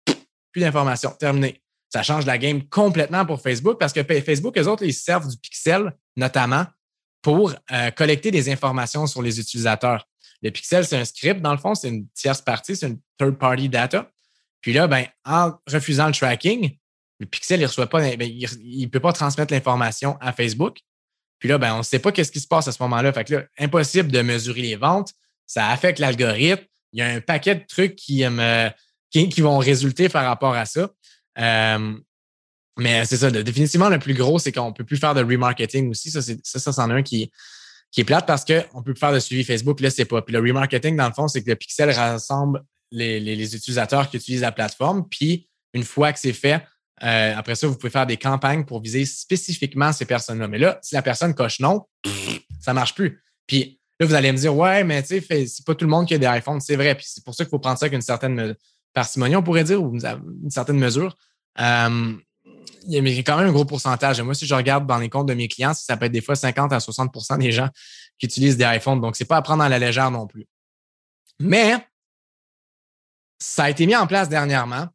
plus 0.50 0.60
d'informations, 0.60 1.10
terminé. 1.10 1.60
Ça 1.88 2.02
change 2.02 2.24
la 2.24 2.38
game 2.38 2.66
complètement 2.68 3.26
pour 3.26 3.40
Facebook 3.40 3.78
parce 3.78 3.92
que 3.92 4.02
Facebook, 4.02 4.56
eux 4.58 4.66
autres, 4.66 4.82
ils 4.82 4.94
servent 4.94 5.28
du 5.28 5.36
pixel, 5.36 5.92
notamment, 6.16 6.64
pour 7.20 7.54
euh, 7.70 7.90
collecter 7.90 8.30
des 8.30 8.50
informations 8.50 9.06
sur 9.06 9.22
les 9.22 9.38
utilisateurs. 9.38 10.06
Le 10.42 10.50
pixel, 10.50 10.84
c'est 10.84 10.96
un 10.96 11.04
script, 11.04 11.40
dans 11.40 11.52
le 11.52 11.58
fond, 11.58 11.74
c'est 11.74 11.88
une 11.88 12.08
tierce 12.08 12.42
partie, 12.42 12.76
c'est 12.76 12.88
une 12.88 12.98
third-party 13.18 13.68
data. 13.68 14.10
Puis 14.60 14.72
là, 14.72 14.86
ben, 14.86 15.06
en 15.24 15.52
refusant 15.66 16.06
le 16.06 16.12
tracking, 16.12 16.76
le 17.20 17.26
pixel, 17.26 17.60
il 17.60 17.66
reçoit 17.66 17.88
pas, 17.88 18.00
ben, 18.16 18.28
il 18.28 18.80
ne 18.80 18.86
peut 18.86 19.00
pas 19.00 19.12
transmettre 19.12 19.52
l'information 19.52 20.16
à 20.20 20.32
Facebook. 20.32 20.78
Puis 21.38 21.48
là, 21.48 21.58
ben, 21.58 21.74
on 21.74 21.78
ne 21.78 21.82
sait 21.82 21.98
pas 21.98 22.12
qu'est-ce 22.12 22.32
qui 22.32 22.40
se 22.40 22.46
passe 22.46 22.68
à 22.68 22.72
ce 22.72 22.82
moment-là. 22.82 23.12
Fait 23.12 23.24
que 23.24 23.34
là, 23.34 23.44
impossible 23.58 24.10
de 24.10 24.22
mesurer 24.22 24.62
les 24.62 24.76
ventes. 24.76 25.12
Ça 25.46 25.68
affecte 25.68 25.98
l'algorithme. 25.98 26.64
Il 26.92 27.00
y 27.00 27.02
a 27.02 27.08
un 27.08 27.20
paquet 27.20 27.56
de 27.56 27.64
trucs 27.66 27.96
qui, 27.96 28.24
euh, 28.24 28.70
qui, 29.10 29.40
vont 29.40 29.58
résulter 29.58 30.08
par 30.08 30.24
rapport 30.24 30.54
à 30.54 30.66
ça. 30.66 30.90
Euh, 31.38 31.94
mais 32.78 33.04
c'est 33.04 33.18
ça, 33.18 33.30
définitivement, 33.30 33.88
le 33.88 33.98
plus 33.98 34.14
gros, 34.14 34.38
c'est 34.38 34.52
qu'on 34.52 34.68
ne 34.68 34.72
peut 34.72 34.84
plus 34.84 34.96
faire 34.96 35.14
de 35.14 35.22
remarketing 35.22 35.90
aussi. 35.90 36.10
Ça, 36.10 36.22
ça, 36.22 36.58
ça, 36.58 36.72
c'en 36.72 36.90
est 36.90 36.94
un 36.94 37.02
qui, 37.02 37.30
qui 37.92 38.00
est 38.00 38.04
plate 38.04 38.26
parce 38.26 38.44
qu'on 38.44 38.82
peut 38.82 38.94
faire 38.94 39.12
de 39.12 39.20
suivi 39.20 39.44
Facebook. 39.44 39.80
Là, 39.80 39.90
c'est 39.90 40.06
pas. 40.06 40.22
Puis 40.22 40.32
le 40.32 40.40
remarketing, 40.40 40.96
dans 40.96 41.06
le 41.06 41.12
fond, 41.12 41.28
c'est 41.28 41.42
que 41.42 41.50
le 41.50 41.56
pixel 41.56 41.90
rassemble 41.90 42.64
les, 42.90 43.20
les 43.20 43.54
utilisateurs 43.54 44.10
qui 44.10 44.16
utilisent 44.16 44.40
la 44.40 44.52
plateforme. 44.52 45.06
Puis 45.08 45.48
une 45.74 45.84
fois 45.84 46.12
que 46.12 46.18
c'est 46.18 46.32
fait, 46.32 46.62
euh, 47.02 47.34
après 47.36 47.54
ça, 47.54 47.66
vous 47.66 47.76
pouvez 47.76 47.90
faire 47.90 48.06
des 48.06 48.16
campagnes 48.16 48.64
pour 48.64 48.80
viser 48.80 49.04
spécifiquement 49.04 49.92
ces 49.92 50.04
personnes-là. 50.04 50.48
Mais 50.48 50.58
là, 50.58 50.78
si 50.82 50.94
la 50.94 51.02
personne 51.02 51.34
coche 51.34 51.60
non, 51.60 51.86
ça 52.60 52.72
ne 52.72 52.74
marche 52.74 52.94
plus. 52.94 53.22
Puis 53.46 53.80
là, 53.98 54.06
vous 54.06 54.14
allez 54.14 54.32
me 54.32 54.38
dire, 54.38 54.56
ouais, 54.56 54.84
mais 54.84 55.02
tu 55.02 55.20
sais, 55.20 55.46
c'est 55.46 55.66
pas 55.66 55.74
tout 55.74 55.84
le 55.84 55.90
monde 55.90 56.06
qui 56.06 56.14
a 56.14 56.18
des 56.18 56.26
iPhones. 56.26 56.60
C'est 56.60 56.76
vrai. 56.76 56.94
Puis 56.94 57.06
c'est 57.08 57.24
pour 57.24 57.34
ça 57.34 57.44
qu'il 57.44 57.50
faut 57.50 57.58
prendre 57.58 57.78
ça 57.78 57.86
avec 57.86 57.94
une 57.94 58.02
certaine 58.02 58.54
parcimonie, 58.94 59.36
on 59.36 59.42
pourrait 59.42 59.64
dire, 59.64 59.82
ou 59.82 59.92
une 59.94 60.50
certaine 60.50 60.78
mesure. 60.78 61.16
Euh, 61.60 62.14
il 62.86 63.08
y 63.08 63.18
a 63.18 63.22
quand 63.22 63.36
même 63.38 63.48
un 63.48 63.52
gros 63.52 63.64
pourcentage. 63.64 64.20
moi, 64.22 64.34
si 64.34 64.46
je 64.46 64.54
regarde 64.54 64.86
dans 64.86 64.98
les 64.98 65.08
comptes 65.08 65.28
de 65.28 65.34
mes 65.34 65.48
clients, 65.48 65.74
ça 65.74 65.96
peut 65.96 66.06
être 66.06 66.12
des 66.12 66.20
fois 66.20 66.34
50 66.34 66.72
à 66.72 66.78
60% 66.78 67.38
des 67.38 67.52
gens 67.52 67.68
qui 68.18 68.26
utilisent 68.26 68.56
des 68.56 68.64
iPhones. 68.64 69.00
Donc, 69.00 69.16
c'est 69.16 69.24
pas 69.24 69.36
à 69.36 69.42
prendre 69.42 69.62
à 69.62 69.68
la 69.68 69.78
légère 69.78 70.10
non 70.10 70.26
plus. 70.26 70.46
Mais 71.38 71.76
ça 73.38 73.64
a 73.64 73.70
été 73.70 73.86
mis 73.86 73.96
en 73.96 74.06
place 74.06 74.28
dernièrement 74.28 74.88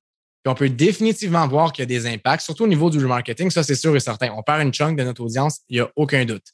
on 0.48 0.56
peut 0.56 0.70
définitivement 0.70 1.48
voir 1.48 1.72
qu'il 1.72 1.82
y 1.82 1.84
a 1.84 1.86
des 1.86 2.08
impacts, 2.08 2.44
surtout 2.44 2.64
au 2.64 2.68
niveau 2.68 2.90
du 2.90 3.00
remarketing. 3.00 3.52
Ça, 3.52 3.64
c'est 3.64 3.76
sûr 3.76 3.96
et 3.96 4.00
certain. 4.00 4.32
On 4.36 4.44
perd 4.44 4.62
une 4.62 4.74
chunk 4.74 4.98
de 4.98 5.04
notre 5.04 5.24
audience, 5.24 5.60
il 5.70 5.78
n'y 5.78 5.82
a 5.82 5.90
aucun 5.96 6.26
doute. 6.26 6.54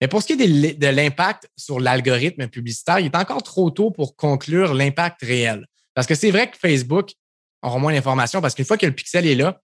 Mais 0.00 0.08
pour 0.08 0.22
ce 0.22 0.26
qui 0.26 0.32
est 0.34 0.74
de 0.74 0.86
l'impact 0.88 1.48
sur 1.56 1.78
l'algorithme 1.78 2.48
publicitaire, 2.48 2.98
il 2.98 3.06
est 3.06 3.16
encore 3.16 3.42
trop 3.42 3.70
tôt 3.70 3.90
pour 3.90 4.16
conclure 4.16 4.74
l'impact 4.74 5.20
réel. 5.22 5.66
Parce 5.94 6.06
que 6.06 6.14
c'est 6.14 6.30
vrai 6.30 6.50
que 6.50 6.56
Facebook 6.56 7.12
aura 7.62 7.78
moins 7.78 7.92
d'informations 7.92 8.40
parce 8.40 8.54
qu'une 8.54 8.64
fois 8.64 8.76
que 8.76 8.86
le 8.86 8.92
pixel 8.92 9.26
est 9.26 9.36
là, 9.36 9.60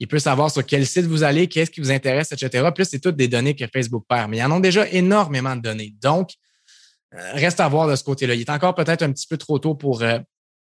il 0.00 0.06
peut 0.06 0.18
savoir 0.18 0.50
sur 0.50 0.64
quel 0.64 0.86
site 0.86 1.06
vous 1.06 1.24
allez, 1.24 1.48
qu'est-ce 1.48 1.70
qui 1.70 1.80
vous 1.80 1.90
intéresse, 1.90 2.30
etc. 2.32 2.68
Plus, 2.74 2.84
c'est 2.84 3.00
toutes 3.00 3.16
des 3.16 3.28
données 3.28 3.56
que 3.56 3.66
Facebook 3.66 4.04
perd. 4.08 4.30
Mais 4.30 4.36
il 4.36 4.40
y 4.40 4.44
en 4.44 4.52
a 4.52 4.60
déjà 4.60 4.88
énormément 4.88 5.56
de 5.56 5.62
données. 5.62 5.94
Donc, 6.00 6.30
euh, 7.14 7.32
reste 7.32 7.58
à 7.58 7.68
voir 7.68 7.88
de 7.88 7.96
ce 7.96 8.04
côté-là. 8.04 8.34
Il 8.34 8.40
est 8.40 8.50
encore 8.50 8.74
peut-être 8.74 9.02
un 9.02 9.12
petit 9.12 9.26
peu 9.26 9.36
trop 9.36 9.58
tôt 9.58 9.74
pour 9.74 10.02
euh, 10.02 10.18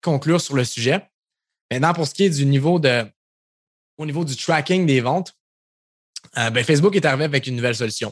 conclure 0.02 0.42
sur 0.42 0.56
le 0.56 0.64
sujet. 0.64 1.08
Maintenant, 1.70 1.94
pour 1.94 2.08
ce 2.08 2.14
qui 2.14 2.24
est 2.24 2.30
du 2.30 2.46
niveau 2.46 2.80
de, 2.80 3.06
au 3.98 4.06
niveau 4.06 4.26
du 4.26 4.36
tracking 4.36 4.86
des 4.86 5.02
ventes, 5.02 5.34
euh, 6.38 6.50
ben, 6.50 6.64
Facebook 6.64 6.96
est 6.96 7.06
arrivé 7.06 7.26
avec 7.26 7.46
une 7.46 7.56
nouvelle 7.56 7.76
solution. 7.76 8.12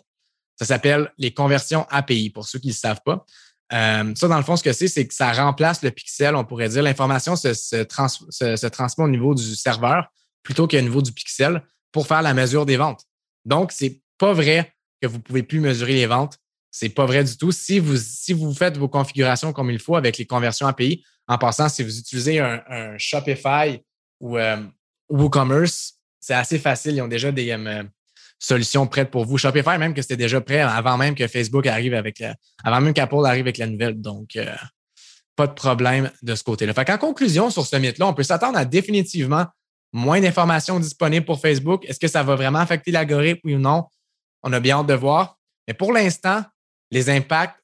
Ça 0.58 0.66
s'appelle 0.66 1.12
les 1.18 1.34
conversions 1.34 1.88
API, 1.90 2.30
pour 2.30 2.48
ceux 2.48 2.60
qui 2.60 2.68
ne 2.68 2.74
le 2.74 2.78
savent 2.78 3.02
pas. 3.04 3.26
Ça, 3.72 4.28
dans 4.28 4.38
le 4.38 4.44
fond, 4.44 4.58
ce 4.58 4.64
que 4.64 4.74
c'est, 4.74 4.88
c'est 4.88 5.08
que 5.08 5.14
ça 5.14 5.32
remplace 5.32 5.84
le 5.84 5.92
pixel, 5.92 6.36
on 6.36 6.44
pourrait 6.44 6.70
dire. 6.70 6.82
L'information 6.82 7.36
se, 7.36 7.54
se, 7.54 7.86
se, 7.86 8.68
transmet 8.68 9.04
au 9.04 9.08
niveau 9.08 9.36
du 9.36 9.56
serveur 9.56 10.10
plutôt 10.44 10.68
qu'au 10.68 10.82
niveau 10.82 11.02
du 11.02 11.12
pixel 11.12 11.64
pour 11.92 12.08
faire 12.08 12.22
la 12.22 12.34
mesure 12.34 12.66
des 12.66 12.78
ventes. 12.78 13.04
Donc, 13.46 13.72
c'est 13.72 14.02
pas 14.18 14.34
vrai 14.34 14.74
que 15.02 15.08
vous 15.08 15.20
pouvez 15.20 15.44
plus 15.44 15.60
mesurer 15.60 15.94
les 15.94 16.06
ventes. 16.06 16.38
C'est 16.72 16.90
pas 16.90 17.06
vrai 17.06 17.24
du 17.24 17.36
tout. 17.38 17.52
Si 17.52 17.80
vous, 17.80 18.54
faites 18.54 18.78
vos 18.78 18.90
configurations 18.90 19.54
comme 19.54 19.72
il 19.72 19.80
faut 19.80 19.96
avec 19.96 20.18
les 20.18 20.26
conversions 20.26 20.68
API, 20.68 21.04
en 21.28 21.38
passant, 21.38 21.70
si 21.70 21.84
vous 21.84 21.98
utilisez 21.98 22.40
un, 22.40 22.98
Shopify 22.98 23.82
ou 24.20 24.38
euh, 24.38 24.58
WooCommerce, 25.10 25.94
c'est 26.20 26.34
assez 26.34 26.60
facile. 26.60 26.96
Ils 26.96 27.02
ont 27.02 27.08
déjà 27.08 27.32
des 27.32 27.52
euh, 27.52 27.84
solutions 28.40 28.88
prêtes 28.88 29.12
pour 29.12 29.26
vous. 29.26 29.38
Shopify, 29.38 29.78
même 29.78 29.94
que 29.94 30.02
c'était 30.02 30.18
déjà 30.18 30.42
prêt 30.42 30.60
avant 30.60 30.98
même 30.98 31.16
que 31.16 31.28
Facebook 31.28 31.66
arrive 31.68 31.94
avec 31.94 32.20
la, 32.20 32.36
avant 32.64 32.82
même 32.82 32.94
qu'Apple 32.94 33.26
arrive 33.26 33.46
avec 33.46 33.58
la 33.58 33.68
nouvelle. 33.68 34.00
Donc, 34.00 34.36
euh, 34.36 34.54
pas 35.36 35.48
de 35.48 35.54
problème 35.54 36.12
de 36.22 36.36
ce 36.36 36.44
côté-là. 36.44 36.74
Fait 36.74 36.86
qu'en 36.86 36.98
conclusion, 36.98 37.50
sur 37.50 37.66
ce 37.66 37.76
mythe-là, 37.76 38.08
on 38.08 38.14
peut 38.14 38.24
s'attendre 38.24 38.58
à 38.58 38.66
définitivement 38.66 39.46
moins 39.94 40.22
d'informations 40.22 40.80
disponibles 40.80 41.26
pour 41.26 41.40
Facebook. 41.40 41.86
Est-ce 41.86 42.00
que 42.00 42.08
ça 42.08 42.24
va 42.24 42.36
vraiment 42.36 42.60
affecter 42.60 42.92
l'algorithme 42.92 43.50
ou 43.50 43.58
non? 43.58 43.86
On 44.44 44.54
a 44.54 44.60
bien 44.60 44.78
hâte 44.78 44.88
de 44.88 44.94
voir. 44.94 45.38
Mais 45.68 45.74
pour 45.74 45.94
l'instant, 45.94 46.44
les 46.92 47.10
impacts 47.10 47.56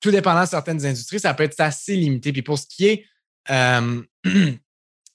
tout 0.00 0.10
dépendant 0.10 0.42
de 0.42 0.48
certaines 0.48 0.84
industries, 0.84 1.20
ça 1.20 1.34
peut 1.34 1.44
être 1.44 1.58
assez 1.60 1.96
limité. 1.96 2.32
Puis 2.32 2.42
pour 2.42 2.58
ce 2.58 2.66
qui 2.66 2.86
est 2.86 3.06
euh, 3.50 4.02
de 4.24 4.58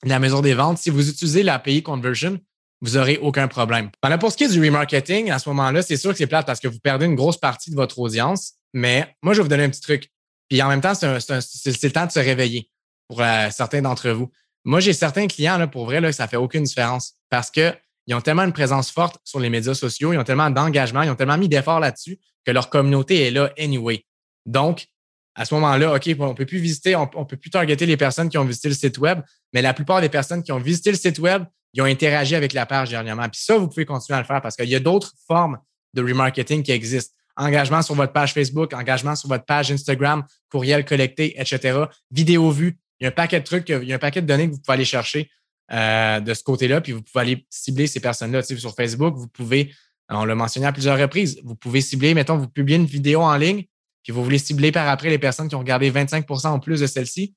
la 0.04 0.20
mesure 0.20 0.42
des 0.42 0.54
ventes, 0.54 0.78
si 0.78 0.90
vous 0.90 1.10
utilisez 1.10 1.44
l'API 1.44 1.84
Conversion, 1.84 2.40
vous 2.82 2.92
n'aurez 2.92 3.18
aucun 3.18 3.48
problème. 3.48 3.92
pour 4.20 4.32
ce 4.32 4.38
qui 4.38 4.46
est 4.46 4.50
du 4.50 4.64
remarketing, 4.64 5.32
à 5.32 5.40
ce 5.40 5.50
moment-là, 5.50 5.82
c'est 5.82 5.98
sûr 5.98 6.12
que 6.12 6.18
c'est 6.18 6.28
plate 6.28 6.46
parce 6.46 6.60
que 6.60 6.68
vous 6.68 6.80
perdez 6.80 7.06
une 7.06 7.16
grosse 7.16 7.38
partie 7.38 7.72
de 7.72 7.76
votre 7.76 8.00
audience. 8.00 8.54
Mais 8.74 9.14
moi, 9.22 9.34
je 9.34 9.40
vais 9.40 9.44
vous 9.44 9.50
donner 9.50 9.66
un 9.66 9.70
petit 9.70 9.82
truc. 9.82 10.10
Puis 10.50 10.62
en 10.62 10.70
même 10.70 10.82
temps, 10.82 10.96
c'est 10.96 11.08
le 11.08 11.92
temps 11.92 12.06
de 12.06 12.12
se 12.12 12.20
réveiller 12.20 12.70
pour 13.08 13.22
euh, 13.22 13.50
certains 13.52 13.82
d'entre 13.82 14.10
vous. 14.12 14.32
Moi, 14.66 14.80
j'ai 14.80 14.94
certains 14.94 15.28
clients, 15.28 15.58
là, 15.58 15.68
pour 15.68 15.86
vrai, 15.86 16.02
là, 16.02 16.12
ça 16.12 16.28
fait 16.28 16.38
aucune 16.38 16.64
différence 16.64 17.14
parce 17.30 17.50
qu'ils 17.50 17.74
ont 18.14 18.22
tellement 18.22 18.44
une 18.44 18.54
présence 18.54 18.92
forte 18.92 19.18
sur 19.24 19.40
les 19.40 19.50
médias 19.50 19.74
sociaux, 19.74 20.14
ils 20.14 20.18
ont 20.18 20.24
tellement 20.24 20.50
d'engagement, 20.50 21.02
ils 21.02 21.10
ont 21.10 21.16
tellement 21.16 21.38
mis 21.38 21.50
d'efforts 21.50 21.80
là-dessus 21.80 22.20
que 22.46 22.52
leur 22.52 22.70
communauté 22.70 23.28
est 23.28 23.32
là 23.32 23.52
anyway. 23.58 24.06
Donc, 24.46 24.88
à 25.36 25.46
ce 25.46 25.54
moment-là, 25.54 25.96
OK, 25.96 26.10
on 26.20 26.30
ne 26.30 26.34
peut 26.34 26.46
plus 26.46 26.60
visiter, 26.60 26.96
on 26.96 27.04
ne 27.04 27.24
peut 27.24 27.38
plus 27.38 27.50
targeter 27.50 27.86
les 27.86 27.98
personnes 27.98 28.30
qui 28.30 28.38
ont 28.38 28.44
visité 28.44 28.68
le 28.68 28.76
site 28.76 28.98
web, 28.98 29.22
mais 29.54 29.62
la 29.62 29.74
plupart 29.74 30.02
des 30.02 30.10
personnes 30.10 30.44
qui 30.44 30.52
ont 30.52 30.60
visité 30.60 30.92
le 30.92 30.98
site 30.98 31.20
web, 31.20 31.46
ils 31.74 31.82
ont 31.82 31.86
interagi 31.86 32.36
avec 32.36 32.54
la 32.54 32.66
page 32.66 32.90
dernièrement. 32.90 33.30
Puis 33.30 33.42
ça, 33.42 33.58
vous 33.58 33.68
pouvez 33.68 33.86
continuer 33.86 34.18
à 34.18 34.22
le 34.22 34.28
faire 34.28 34.42
parce 34.42 34.56
qu'il 34.56 34.70
y 34.70 34.76
a 34.76 34.80
d'autres 34.80 35.14
formes 35.28 35.58
de 35.94 36.02
remarketing 36.02 36.64
qui 36.64 36.72
existent. 36.72 37.14
Engagement 37.38 37.82
sur 37.82 37.96
votre 37.96 38.12
page 38.12 38.34
Facebook, 38.34 38.74
engagement 38.74 39.16
sur 39.16 39.30
votre 39.30 39.46
page 39.46 39.72
Instagram, 39.72 40.26
courriel 40.50 40.84
collecté, 40.84 41.40
etc. 41.40 41.86
Vidéo 42.12 42.52
vue. 42.52 42.78
Il 43.00 43.06
y 43.06 43.08
a 43.08 43.10
un 43.10 43.14
paquet 43.14 43.40
de 43.40 43.46
trucs, 43.46 43.70
y 43.70 43.74
a 43.74 43.96
un 43.96 44.00
paquet 44.00 44.22
de 44.22 44.28
données 44.28 44.48
que 44.48 44.54
vous 44.54 44.60
pouvez 44.60 44.74
aller 44.74 44.86
chercher 44.86 45.30
euh, 45.72 46.20
de 46.20 46.34
ce 46.34 46.44
côté-là, 46.44 46.82
puis 46.82 46.92
vous 46.92 47.02
pouvez 47.02 47.22
aller 47.22 47.46
cibler 47.50 47.88
ces 47.88 48.00
personnes-là. 48.00 48.42
sur 48.42 48.76
Facebook, 48.76 49.16
vous 49.16 49.28
pouvez, 49.28 49.74
on 50.10 50.26
l'a 50.26 50.36
mentionné 50.36 50.66
à 50.66 50.72
plusieurs 50.72 50.98
reprises, 50.98 51.40
vous 51.44 51.56
pouvez 51.56 51.82
cibler, 51.82 52.14
mettons, 52.14 52.38
vous 52.38 52.48
publiez 52.48 52.78
une 52.78 52.86
vidéo 52.86 53.22
en 53.22 53.36
ligne, 53.38 53.66
puis 54.04 54.12
vous 54.12 54.24
voulez 54.24 54.40
cibler 54.40 54.72
par 54.72 54.88
après 54.88 55.10
les 55.10 55.20
personnes 55.20 55.48
qui 55.48 55.56
ont 55.56 55.60
regardé 55.60 55.92
25% 55.92 56.48
en 56.48 56.60
plus 56.60 56.82
de 56.82 56.88
celle-ci, 56.88 57.36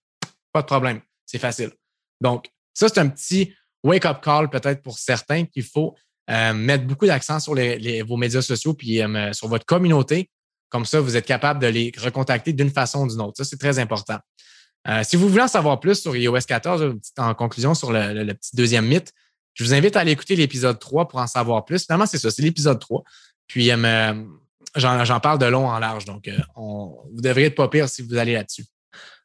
Pas 0.53 0.62
de 0.62 0.66
problème. 0.66 1.01
C'est 1.27 1.38
facile. 1.38 1.70
Donc, 2.20 2.48
ça, 2.75 2.88
c'est 2.88 2.98
un 2.98 3.09
petit 3.09 3.55
wake-up 3.83 4.20
call 4.22 4.48
peut-être 4.48 4.83
pour 4.83 4.98
certains 4.98 5.44
qu'il 5.44 5.64
faut 5.64 5.94
euh, 6.31 6.55
mettre 6.55 6.85
beaucoup 6.85 7.07
d'accent 7.07 7.40
sur 7.40 7.55
vos 7.55 8.16
médias 8.16 8.42
sociaux 8.42 8.75
puis 8.75 9.03
euh, 9.03 9.33
sur 9.33 9.48
votre 9.48 9.66
communauté. 9.66 10.31
Comme 10.68 10.87
ça, 10.87 11.01
vous 11.01 11.16
êtes 11.16 11.27
capable 11.27 11.61
de 11.61 11.66
les 11.66 11.92
recontacter 11.98 12.53
d'une 12.53 12.70
façon 12.70 13.05
ou 13.05 13.09
d'une 13.09 13.20
autre. 13.20 13.37
Ça, 13.37 13.44
c'est 13.44 13.59
très 13.59 13.79
important. 13.79 14.18
Euh, 14.88 15.03
si 15.05 15.16
vous 15.16 15.29
voulez 15.29 15.42
en 15.42 15.49
savoir 15.49 15.81
plus 15.81 15.97
sur 16.01 16.16
iOS 16.16 16.40
14, 16.47 16.95
en 17.18 17.35
conclusion 17.35 17.75
sur 17.75 17.92
le, 17.92 18.33
petit 18.33 18.57
deuxième 18.57 18.87
mythe, 18.87 19.12
je 19.55 19.64
vous 19.64 19.75
invite 19.75 19.97
à 19.97 20.01
aller 20.01 20.12
écouter 20.12 20.35
l'épisode 20.35 20.79
3 20.79 21.09
pour 21.09 21.21
en 21.21 21.27
savoir 21.27 21.64
plus. 21.64 21.85
Finalement, 21.85 22.07
c'est 22.07 22.18
ça, 22.18 22.31
c'est 22.31 22.42
l'épisode 22.42 22.81
3. 22.81 23.03
Puis, 23.47 23.71
j'en 24.77 25.21
parle 25.21 25.38
de 25.38 25.47
long 25.47 25.68
en 25.68 25.79
large. 25.79 26.05
Donc, 26.07 26.29
vous 26.57 27.21
devriez 27.21 27.49
être 27.49 27.55
pas 27.55 27.68
pire 27.68 27.88
si 27.88 28.03
vous 28.03 28.16
allez 28.16 28.33
là-dessus. 28.33 28.64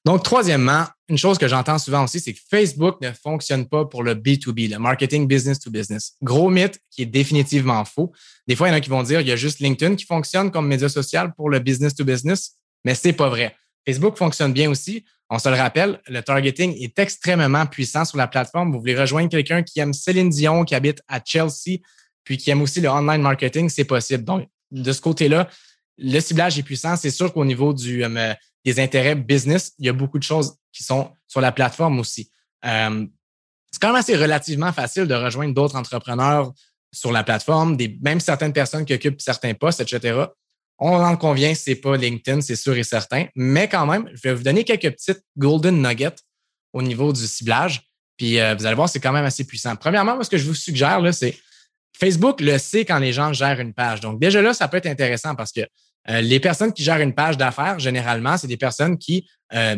Donc, 0.07 0.23
troisièmement, 0.23 0.85
une 1.09 1.17
chose 1.17 1.37
que 1.37 1.49
j'entends 1.49 1.77
souvent 1.77 2.05
aussi, 2.05 2.21
c'est 2.21 2.33
que 2.33 2.39
Facebook 2.49 3.01
ne 3.01 3.11
fonctionne 3.11 3.67
pas 3.67 3.83
pour 3.83 4.03
le 4.03 4.15
B2B, 4.15 4.69
le 4.69 4.79
marketing 4.79 5.27
business 5.27 5.59
to 5.59 5.69
business. 5.69 6.13
Gros 6.21 6.49
mythe 6.49 6.79
qui 6.89 7.01
est 7.01 7.07
définitivement 7.07 7.83
faux. 7.83 8.13
Des 8.47 8.55
fois, 8.55 8.67
il 8.67 8.71
y 8.71 8.73
en 8.73 8.77
a 8.77 8.79
qui 8.79 8.89
vont 8.89 9.03
dire 9.03 9.19
qu'il 9.19 9.27
y 9.27 9.33
a 9.33 9.35
juste 9.35 9.59
LinkedIn 9.59 9.95
qui 9.95 10.05
fonctionne 10.05 10.49
comme 10.49 10.65
média 10.65 10.87
social 10.87 11.33
pour 11.35 11.49
le 11.49 11.59
business 11.59 11.93
to 11.93 12.05
business, 12.05 12.53
mais 12.85 12.95
c'est 12.95 13.11
pas 13.11 13.27
vrai. 13.27 13.53
Facebook 13.87 14.17
fonctionne 14.17 14.51
bien 14.51 14.69
aussi. 14.69 15.05
On 15.29 15.39
se 15.39 15.47
le 15.47 15.55
rappelle, 15.55 16.01
le 16.07 16.21
targeting 16.21 16.75
est 16.81 16.99
extrêmement 16.99 17.65
puissant 17.65 18.03
sur 18.03 18.17
la 18.17 18.27
plateforme. 18.27 18.73
Vous 18.73 18.79
voulez 18.79 18.97
rejoindre 18.97 19.29
quelqu'un 19.29 19.63
qui 19.63 19.79
aime 19.79 19.93
Céline 19.93 20.29
Dion, 20.29 20.65
qui 20.65 20.75
habite 20.75 21.01
à 21.07 21.21
Chelsea, 21.23 21.79
puis 22.25 22.37
qui 22.37 22.49
aime 22.49 22.61
aussi 22.61 22.81
le 22.81 22.89
online 22.89 23.21
marketing, 23.21 23.69
c'est 23.69 23.85
possible. 23.85 24.25
Donc, 24.25 24.47
de 24.71 24.91
ce 24.91 24.99
côté-là, 24.99 25.49
le 25.97 26.19
ciblage 26.19 26.59
est 26.59 26.63
puissant. 26.63 26.97
C'est 26.97 27.11
sûr 27.11 27.31
qu'au 27.31 27.45
niveau 27.45 27.73
euh, 27.73 28.33
des 28.65 28.79
intérêts 28.79 29.15
business, 29.15 29.73
il 29.79 29.85
y 29.85 29.89
a 29.89 29.93
beaucoup 29.93 30.19
de 30.19 30.23
choses 30.23 30.55
qui 30.73 30.83
sont 30.83 31.11
sur 31.25 31.39
la 31.39 31.53
plateforme 31.53 31.99
aussi. 31.99 32.29
Euh, 32.65 33.05
c'est 33.71 33.81
quand 33.81 33.87
même 33.87 33.97
assez 33.97 34.17
relativement 34.17 34.73
facile 34.73 35.05
de 35.05 35.13
rejoindre 35.13 35.53
d'autres 35.53 35.77
entrepreneurs 35.77 36.51
sur 36.91 37.11
la 37.13 37.23
plateforme, 37.23 37.77
des, 37.77 37.97
même 38.01 38.19
certaines 38.19 38.53
personnes 38.53 38.85
qui 38.85 38.93
occupent 38.93 39.21
certains 39.21 39.53
postes, 39.53 39.79
etc. 39.79 40.25
On 40.79 40.95
en 40.95 41.17
convient, 41.17 41.53
c'est 41.55 41.75
pas 41.75 41.97
LinkedIn, 41.97 42.41
c'est 42.41 42.55
sûr 42.55 42.77
et 42.77 42.83
certain. 42.83 43.25
Mais 43.35 43.67
quand 43.67 43.85
même, 43.85 44.09
je 44.13 44.21
vais 44.21 44.33
vous 44.33 44.43
donner 44.43 44.63
quelques 44.63 44.91
petites 44.91 45.23
golden 45.37 45.81
nuggets 45.81 46.15
au 46.73 46.81
niveau 46.81 47.11
du 47.11 47.25
ciblage. 47.25 47.81
Puis 48.17 48.39
euh, 48.39 48.55
vous 48.55 48.65
allez 48.65 48.75
voir, 48.75 48.89
c'est 48.89 48.99
quand 48.99 49.11
même 49.11 49.25
assez 49.25 49.43
puissant. 49.43 49.75
Premièrement, 49.75 50.21
ce 50.23 50.29
que 50.29 50.37
je 50.37 50.45
vous 50.45 50.53
suggère, 50.53 51.01
là, 51.01 51.11
c'est 51.11 51.37
Facebook 51.97 52.41
le 52.41 52.57
sait 52.57 52.85
quand 52.85 52.99
les 52.99 53.13
gens 53.13 53.33
gèrent 53.33 53.59
une 53.59 53.73
page. 53.73 54.01
Donc, 54.01 54.19
déjà 54.19 54.41
là, 54.41 54.53
ça 54.53 54.67
peut 54.67 54.77
être 54.77 54.85
intéressant 54.85 55.35
parce 55.35 55.51
que 55.51 55.61
euh, 56.09 56.21
les 56.21 56.39
personnes 56.39 56.71
qui 56.71 56.83
gèrent 56.83 57.01
une 57.01 57.13
page 57.13 57.37
d'affaires, 57.37 57.79
généralement, 57.79 58.37
c'est 58.37 58.47
des 58.47 58.57
personnes 58.57 58.97
qui 58.97 59.27
euh, 59.53 59.75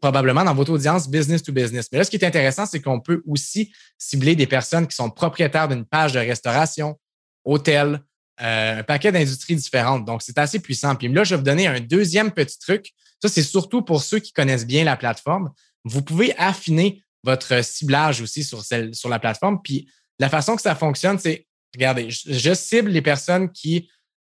probablement 0.00 0.44
dans 0.44 0.54
votre 0.54 0.72
audience 0.72 1.08
business 1.08 1.42
to 1.42 1.52
business. 1.52 1.88
Mais 1.90 1.98
là, 1.98 2.04
ce 2.04 2.10
qui 2.10 2.16
est 2.16 2.24
intéressant, 2.24 2.66
c'est 2.66 2.80
qu'on 2.80 3.00
peut 3.00 3.22
aussi 3.26 3.72
cibler 3.98 4.36
des 4.36 4.46
personnes 4.46 4.86
qui 4.86 4.94
sont 4.94 5.10
propriétaires 5.10 5.68
d'une 5.68 5.84
page 5.84 6.12
de 6.12 6.20
restauration, 6.20 6.98
hôtel, 7.44 8.00
euh, 8.42 8.78
un 8.78 8.82
paquet 8.82 9.12
d'industries 9.12 9.56
différentes. 9.56 10.04
Donc, 10.04 10.22
c'est 10.22 10.38
assez 10.38 10.58
puissant. 10.58 10.94
Puis 10.96 11.08
là, 11.08 11.24
je 11.24 11.34
vais 11.34 11.38
vous 11.38 11.44
donner 11.44 11.66
un 11.66 11.80
deuxième 11.80 12.32
petit 12.32 12.58
truc. 12.58 12.92
Ça, 13.20 13.28
c'est 13.28 13.42
surtout 13.42 13.82
pour 13.82 14.02
ceux 14.02 14.18
qui 14.18 14.32
connaissent 14.32 14.66
bien 14.66 14.84
la 14.84 14.96
plateforme. 14.96 15.50
Vous 15.84 16.02
pouvez 16.02 16.36
affiner 16.36 17.02
votre 17.22 17.64
ciblage 17.64 18.20
aussi 18.20 18.42
sur, 18.42 18.64
sur 18.64 19.08
la 19.08 19.18
plateforme. 19.18 19.60
Puis 19.62 19.88
la 20.18 20.28
façon 20.28 20.56
que 20.56 20.62
ça 20.62 20.74
fonctionne, 20.74 21.18
c'est, 21.18 21.46
regardez, 21.74 22.08
je 22.10 22.54
cible 22.54 22.90
les 22.90 23.02
personnes 23.02 23.50
qui 23.50 23.88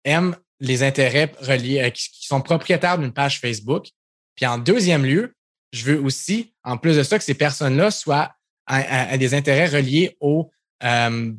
aiment 0.03 0.35
les 0.59 0.83
intérêts 0.83 1.31
reliés, 1.41 1.81
euh, 1.81 1.89
qui, 1.89 2.25
sont 2.25 2.41
propriétaires 2.41 2.97
d'une 2.97 3.13
page 3.13 3.39
Facebook. 3.39 3.87
Puis 4.35 4.45
en 4.45 4.57
deuxième 4.57 5.05
lieu, 5.05 5.35
je 5.71 5.85
veux 5.85 5.99
aussi, 5.99 6.53
en 6.63 6.77
plus 6.77 6.97
de 6.97 7.03
ça, 7.03 7.17
que 7.17 7.23
ces 7.23 7.33
personnes-là 7.33 7.91
soient 7.91 8.33
à, 8.67 9.17
des 9.17 9.35
intérêts 9.35 9.67
reliés 9.67 10.17
au, 10.19 10.49
euh, 10.83 11.31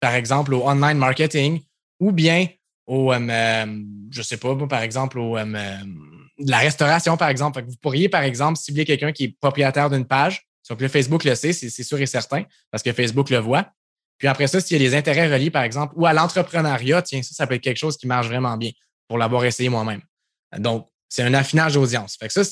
par 0.00 0.14
exemple, 0.14 0.52
au 0.52 0.68
online 0.68 0.98
marketing 0.98 1.62
ou 2.00 2.12
bien 2.12 2.46
au, 2.86 3.12
euh, 3.12 3.18
euh 3.28 3.82
je 4.10 4.22
sais 4.22 4.36
pas, 4.36 4.54
par 4.66 4.82
exemple, 4.82 5.18
au 5.18 5.36
la 6.38 6.58
restauration, 6.58 7.16
par 7.16 7.28
exemple. 7.28 7.64
vous 7.66 7.76
pourriez, 7.80 8.08
par 8.08 8.22
exemple, 8.22 8.58
cibler 8.58 8.84
quelqu'un 8.84 9.12
qui 9.12 9.24
est 9.24 9.36
propriétaire 9.40 9.88
d'une 9.88 10.04
page. 10.04 10.46
Donc, 10.68 10.80
le 10.80 10.88
Facebook 10.88 11.24
le 11.24 11.34
sait, 11.34 11.52
c'est 11.52 11.82
sûr 11.82 12.00
et 12.00 12.06
certain, 12.06 12.44
parce 12.70 12.82
que 12.82 12.92
Facebook 12.92 13.30
le 13.30 13.38
voit. 13.38 13.70
Puis 14.18 14.28
après 14.28 14.46
ça, 14.46 14.60
s'il 14.60 14.80
y 14.80 14.84
a 14.84 14.88
des 14.88 14.96
intérêts 14.96 15.32
reliés, 15.32 15.50
par 15.50 15.62
exemple, 15.62 15.94
ou 15.96 16.06
à 16.06 16.12
l'entrepreneuriat, 16.12 17.02
tiens, 17.02 17.22
ça, 17.22 17.34
ça 17.34 17.46
peut 17.46 17.54
être 17.54 17.62
quelque 17.62 17.78
chose 17.78 17.96
qui 17.96 18.06
marche 18.06 18.26
vraiment 18.26 18.56
bien 18.56 18.70
pour 19.08 19.18
l'avoir 19.18 19.44
essayé 19.44 19.68
moi-même. 19.68 20.02
Donc, 20.58 20.88
c'est 21.08 21.22
un 21.22 21.34
affinage 21.34 21.74
d'audience. 21.74 22.16
Fait 22.18 22.28
que 22.28 22.32
ça, 22.32 22.42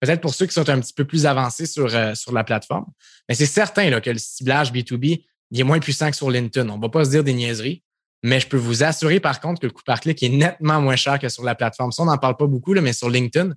peut-être 0.00 0.20
pour 0.20 0.34
ceux 0.34 0.46
qui 0.46 0.54
sont 0.54 0.68
un 0.68 0.80
petit 0.80 0.94
peu 0.94 1.04
plus 1.04 1.26
avancés 1.26 1.66
sur, 1.66 1.94
euh, 1.94 2.14
sur 2.14 2.32
la 2.32 2.42
plateforme. 2.42 2.86
Mais 3.28 3.34
c'est 3.34 3.46
certain 3.46 3.88
là, 3.90 4.00
que 4.00 4.10
le 4.10 4.18
ciblage 4.18 4.72
B2B 4.72 5.24
il 5.50 5.60
est 5.60 5.64
moins 5.64 5.80
puissant 5.80 6.10
que 6.10 6.16
sur 6.16 6.30
LinkedIn. 6.30 6.68
On 6.68 6.76
ne 6.76 6.82
va 6.82 6.88
pas 6.88 7.04
se 7.04 7.10
dire 7.10 7.24
des 7.24 7.34
niaiseries, 7.34 7.82
mais 8.22 8.40
je 8.40 8.48
peux 8.48 8.56
vous 8.56 8.82
assurer 8.82 9.20
par 9.20 9.40
contre 9.40 9.60
que 9.60 9.66
le 9.66 9.72
coût 9.72 9.82
par 9.84 10.00
clic 10.00 10.22
est 10.22 10.28
nettement 10.28 10.80
moins 10.80 10.96
cher 10.96 11.18
que 11.18 11.28
sur 11.28 11.42
la 11.42 11.54
plateforme. 11.54 11.92
Ça, 11.92 12.02
on 12.02 12.06
n'en 12.06 12.18
parle 12.18 12.36
pas 12.36 12.46
beaucoup, 12.46 12.74
là, 12.74 12.80
mais 12.80 12.92
sur 12.92 13.08
LinkedIn, 13.08 13.52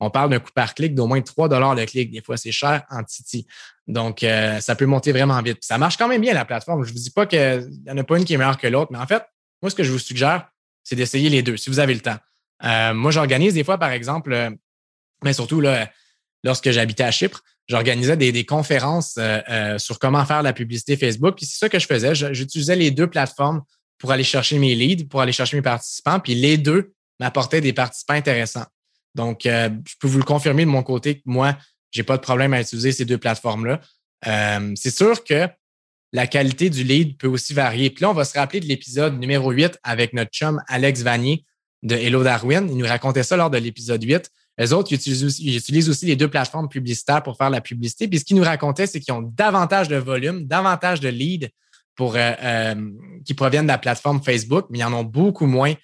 on 0.00 0.10
parle 0.10 0.30
d'un 0.30 0.38
coût 0.38 0.52
par 0.54 0.74
clic 0.74 0.94
d'au 0.94 1.06
moins 1.06 1.20
3 1.20 1.48
le 1.48 1.84
clic. 1.84 2.10
Des 2.10 2.22
fois, 2.22 2.36
c'est 2.36 2.52
cher 2.52 2.84
en 2.90 3.02
Titi. 3.02 3.46
Donc, 3.86 4.22
euh, 4.22 4.60
ça 4.60 4.76
peut 4.76 4.86
monter 4.86 5.12
vraiment 5.12 5.40
vite. 5.42 5.58
ça 5.62 5.78
marche 5.78 5.96
quand 5.96 6.08
même 6.08 6.20
bien, 6.20 6.34
la 6.34 6.44
plateforme. 6.44 6.84
Je 6.84 6.90
ne 6.90 6.94
vous 6.94 7.02
dis 7.02 7.10
pas 7.10 7.26
qu'il 7.26 7.68
n'y 7.84 7.90
en 7.90 7.98
a 7.98 8.04
pas 8.04 8.18
une 8.18 8.24
qui 8.24 8.34
est 8.34 8.36
meilleure 8.36 8.58
que 8.58 8.66
l'autre, 8.66 8.92
mais 8.92 8.98
en 8.98 9.06
fait, 9.06 9.22
moi, 9.62 9.70
ce 9.70 9.74
que 9.74 9.82
je 9.82 9.90
vous 9.90 9.98
suggère, 9.98 10.48
c'est 10.84 10.96
d'essayer 10.96 11.28
les 11.28 11.42
deux, 11.42 11.56
si 11.56 11.70
vous 11.70 11.80
avez 11.80 11.94
le 11.94 12.00
temps. 12.00 12.16
Euh, 12.64 12.94
moi, 12.94 13.10
j'organise 13.10 13.54
des 13.54 13.64
fois, 13.64 13.78
par 13.78 13.90
exemple, 13.90 14.32
euh, 14.32 14.50
mais 15.24 15.32
surtout 15.32 15.60
là, 15.60 15.90
lorsque 16.44 16.70
j'habitais 16.70 17.04
à 17.04 17.10
Chypre, 17.10 17.42
j'organisais 17.66 18.16
des, 18.16 18.46
conférences 18.46 19.18
sur 19.78 19.98
comment 19.98 20.24
faire 20.24 20.42
la 20.42 20.52
publicité 20.52 20.96
Facebook. 20.96 21.36
Puis 21.36 21.44
c'est 21.44 21.58
ça 21.58 21.68
que 21.68 21.78
je 21.78 21.86
faisais. 21.86 22.14
J'utilisais 22.14 22.76
les 22.76 22.90
deux 22.90 23.08
plateformes 23.08 23.62
pour 23.98 24.12
aller 24.12 24.24
chercher 24.24 24.58
mes 24.58 24.74
leads, 24.74 25.06
pour 25.08 25.20
aller 25.20 25.32
chercher 25.32 25.56
mes 25.56 25.62
participants. 25.62 26.20
Puis 26.20 26.34
les 26.34 26.56
deux 26.56 26.92
m'apportaient 27.20 27.60
des 27.60 27.72
participants 27.72 28.14
intéressants. 28.14 28.66
Donc, 29.14 29.46
euh, 29.46 29.70
je 29.86 29.94
peux 30.00 30.08
vous 30.08 30.18
le 30.18 30.24
confirmer 30.24 30.64
de 30.64 30.70
mon 30.70 30.82
côté 30.82 31.16
que 31.16 31.22
moi, 31.26 31.56
j'ai 31.90 32.02
pas 32.02 32.16
de 32.16 32.22
problème 32.22 32.52
à 32.52 32.60
utiliser 32.60 32.92
ces 32.92 33.04
deux 33.04 33.18
plateformes-là. 33.18 33.80
Euh, 34.26 34.72
c'est 34.76 34.94
sûr 34.94 35.24
que 35.24 35.48
la 36.12 36.26
qualité 36.26 36.70
du 36.70 36.84
lead 36.84 37.18
peut 37.18 37.26
aussi 37.26 37.52
varier. 37.52 37.90
Puis 37.90 38.02
là, 38.02 38.10
on 38.10 38.14
va 38.14 38.24
se 38.24 38.38
rappeler 38.38 38.60
de 38.60 38.66
l'épisode 38.66 39.18
numéro 39.18 39.50
8 39.50 39.78
avec 39.82 40.12
notre 40.12 40.30
chum 40.30 40.60
Alex 40.68 41.02
Vanier 41.02 41.44
de 41.82 41.94
Hello 41.94 42.22
Darwin. 42.22 42.68
Il 42.70 42.76
nous 42.76 42.86
racontait 42.86 43.22
ça 43.22 43.36
lors 43.36 43.50
de 43.50 43.58
l'épisode 43.58 44.02
8. 44.02 44.30
Les 44.58 44.72
autres, 44.72 44.92
ils 44.92 44.96
utilisent, 44.96 45.88
aussi, 45.88 46.06
les 46.06 46.16
deux 46.16 46.28
plateformes 46.28 46.68
publicitaires 46.68 47.22
pour 47.22 47.36
faire 47.36 47.50
la 47.50 47.60
publicité. 47.60 48.08
Puis 48.08 48.18
ce 48.18 48.24
qu'ils 48.24 48.36
nous 48.36 48.42
racontaient, 48.42 48.86
c'est 48.88 48.98
qu'ils 48.98 49.14
ont 49.14 49.22
davantage 49.22 49.88
de 49.88 49.96
volume, 49.96 50.46
davantage 50.46 51.00
de 51.00 51.08
leads 51.08 51.48
pour, 51.98 52.14
euh, 52.14 52.74
qui 53.26 53.34
proviennent 53.34 53.66
de 53.66 53.72
la 53.72 53.76
plateforme 53.76 54.22
Facebook, 54.22 54.66
mais 54.70 54.78
ils 54.78 54.84
en 54.84 54.92
ont 54.92 55.04
beaucoup 55.04 55.46
moins 55.46 55.74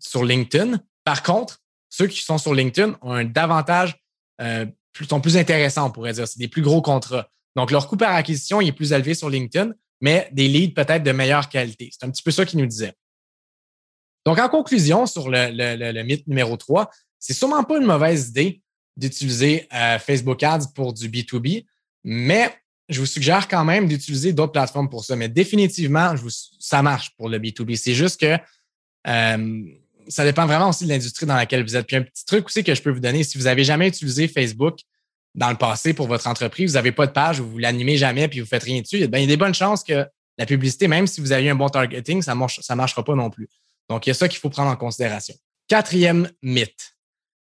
sur 0.00 0.24
LinkedIn. 0.24 0.80
Par 1.04 1.22
contre, 1.22 1.60
ceux 1.88 2.08
qui 2.08 2.20
sont 2.20 2.36
sur 2.36 2.52
LinkedIn 2.52 2.98
ont 3.00 3.12
un 3.12 3.24
davantage, 3.24 3.96
euh, 4.40 4.66
sont 5.08 5.20
plus 5.20 5.36
intéressants, 5.36 5.86
on 5.86 5.90
pourrait 5.92 6.14
dire. 6.14 6.26
C'est 6.26 6.40
des 6.40 6.48
plus 6.48 6.62
gros 6.62 6.82
contrats. 6.82 7.28
Donc, 7.54 7.70
leur 7.70 7.86
coût 7.86 7.96
par 7.96 8.12
acquisition 8.14 8.60
est 8.60 8.72
plus 8.72 8.92
élevé 8.92 9.14
sur 9.14 9.30
LinkedIn, 9.30 9.72
mais 10.00 10.28
des 10.32 10.48
leads 10.48 10.74
peut-être 10.74 11.04
de 11.04 11.12
meilleure 11.12 11.48
qualité. 11.48 11.90
C'est 11.92 12.04
un 12.04 12.10
petit 12.10 12.22
peu 12.22 12.32
ça 12.32 12.44
qu'il 12.44 12.58
nous 12.58 12.66
disait. 12.66 12.92
Donc, 14.26 14.40
en 14.40 14.48
conclusion, 14.48 15.06
sur 15.06 15.28
le, 15.30 16.02
mythe 16.02 16.26
numéro 16.26 16.56
3, 16.56 16.90
c'est 17.20 17.34
sûrement 17.34 17.62
pas 17.62 17.78
une 17.78 17.86
mauvaise 17.86 18.30
idée 18.30 18.62
d'utiliser 18.96 19.68
euh, 19.72 19.98
Facebook 20.00 20.42
Ads 20.42 20.72
pour 20.74 20.92
du 20.92 21.08
B2B, 21.08 21.64
mais 22.02 22.52
je 22.88 23.00
vous 23.00 23.06
suggère 23.06 23.48
quand 23.48 23.64
même 23.64 23.86
d'utiliser 23.86 24.32
d'autres 24.32 24.52
plateformes 24.52 24.88
pour 24.88 25.04
ça. 25.04 25.14
Mais 25.16 25.28
définitivement, 25.28 26.14
ça 26.58 26.82
marche 26.82 27.14
pour 27.16 27.28
le 27.28 27.38
B2B. 27.38 27.76
C'est 27.76 27.94
juste 27.94 28.20
que 28.20 28.36
euh, 29.06 29.64
ça 30.08 30.24
dépend 30.24 30.46
vraiment 30.46 30.70
aussi 30.70 30.84
de 30.84 30.88
l'industrie 30.88 31.26
dans 31.26 31.36
laquelle 31.36 31.62
vous 31.62 31.76
êtes. 31.76 31.86
Puis 31.86 31.96
un 31.96 32.02
petit 32.02 32.24
truc 32.24 32.46
aussi 32.46 32.64
que 32.64 32.74
je 32.74 32.82
peux 32.82 32.90
vous 32.90 33.00
donner, 33.00 33.24
si 33.24 33.36
vous 33.36 33.44
n'avez 33.44 33.64
jamais 33.64 33.88
utilisé 33.88 34.26
Facebook 34.26 34.78
dans 35.34 35.50
le 35.50 35.56
passé 35.56 35.92
pour 35.92 36.06
votre 36.08 36.26
entreprise, 36.26 36.70
vous 36.70 36.76
n'avez 36.76 36.92
pas 36.92 37.06
de 37.06 37.12
page, 37.12 37.40
vous 37.40 37.56
ne 37.56 37.62
l'animez 37.62 37.96
jamais, 37.96 38.26
puis 38.28 38.40
vous 38.40 38.46
ne 38.46 38.48
faites 38.48 38.62
rien 38.62 38.80
dessus, 38.80 39.06
ben, 39.06 39.18
il 39.18 39.22
y 39.22 39.24
a 39.24 39.28
des 39.28 39.36
bonnes 39.36 39.54
chances 39.54 39.84
que 39.84 40.06
la 40.38 40.46
publicité, 40.46 40.88
même 40.88 41.06
si 41.06 41.20
vous 41.20 41.32
avez 41.32 41.50
un 41.50 41.54
bon 41.54 41.68
targeting, 41.68 42.22
ça 42.22 42.34
ne 42.34 42.46
ça 42.48 42.74
marchera 42.74 43.04
pas 43.04 43.14
non 43.14 43.28
plus. 43.28 43.48
Donc, 43.88 44.06
il 44.06 44.10
y 44.10 44.12
a 44.12 44.14
ça 44.14 44.28
qu'il 44.28 44.38
faut 44.38 44.50
prendre 44.50 44.70
en 44.70 44.76
considération. 44.76 45.34
Quatrième 45.66 46.30
mythe. 46.42 46.96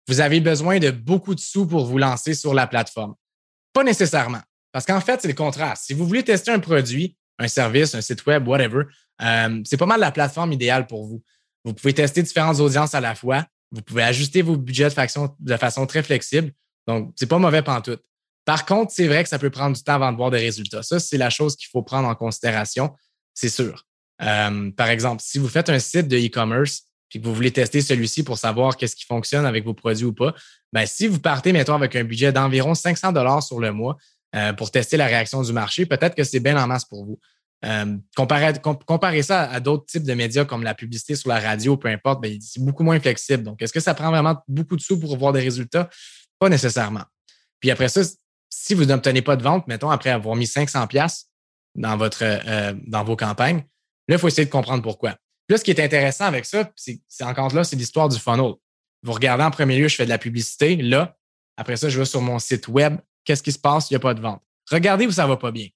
Vous 0.07 0.19
avez 0.21 0.39
besoin 0.39 0.79
de 0.79 0.89
beaucoup 0.91 1.35
de 1.35 1.39
sous 1.39 1.67
pour 1.67 1.85
vous 1.85 1.97
lancer 1.97 2.33
sur 2.33 2.53
la 2.53 2.67
plateforme. 2.67 3.15
Pas 3.73 3.83
nécessairement. 3.83 4.41
Parce 4.71 4.85
qu'en 4.85 5.01
fait, 5.01 5.21
c'est 5.21 5.27
le 5.27 5.33
contraire. 5.33 5.77
Si 5.77 5.93
vous 5.93 6.05
voulez 6.05 6.23
tester 6.23 6.51
un 6.51 6.59
produit, 6.59 7.15
un 7.39 7.47
service, 7.47 7.95
un 7.95 8.01
site 8.01 8.25
web, 8.25 8.47
whatever, 8.47 8.83
euh, 9.21 9.61
c'est 9.65 9.77
pas 9.77 9.85
mal 9.85 9.99
la 9.99 10.11
plateforme 10.11 10.53
idéale 10.53 10.87
pour 10.87 11.05
vous. 11.05 11.23
Vous 11.65 11.73
pouvez 11.73 11.93
tester 11.93 12.21
différentes 12.23 12.59
audiences 12.59 12.93
à 12.93 13.01
la 13.01 13.15
fois. 13.15 13.45
Vous 13.71 13.81
pouvez 13.81 14.03
ajuster 14.03 14.41
vos 14.41 14.57
budgets 14.57 14.89
de 14.89 14.93
façon, 14.93 15.35
de 15.39 15.57
façon 15.57 15.85
très 15.85 16.03
flexible. 16.03 16.51
Donc, 16.87 17.13
c'est 17.15 17.27
pas 17.27 17.37
mauvais 17.37 17.63
tout. 17.83 17.97
Par 18.45 18.65
contre, 18.65 18.91
c'est 18.91 19.07
vrai 19.07 19.23
que 19.23 19.29
ça 19.29 19.37
peut 19.37 19.49
prendre 19.49 19.75
du 19.75 19.83
temps 19.83 19.95
avant 19.95 20.11
de 20.11 20.17
voir 20.17 20.31
des 20.31 20.39
résultats. 20.39 20.81
Ça, 20.81 20.99
c'est 20.99 21.17
la 21.17 21.29
chose 21.29 21.55
qu'il 21.55 21.67
faut 21.67 21.83
prendre 21.83 22.07
en 22.07 22.15
considération, 22.15 22.95
c'est 23.33 23.49
sûr. 23.49 23.85
Euh, 24.21 24.71
par 24.71 24.89
exemple, 24.89 25.21
si 25.23 25.37
vous 25.37 25.47
faites 25.47 25.69
un 25.69 25.79
site 25.79 26.07
de 26.07 26.17
e-commerce 26.17 26.83
puis 27.09 27.19
que 27.19 27.25
vous 27.25 27.33
voulez 27.33 27.51
tester 27.51 27.81
celui-ci 27.81 28.23
pour 28.23 28.37
savoir 28.37 28.77
qu'est-ce 28.77 28.95
qui 28.95 29.05
fonctionne 29.05 29.45
avec 29.45 29.65
vos 29.65 29.73
produits 29.73 30.05
ou 30.05 30.13
pas, 30.13 30.33
Ben, 30.73 30.85
si 30.85 31.07
vous 31.07 31.19
partez, 31.19 31.53
mettons, 31.53 31.73
avec 31.73 31.95
un 31.95 32.03
budget 32.03 32.31
d'environ 32.31 32.75
500 32.75 33.11
dollars 33.11 33.41
sur 33.41 33.59
le 33.59 33.71
mois 33.71 33.97
euh, 34.35 34.53
pour 34.53 34.71
tester 34.71 34.97
la 34.97 35.07
réaction 35.07 35.41
du 35.41 35.53
marché, 35.53 35.85
peut-être 35.85 36.15
que 36.15 36.23
c'est 36.23 36.39
bien 36.39 36.61
en 36.61 36.67
masse 36.67 36.85
pour 36.85 37.05
vous. 37.05 37.19
Euh, 37.65 37.97
comparez, 38.15 39.21
ça 39.21 39.49
à, 39.49 39.59
d'autres 39.59 39.85
types 39.85 40.03
de 40.03 40.13
médias 40.13 40.45
comme 40.45 40.63
la 40.63 40.73
publicité 40.73 41.15
sur 41.15 41.29
la 41.29 41.39
radio, 41.39 41.75
peu 41.75 41.89
importe, 41.89 42.21
ben, 42.21 42.37
c'est 42.41 42.63
beaucoup 42.63 42.83
moins 42.83 42.99
flexible. 42.99 43.43
Donc, 43.43 43.61
est-ce 43.61 43.73
que 43.73 43.81
ça 43.81 43.93
prend 43.93 44.09
vraiment 44.09 44.37
beaucoup 44.47 44.75
de 44.75 44.81
sous 44.81 44.99
pour 44.99 45.17
voir 45.17 45.33
des 45.33 45.41
résultats? 45.41 45.89
Pas 46.39 46.47
nécessairement. 46.47 47.03
Puis 47.59 47.69
après 47.71 47.89
ça, 47.89 48.01
si 48.49 48.73
vous 48.73 48.85
n'obtenez 48.85 49.21
pas 49.21 49.35
de 49.35 49.43
vente, 49.43 49.67
mettons, 49.67 49.89
après 49.89 50.09
avoir 50.09 50.35
mis 50.35 50.47
500 50.47 50.87
pièces 50.87 51.25
dans, 51.75 51.97
votre, 51.97 52.23
euh, 52.23 52.73
dans 52.87 53.03
vos 53.03 53.15
campagnes, 53.15 53.63
là, 54.07 54.15
il 54.15 54.17
faut 54.17 54.27
essayer 54.27 54.45
de 54.45 54.51
comprendre 54.51 54.81
pourquoi. 54.81 55.17
là, 55.49 55.57
ce 55.57 55.63
qui 55.63 55.71
est 55.71 55.81
intéressant 55.81 56.25
avec 56.25 56.45
ça, 56.45 56.71
c'est 56.75 57.23
encore 57.23 57.53
là, 57.53 57.63
c'est 57.63 57.75
l'histoire 57.75 58.07
du 58.07 58.17
funnel. 58.17 58.53
Vous 59.03 59.13
regardez 59.13 59.43
en 59.43 59.51
premier 59.51 59.77
lieu, 59.77 59.87
je 59.87 59.95
fais 59.95 60.05
de 60.05 60.09
la 60.09 60.17
publicité. 60.17 60.75
Là, 60.77 61.17
après 61.57 61.77
ça, 61.77 61.89
je 61.89 61.99
vais 61.99 62.05
sur 62.05 62.21
mon 62.21 62.39
site 62.39 62.67
web. 62.67 62.97
Qu'est-ce 63.29 63.43
qui 63.43 63.51
se 63.51 63.59
passe? 63.59 63.91
Il 63.91 63.93
n'y 63.93 63.97
a 63.97 63.99
pas 63.99 64.15
de 64.15 64.21
vente. 64.21 64.41
Regardez 64.71 65.05
où 65.05 65.11
ça 65.11 65.27
va 65.27 65.37
pas 65.37 65.51
bien. 65.51 65.67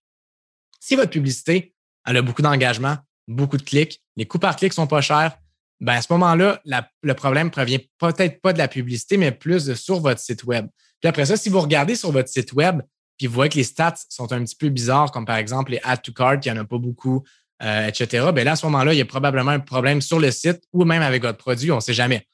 Si 0.79 0.95
votre 0.95 1.11
publicité, 1.11 1.75
elle 2.03 2.17
a 2.17 2.23
beaucoup 2.23 2.41
d'engagement, 2.41 2.97
beaucoup 3.27 3.57
de 3.57 3.61
clics, 3.61 4.01
les 4.15 4.25
coûts 4.25 4.39
par 4.39 4.55
clic 4.55 4.73
sont 4.73 4.87
pas 4.87 5.01
chers, 5.01 5.37
ben 5.79 5.93
à 5.93 6.01
ce 6.01 6.11
moment-là, 6.13 6.63
le 6.65 7.13
problème 7.13 7.51
provient 7.51 7.77
peut-être 7.99 8.41
pas 8.41 8.53
de 8.53 8.57
la 8.57 8.67
publicité, 8.67 9.17
mais 9.17 9.31
plus 9.31 9.75
sur 9.75 9.99
votre 9.99 10.19
site 10.19 10.43
web. 10.45 10.65
Puis 10.99 11.07
après 11.07 11.27
ça, 11.27 11.37
si 11.37 11.49
vous 11.49 11.61
regardez 11.61 11.95
sur 11.95 12.11
votre 12.11 12.27
site 12.27 12.53
web, 12.53 12.81
puis 13.19 13.27
vous 13.27 13.35
voyez 13.35 13.51
que 13.51 13.57
les 13.57 13.63
stats 13.63 13.97
sont 14.09 14.33
un 14.33 14.43
petit 14.43 14.55
peu 14.55 14.69
bizarres, 14.69 15.11
comme 15.11 15.25
par 15.25 15.37
exemple 15.37 15.73
les 15.73 15.79
add 15.83 16.01
to 16.01 16.11
cart, 16.11 16.39
il 16.43 16.51
n'y 16.51 16.57
en 16.57 16.63
a 16.63 16.65
pas 16.65 16.79
beaucoup, 16.79 17.23
euh, 17.61 17.85
etc., 17.85 18.31
bien 18.33 18.45
là, 18.45 18.53
à 18.53 18.55
ce 18.55 18.65
moment-là, 18.65 18.93
il 18.93 18.97
y 18.97 19.01
a 19.01 19.05
probablement 19.05 19.51
un 19.51 19.59
problème 19.59 20.01
sur 20.01 20.19
le 20.19 20.31
site 20.31 20.63
ou 20.73 20.85
même 20.85 21.03
avec 21.03 21.21
votre 21.21 21.37
produit, 21.37 21.69
on 21.71 21.75
ne 21.75 21.81
sait 21.81 21.93
jamais. 21.93 22.25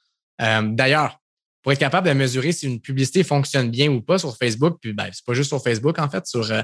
Euh, 0.41 0.62
d'ailleurs, 0.62 1.18
pour 1.62 1.72
être 1.72 1.80
capable 1.80 2.08
de 2.08 2.13
mesurer 2.13 2.52
si 2.52 2.67
une 2.67 2.80
publicité 2.80 3.24
fonctionne 3.24 3.69
bien 3.69 3.89
ou 3.91 4.02
pas 4.02 4.17
sur 4.17 4.36
Facebook, 4.38 4.78
puis 4.82 4.93
ben, 4.93 5.10
c'est 5.12 5.26
pas 5.26 5.34
juste 5.34 5.50
sur 5.50 5.62
Facebook, 5.62 6.00
en 6.00 6.10
fait, 6.10 6.26
sur 6.26 6.50
euh, 6.52 6.62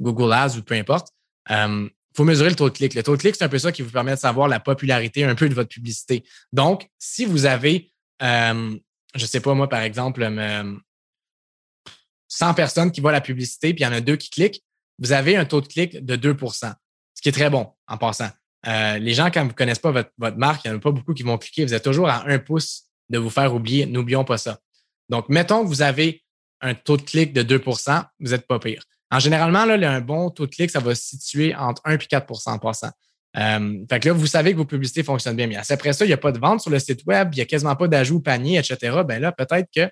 Google 0.00 0.32
Ads 0.32 0.56
ou 0.58 0.62
peu 0.62 0.74
importe, 0.74 1.08
il 1.50 1.54
euh, 1.54 1.88
faut 2.16 2.24
mesurer 2.24 2.50
le 2.50 2.56
taux 2.56 2.68
de 2.68 2.74
clic. 2.74 2.94
Le 2.94 3.02
taux 3.02 3.16
de 3.16 3.20
clic, 3.20 3.36
c'est 3.36 3.44
un 3.44 3.48
peu 3.48 3.58
ça 3.58 3.72
qui 3.72 3.82
vous 3.82 3.90
permet 3.90 4.14
de 4.14 4.20
savoir 4.20 4.48
la 4.48 4.60
popularité 4.60 5.24
un 5.24 5.34
peu 5.34 5.48
de 5.48 5.54
votre 5.54 5.68
publicité. 5.68 6.24
Donc, 6.52 6.88
si 6.98 7.24
vous 7.24 7.46
avez, 7.46 7.92
je 8.20 8.80
ne 9.14 9.26
sais 9.26 9.40
pas, 9.40 9.54
moi, 9.54 9.68
par 9.68 9.82
exemple, 9.82 10.28
100 12.28 12.54
personnes 12.54 12.90
qui 12.90 13.00
voient 13.00 13.12
la 13.12 13.20
publicité, 13.20 13.74
puis 13.74 13.82
il 13.82 13.86
y 13.86 13.88
en 13.88 13.92
a 13.92 14.00
deux 14.00 14.16
qui 14.16 14.30
cliquent, 14.30 14.62
vous 14.98 15.12
avez 15.12 15.36
un 15.36 15.44
taux 15.44 15.60
de 15.60 15.68
clic 15.68 16.04
de 16.04 16.16
2% 16.16 16.72
ce 17.18 17.22
qui 17.22 17.28
est 17.28 17.32
très 17.32 17.50
bon 17.50 17.66
en 17.88 17.98
passant. 17.98 18.30
les 18.64 19.12
gens, 19.12 19.30
quand 19.30 19.42
vous 19.42 19.48
ne 19.48 19.52
connaissent 19.52 19.80
pas 19.80 19.90
votre, 19.90 20.10
votre 20.18 20.36
marque, 20.36 20.64
il 20.64 20.70
n'y 20.70 20.74
en 20.74 20.78
a 20.78 20.80
pas 20.80 20.92
beaucoup 20.92 21.14
qui 21.14 21.24
vont 21.24 21.36
cliquer. 21.36 21.64
Vous 21.64 21.74
êtes 21.74 21.82
toujours 21.82 22.08
à 22.08 22.28
un 22.28 22.38
pouce 22.38 22.87
de 23.10 23.18
vous 23.18 23.30
faire 23.30 23.54
oublier. 23.54 23.86
N'oublions 23.86 24.24
pas 24.24 24.38
ça. 24.38 24.58
Donc, 25.08 25.28
mettons 25.28 25.62
que 25.62 25.68
vous 25.68 25.82
avez 25.82 26.22
un 26.60 26.74
taux 26.74 26.96
de 26.96 27.02
clic 27.02 27.32
de 27.32 27.42
2% 27.42 28.04
vous 28.20 28.30
n'êtes 28.30 28.46
pas 28.46 28.58
pire. 28.58 28.82
En 29.10 29.20
généralement, 29.20 29.64
là, 29.64 29.90
un 29.90 30.00
bon 30.00 30.30
taux 30.30 30.46
de 30.46 30.54
clic, 30.54 30.70
ça 30.70 30.80
va 30.80 30.94
se 30.94 31.16
situer 31.16 31.54
entre 31.54 31.80
1 31.84 31.94
et 31.94 31.98
4 31.98 32.48
en 32.48 32.58
passant. 32.58 32.90
Euh, 33.36 33.84
fait 33.88 34.00
que 34.00 34.08
là, 34.08 34.14
vous 34.14 34.26
savez 34.26 34.52
que 34.52 34.58
vos 34.58 34.64
publicités 34.64 35.02
fonctionnent 35.02 35.36
bien. 35.36 35.46
Mais 35.46 35.56
après 35.56 35.92
ça, 35.92 36.04
il 36.04 36.08
n'y 36.08 36.14
a 36.14 36.18
pas 36.18 36.32
de 36.32 36.38
vente 36.38 36.60
sur 36.60 36.70
le 36.70 36.78
site 36.78 37.04
web, 37.06 37.30
il 37.32 37.36
n'y 37.36 37.42
a 37.42 37.46
quasiment 37.46 37.76
pas 37.76 37.88
d'ajout 37.88 38.20
panier, 38.20 38.58
etc. 38.58 38.98
Ben 39.06 39.20
là, 39.20 39.32
peut-être 39.32 39.70
qu'il 39.70 39.90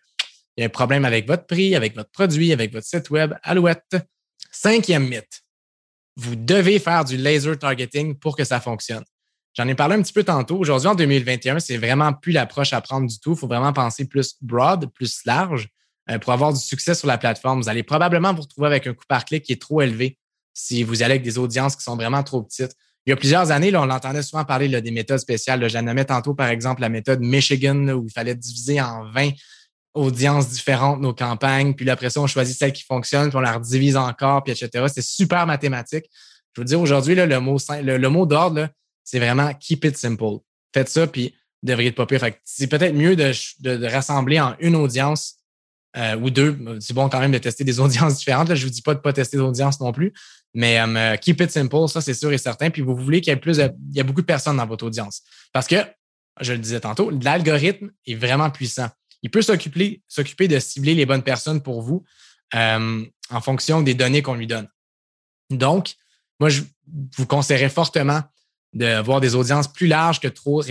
y 0.58 0.62
a 0.62 0.66
un 0.66 0.70
problème 0.70 1.04
avec 1.04 1.26
votre 1.26 1.46
prix, 1.46 1.74
avec 1.74 1.94
votre 1.94 2.10
produit, 2.10 2.52
avec 2.52 2.72
votre 2.72 2.86
site 2.86 3.08
web. 3.10 3.34
Alouette. 3.42 3.96
Cinquième 4.50 5.08
mythe. 5.08 5.42
Vous 6.16 6.34
devez 6.34 6.78
faire 6.78 7.04
du 7.04 7.16
laser 7.16 7.58
targeting 7.58 8.18
pour 8.18 8.36
que 8.36 8.44
ça 8.44 8.60
fonctionne. 8.60 9.04
J'en 9.56 9.66
ai 9.68 9.74
parlé 9.74 9.94
un 9.94 10.02
petit 10.02 10.12
peu 10.12 10.22
tantôt. 10.22 10.58
Aujourd'hui, 10.58 10.88
en 10.88 10.94
2021, 10.94 11.60
c'est 11.60 11.78
vraiment 11.78 12.12
plus 12.12 12.32
l'approche 12.32 12.74
à 12.74 12.80
prendre 12.82 13.06
du 13.06 13.18
tout. 13.18 13.32
Il 13.32 13.38
faut 13.38 13.46
vraiment 13.46 13.72
penser 13.72 14.06
plus 14.06 14.36
broad, 14.42 14.86
plus 14.92 15.24
large 15.24 15.68
euh, 16.10 16.18
pour 16.18 16.34
avoir 16.34 16.52
du 16.52 16.60
succès 16.60 16.94
sur 16.94 17.08
la 17.08 17.16
plateforme. 17.16 17.62
Vous 17.62 17.68
allez 17.70 17.82
probablement 17.82 18.34
vous 18.34 18.42
retrouver 18.42 18.66
avec 18.66 18.86
un 18.86 18.92
coût 18.92 19.06
par 19.08 19.24
clic 19.24 19.44
qui 19.44 19.52
est 19.52 19.60
trop 19.60 19.80
élevé 19.80 20.18
si 20.52 20.82
vous 20.82 21.02
allez 21.02 21.12
avec 21.12 21.22
des 21.22 21.38
audiences 21.38 21.74
qui 21.74 21.82
sont 21.82 21.96
vraiment 21.96 22.22
trop 22.22 22.42
petites. 22.42 22.72
Il 23.06 23.10
y 23.10 23.12
a 23.12 23.16
plusieurs 23.16 23.50
années, 23.50 23.70
là, 23.70 23.80
on 23.80 23.88
entendait 23.88 24.22
souvent 24.22 24.44
parler 24.44 24.68
des 24.80 24.90
méthodes 24.90 25.20
spéciales. 25.20 25.66
J'en 25.70 25.82
nommais 25.82 26.04
tantôt, 26.04 26.34
par 26.34 26.48
exemple, 26.48 26.80
la 26.80 26.88
méthode 26.88 27.20
Michigan, 27.20 27.88
où 27.88 28.04
il 28.06 28.12
fallait 28.12 28.34
diviser 28.34 28.80
en 28.80 29.10
20 29.12 29.30
audiences 29.94 30.48
différentes 30.48 31.00
nos 31.00 31.14
campagnes. 31.14 31.74
Puis 31.74 31.88
après 31.88 32.10
ça, 32.10 32.20
on 32.20 32.26
choisit 32.26 32.58
celle 32.58 32.72
qui 32.72 32.82
fonctionne, 32.82 33.28
puis 33.28 33.38
on 33.38 33.42
la 33.42 33.52
redivise 33.52 33.96
encore, 33.96 34.42
puis 34.42 34.52
etc. 34.52 34.86
C'est 34.92 35.04
super 35.04 35.46
mathématique. 35.46 36.04
Je 36.54 36.60
veux 36.60 36.64
dire, 36.64 36.80
aujourd'hui, 36.80 37.14
le 37.14 37.38
mot, 37.38 37.58
le, 37.82 37.96
le 37.96 38.08
mot 38.08 38.26
d'ordre, 38.26 38.68
c'est 39.06 39.20
vraiment 39.20 39.54
keep 39.54 39.84
it 39.84 39.96
simple. 39.96 40.40
Faites 40.74 40.88
ça, 40.88 41.06
puis 41.06 41.34
vous 41.62 41.68
devriez 41.68 41.88
être 41.88 41.94
pas 41.94 42.06
pire. 42.06 42.22
c'est 42.44 42.66
peut-être 42.66 42.94
mieux 42.94 43.16
de, 43.16 43.32
de, 43.60 43.86
rassembler 43.86 44.40
en 44.40 44.56
une 44.58 44.74
audience 44.76 45.36
euh, 45.96 46.16
ou 46.16 46.28
deux. 46.28 46.58
C'est 46.80 46.92
bon 46.92 47.08
quand 47.08 47.20
même 47.20 47.32
de 47.32 47.38
tester 47.38 47.64
des 47.64 47.80
audiences 47.80 48.16
différentes. 48.18 48.48
Là, 48.48 48.56
je 48.56 48.64
vous 48.64 48.70
dis 48.70 48.82
pas 48.82 48.94
de 48.94 49.00
pas 49.00 49.12
tester 49.12 49.36
d'audience 49.36 49.80
non 49.80 49.92
plus, 49.92 50.12
mais 50.52 50.80
euh, 50.80 51.16
keep 51.16 51.40
it 51.40 51.50
simple, 51.50 51.88
ça 51.88 52.00
c'est 52.00 52.14
sûr 52.14 52.32
et 52.32 52.38
certain. 52.38 52.68
Puis 52.68 52.82
vous 52.82 52.96
voulez 52.96 53.20
qu'il 53.20 53.30
y 53.30 53.34
ait 53.34 53.40
plus, 53.40 53.58
il 53.58 53.96
y 53.96 54.00
a 54.00 54.04
beaucoup 54.04 54.20
de 54.20 54.26
personnes 54.26 54.56
dans 54.56 54.66
votre 54.66 54.84
audience, 54.84 55.22
parce 55.52 55.68
que 55.68 55.76
je 56.40 56.52
le 56.52 56.58
disais 56.58 56.80
tantôt, 56.80 57.10
l'algorithme 57.10 57.92
est 58.06 58.16
vraiment 58.16 58.50
puissant. 58.50 58.88
Il 59.22 59.30
peut 59.30 59.40
s'occuper, 59.40 60.02
s'occuper 60.08 60.48
de 60.48 60.58
cibler 60.58 60.94
les 60.94 61.06
bonnes 61.06 61.22
personnes 61.22 61.62
pour 61.62 61.80
vous 61.80 62.04
euh, 62.54 63.04
en 63.30 63.40
fonction 63.40 63.80
des 63.82 63.94
données 63.94 64.20
qu'on 64.20 64.34
lui 64.34 64.46
donne. 64.46 64.68
Donc, 65.48 65.94
moi, 66.38 66.50
je 66.50 66.62
vous 67.16 67.26
conseillerais 67.26 67.70
fortement 67.70 68.22
d'avoir 68.76 69.20
des 69.20 69.34
audiences 69.34 69.72
plus 69.72 69.86
larges 69.86 70.20
que 70.20 70.28
trop 70.28 70.62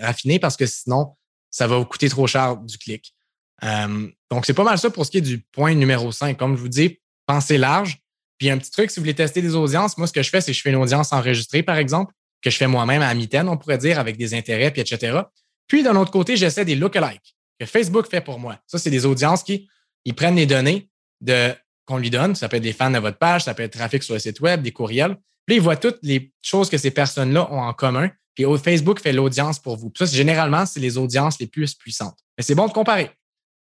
raffinées 0.00 0.38
parce 0.38 0.56
que 0.56 0.66
sinon, 0.66 1.14
ça 1.50 1.66
va 1.66 1.78
vous 1.78 1.84
coûter 1.84 2.08
trop 2.08 2.26
cher 2.26 2.56
du 2.56 2.78
clic. 2.78 3.14
Euh, 3.62 4.08
donc, 4.30 4.46
c'est 4.46 4.54
pas 4.54 4.64
mal 4.64 4.78
ça 4.78 4.90
pour 4.90 5.06
ce 5.06 5.10
qui 5.10 5.18
est 5.18 5.22
du 5.22 5.38
point 5.38 5.74
numéro 5.74 6.10
5. 6.10 6.36
Comme 6.36 6.56
je 6.56 6.60
vous 6.60 6.68
dis, 6.68 6.98
pensez 7.26 7.58
large. 7.58 7.98
Puis 8.38 8.50
un 8.50 8.58
petit 8.58 8.70
truc, 8.70 8.90
si 8.90 8.98
vous 8.98 9.04
voulez 9.04 9.14
tester 9.14 9.40
des 9.40 9.54
audiences, 9.54 9.96
moi, 9.96 10.06
ce 10.06 10.12
que 10.12 10.22
je 10.22 10.30
fais, 10.30 10.40
c'est 10.40 10.52
que 10.52 10.56
je 10.56 10.62
fais 10.62 10.70
une 10.70 10.76
audience 10.76 11.12
enregistrée, 11.12 11.62
par 11.62 11.76
exemple, 11.76 12.12
que 12.42 12.50
je 12.50 12.56
fais 12.56 12.66
moi-même 12.66 13.00
à 13.00 13.14
mi-temps, 13.14 13.46
on 13.48 13.56
pourrait 13.56 13.78
dire, 13.78 13.98
avec 13.98 14.16
des 14.16 14.34
intérêts, 14.34 14.70
puis 14.70 14.82
etc. 14.82 15.20
Puis, 15.66 15.82
d'un 15.82 15.96
autre 15.96 16.10
côté, 16.10 16.36
j'essaie 16.36 16.64
des 16.64 16.74
lookalikes 16.74 17.36
que 17.58 17.66
Facebook 17.66 18.10
fait 18.10 18.20
pour 18.20 18.38
moi. 18.38 18.58
Ça, 18.66 18.78
c'est 18.78 18.90
des 18.90 19.06
audiences 19.06 19.42
qui 19.42 19.68
ils 20.04 20.14
prennent 20.14 20.36
les 20.36 20.46
données 20.46 20.90
de, 21.20 21.54
qu'on 21.86 21.98
lui 21.98 22.10
donne. 22.10 22.34
Ça 22.34 22.48
peut 22.48 22.56
être 22.56 22.62
des 22.62 22.72
fans 22.72 22.90
de 22.90 22.98
votre 22.98 23.18
page, 23.18 23.44
ça 23.44 23.54
peut 23.54 23.62
être 23.62 23.72
trafic 23.72 24.02
sur 24.02 24.14
le 24.14 24.20
site 24.20 24.40
web, 24.40 24.62
des 24.62 24.72
courriels. 24.72 25.16
Puis, 25.46 25.56
ils 25.56 25.62
voient 25.62 25.76
toutes 25.76 25.98
les 26.02 26.32
choses 26.42 26.70
que 26.70 26.78
ces 26.78 26.90
personnes-là 26.90 27.52
ont 27.52 27.60
en 27.60 27.72
commun. 27.72 28.10
Puis, 28.34 28.44
Facebook 28.62 29.00
fait 29.00 29.12
l'audience 29.12 29.58
pour 29.58 29.76
vous. 29.76 29.90
Puis 29.90 30.06
ça, 30.06 30.12
généralement, 30.14 30.66
c'est 30.66 30.80
les 30.80 30.98
audiences 30.98 31.38
les 31.38 31.46
plus 31.46 31.74
puissantes. 31.74 32.18
Mais 32.36 32.44
c'est 32.44 32.54
bon 32.54 32.66
de 32.66 32.72
comparer. 32.72 33.10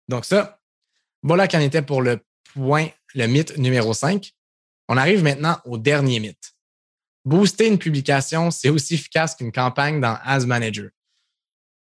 Donc, 0.09 0.25
ça, 0.25 0.61
voilà 1.23 1.49
qu'en 1.49 1.61
était 1.61 1.83
pour 1.83 2.03
le 2.03 2.21
point, 2.55 2.89
le 3.15 3.27
mythe 3.27 3.57
numéro 3.59 3.93
5. 3.93 4.33
On 4.89 4.97
arrive 4.97 5.23
maintenant 5.23 5.59
au 5.65 5.79
dernier 5.79 6.21
mythe. 6.21 6.55
Booster 7.25 7.67
une 7.67 7.79
publication, 7.79 8.51
c'est 8.51 8.69
aussi 8.69 8.95
efficace 8.95 9.35
qu'une 9.35 9.51
campagne 9.51 10.01
dans 10.01 10.19
Ads 10.25 10.47
Manager. 10.47 10.91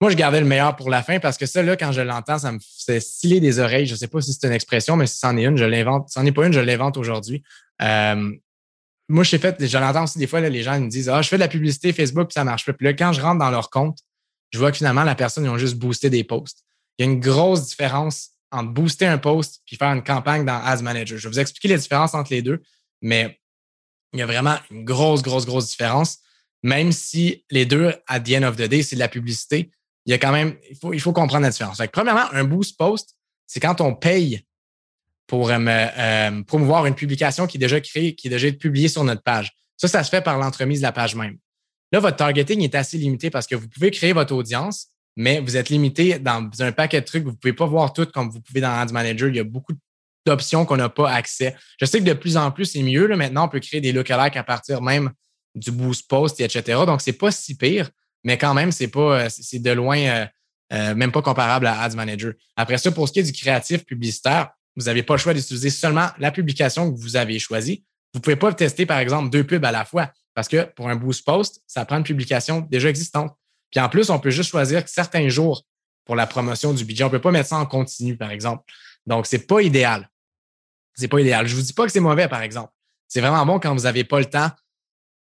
Moi, 0.01 0.09
je 0.09 0.15
gardais 0.15 0.41
le 0.41 0.47
meilleur 0.47 0.75
pour 0.75 0.89
la 0.89 1.03
fin 1.03 1.19
parce 1.19 1.37
que 1.37 1.45
ça, 1.45 1.61
là, 1.61 1.77
quand 1.77 1.91
je 1.91 2.01
l'entends, 2.01 2.39
ça 2.39 2.51
me 2.51 2.59
fait 2.85 2.99
sciller 2.99 3.39
des 3.39 3.59
oreilles. 3.59 3.85
Je 3.85 3.93
ne 3.93 3.97
sais 3.97 4.07
pas 4.07 4.19
si 4.19 4.33
c'est 4.33 4.47
une 4.47 4.53
expression, 4.53 4.95
mais 4.97 5.05
si 5.05 5.17
c'en 5.17 5.37
est 5.37 5.45
une, 5.45 5.57
je 5.57 5.63
l'invente. 5.63 6.09
Si 6.09 6.13
c'en 6.13 6.25
est 6.25 6.31
pas 6.31 6.47
une, 6.47 6.53
je 6.53 6.59
l'invente 6.59 6.97
aujourd'hui. 6.97 7.43
Euh, 7.81 8.31
moi, 9.11 9.23
j'ai 9.23 9.37
fait, 9.37 9.65
je 9.65 9.77
l'entends 9.77 10.03
aussi 10.03 10.19
des 10.19 10.27
fois, 10.27 10.39
les 10.39 10.63
gens 10.63 10.79
me 10.79 10.87
disent 10.87 11.09
Ah, 11.09 11.21
je 11.21 11.27
fais 11.27 11.35
de 11.35 11.41
la 11.41 11.47
publicité 11.47 11.91
Facebook 11.93 12.29
puis 12.29 12.33
ça 12.33 12.43
marche 12.43 12.65
pas. 12.65 12.73
Puis 12.73 12.85
là, 12.85 12.93
quand 12.93 13.11
je 13.13 13.21
rentre 13.21 13.39
dans 13.39 13.51
leur 13.51 13.69
compte, 13.69 13.99
je 14.51 14.57
vois 14.57 14.71
que 14.71 14.77
finalement, 14.77 15.03
la 15.03 15.15
personne, 15.15 15.43
ils 15.43 15.49
ont 15.49 15.57
juste 15.57 15.75
boosté 15.75 16.09
des 16.09 16.23
posts. 16.23 16.63
Il 16.97 17.05
y 17.05 17.09
a 17.09 17.11
une 17.11 17.19
grosse 17.19 17.67
différence 17.67 18.31
entre 18.51 18.71
booster 18.71 19.05
un 19.05 19.17
post 19.17 19.61
puis 19.65 19.75
faire 19.75 19.91
une 19.93 20.03
campagne 20.03 20.45
dans 20.45 20.61
Ads 20.63 20.81
Manager. 20.81 21.17
Je 21.17 21.27
vais 21.27 21.33
vous 21.33 21.39
expliquer 21.39 21.69
les 21.69 21.77
différences 21.77 22.13
entre 22.13 22.31
les 22.31 22.41
deux, 22.41 22.61
mais 23.01 23.39
il 24.13 24.19
y 24.19 24.23
a 24.23 24.25
vraiment 24.25 24.57
une 24.69 24.83
grosse, 24.83 25.21
grosse, 25.21 25.45
grosse 25.45 25.69
différence. 25.69 26.19
Même 26.63 26.91
si 26.91 27.45
les 27.49 27.65
deux, 27.65 27.93
à 28.07 28.19
the 28.19 28.31
end 28.33 28.43
of 28.43 28.55
the 28.55 28.63
day, 28.63 28.83
c'est 28.83 28.95
de 28.95 29.01
la 29.01 29.07
publicité, 29.07 29.71
il 30.05 30.11
y 30.11 30.13
a 30.13 30.17
quand 30.17 30.31
même, 30.31 30.55
il 30.69 30.77
faut, 30.77 30.93
il 30.93 30.99
faut 30.99 31.13
comprendre 31.13 31.43
la 31.43 31.49
différence. 31.49 31.81
premièrement, 31.91 32.31
un 32.31 32.43
boost 32.43 32.77
post, 32.77 33.15
c'est 33.47 33.59
quand 33.59 33.81
on 33.81 33.95
paye 33.95 34.45
pour 35.27 35.49
euh, 35.49 35.57
euh, 35.59 36.43
promouvoir 36.43 36.85
une 36.85 36.95
publication 36.95 37.47
qui 37.47 37.57
est 37.57 37.59
déjà 37.59 37.79
créée, 37.79 38.15
qui 38.15 38.27
est 38.27 38.29
déjà 38.29 38.51
publiée 38.51 38.87
sur 38.87 39.03
notre 39.03 39.23
page. 39.23 39.51
Ça, 39.77 39.87
ça 39.87 40.03
se 40.03 40.09
fait 40.09 40.21
par 40.21 40.37
l'entremise 40.37 40.79
de 40.79 40.83
la 40.83 40.91
page 40.91 41.15
même. 41.15 41.37
Là, 41.91 41.99
votre 41.99 42.17
targeting 42.17 42.61
est 42.61 42.75
assez 42.75 42.97
limité 42.97 43.29
parce 43.29 43.47
que 43.47 43.55
vous 43.55 43.67
pouvez 43.67 43.91
créer 43.91 44.13
votre 44.13 44.33
audience, 44.33 44.87
mais 45.15 45.39
vous 45.39 45.57
êtes 45.57 45.69
limité 45.69 46.19
dans 46.19 46.49
un 46.59 46.71
paquet 46.71 47.01
de 47.01 47.05
trucs. 47.05 47.23
Vous 47.23 47.31
ne 47.31 47.35
pouvez 47.35 47.53
pas 47.53 47.65
voir 47.65 47.93
tout 47.93 48.05
comme 48.05 48.29
vous 48.29 48.41
pouvez 48.41 48.61
dans 48.61 48.71
Ads 48.71 48.93
Manager. 48.93 49.29
Il 49.29 49.35
y 49.35 49.39
a 49.39 49.43
beaucoup 49.43 49.73
d'options 50.25 50.65
qu'on 50.65 50.77
n'a 50.77 50.89
pas 50.89 51.11
accès. 51.11 51.55
Je 51.79 51.85
sais 51.85 51.99
que 51.99 52.05
de 52.05 52.13
plus 52.13 52.37
en 52.37 52.51
plus, 52.51 52.65
c'est 52.65 52.83
mieux. 52.83 53.07
Là. 53.07 53.15
Maintenant, 53.15 53.45
on 53.45 53.49
peut 53.49 53.59
créer 53.59 53.81
des 53.81 53.91
lookalikes 53.91 54.37
à 54.37 54.43
partir 54.43 54.81
même 54.81 55.11
du 55.55 55.71
boost 55.71 56.07
post, 56.07 56.39
etc. 56.39 56.79
Donc, 56.85 57.01
c'est 57.01 57.13
pas 57.13 57.31
si 57.31 57.55
pire, 57.55 57.89
mais 58.23 58.37
quand 58.37 58.53
même, 58.53 58.71
c'est 58.71 58.87
pas, 58.87 59.29
c'est 59.29 59.59
de 59.59 59.71
loin, 59.71 60.27
euh, 60.71 60.95
même 60.95 61.11
pas 61.11 61.21
comparable 61.21 61.67
à 61.67 61.81
Ads 61.81 61.95
Manager. 61.95 62.33
Après 62.55 62.77
ça, 62.77 62.91
pour 62.91 63.07
ce 63.07 63.13
qui 63.13 63.19
est 63.19 63.23
du 63.23 63.33
créatif 63.33 63.83
publicitaire, 63.83 64.51
vous 64.75 64.85
n'avez 64.85 65.03
pas 65.03 65.15
le 65.15 65.19
choix 65.19 65.33
d'utiliser 65.33 65.69
seulement 65.69 66.09
la 66.17 66.31
publication 66.31 66.91
que 66.91 66.99
vous 66.99 67.15
avez 67.15 67.39
choisie. 67.39 67.83
Vous 68.13 68.19
ne 68.19 68.23
pouvez 68.23 68.35
pas 68.35 68.53
tester, 68.53 68.85
par 68.85 68.99
exemple, 68.99 69.29
deux 69.29 69.45
pubs 69.45 69.63
à 69.63 69.71
la 69.71 69.85
fois 69.85 70.11
parce 70.33 70.47
que 70.47 70.63
pour 70.75 70.89
un 70.89 70.95
boost 70.95 71.25
post, 71.25 71.61
ça 71.67 71.85
prend 71.85 71.97
une 71.97 72.03
publication 72.03 72.61
déjà 72.61 72.89
existante. 72.89 73.35
Puis 73.69 73.79
en 73.79 73.89
plus, 73.89 74.09
on 74.09 74.19
peut 74.19 74.29
juste 74.29 74.49
choisir 74.49 74.87
certains 74.87 75.29
jours 75.29 75.63
pour 76.05 76.15
la 76.15 76.27
promotion 76.27 76.73
du 76.73 76.85
budget. 76.85 77.03
On 77.03 77.07
ne 77.07 77.11
peut 77.11 77.21
pas 77.21 77.31
mettre 77.31 77.49
ça 77.49 77.57
en 77.57 77.65
continu, 77.65 78.17
par 78.17 78.31
exemple. 78.31 78.63
Donc, 79.05 79.25
ce 79.25 79.35
n'est 79.35 79.43
pas 79.43 79.61
idéal. 79.61 80.09
C'est 80.93 81.07
pas 81.07 81.19
idéal. 81.19 81.47
Je 81.47 81.53
ne 81.53 81.59
vous 81.59 81.65
dis 81.65 81.73
pas 81.73 81.85
que 81.85 81.91
c'est 81.91 81.99
mauvais, 81.99 82.27
par 82.27 82.41
exemple. 82.41 82.71
C'est 83.07 83.21
vraiment 83.21 83.45
bon 83.45 83.59
quand 83.59 83.73
vous 83.73 83.83
n'avez 83.83 84.03
pas 84.03 84.19
le 84.19 84.25
temps 84.25 84.49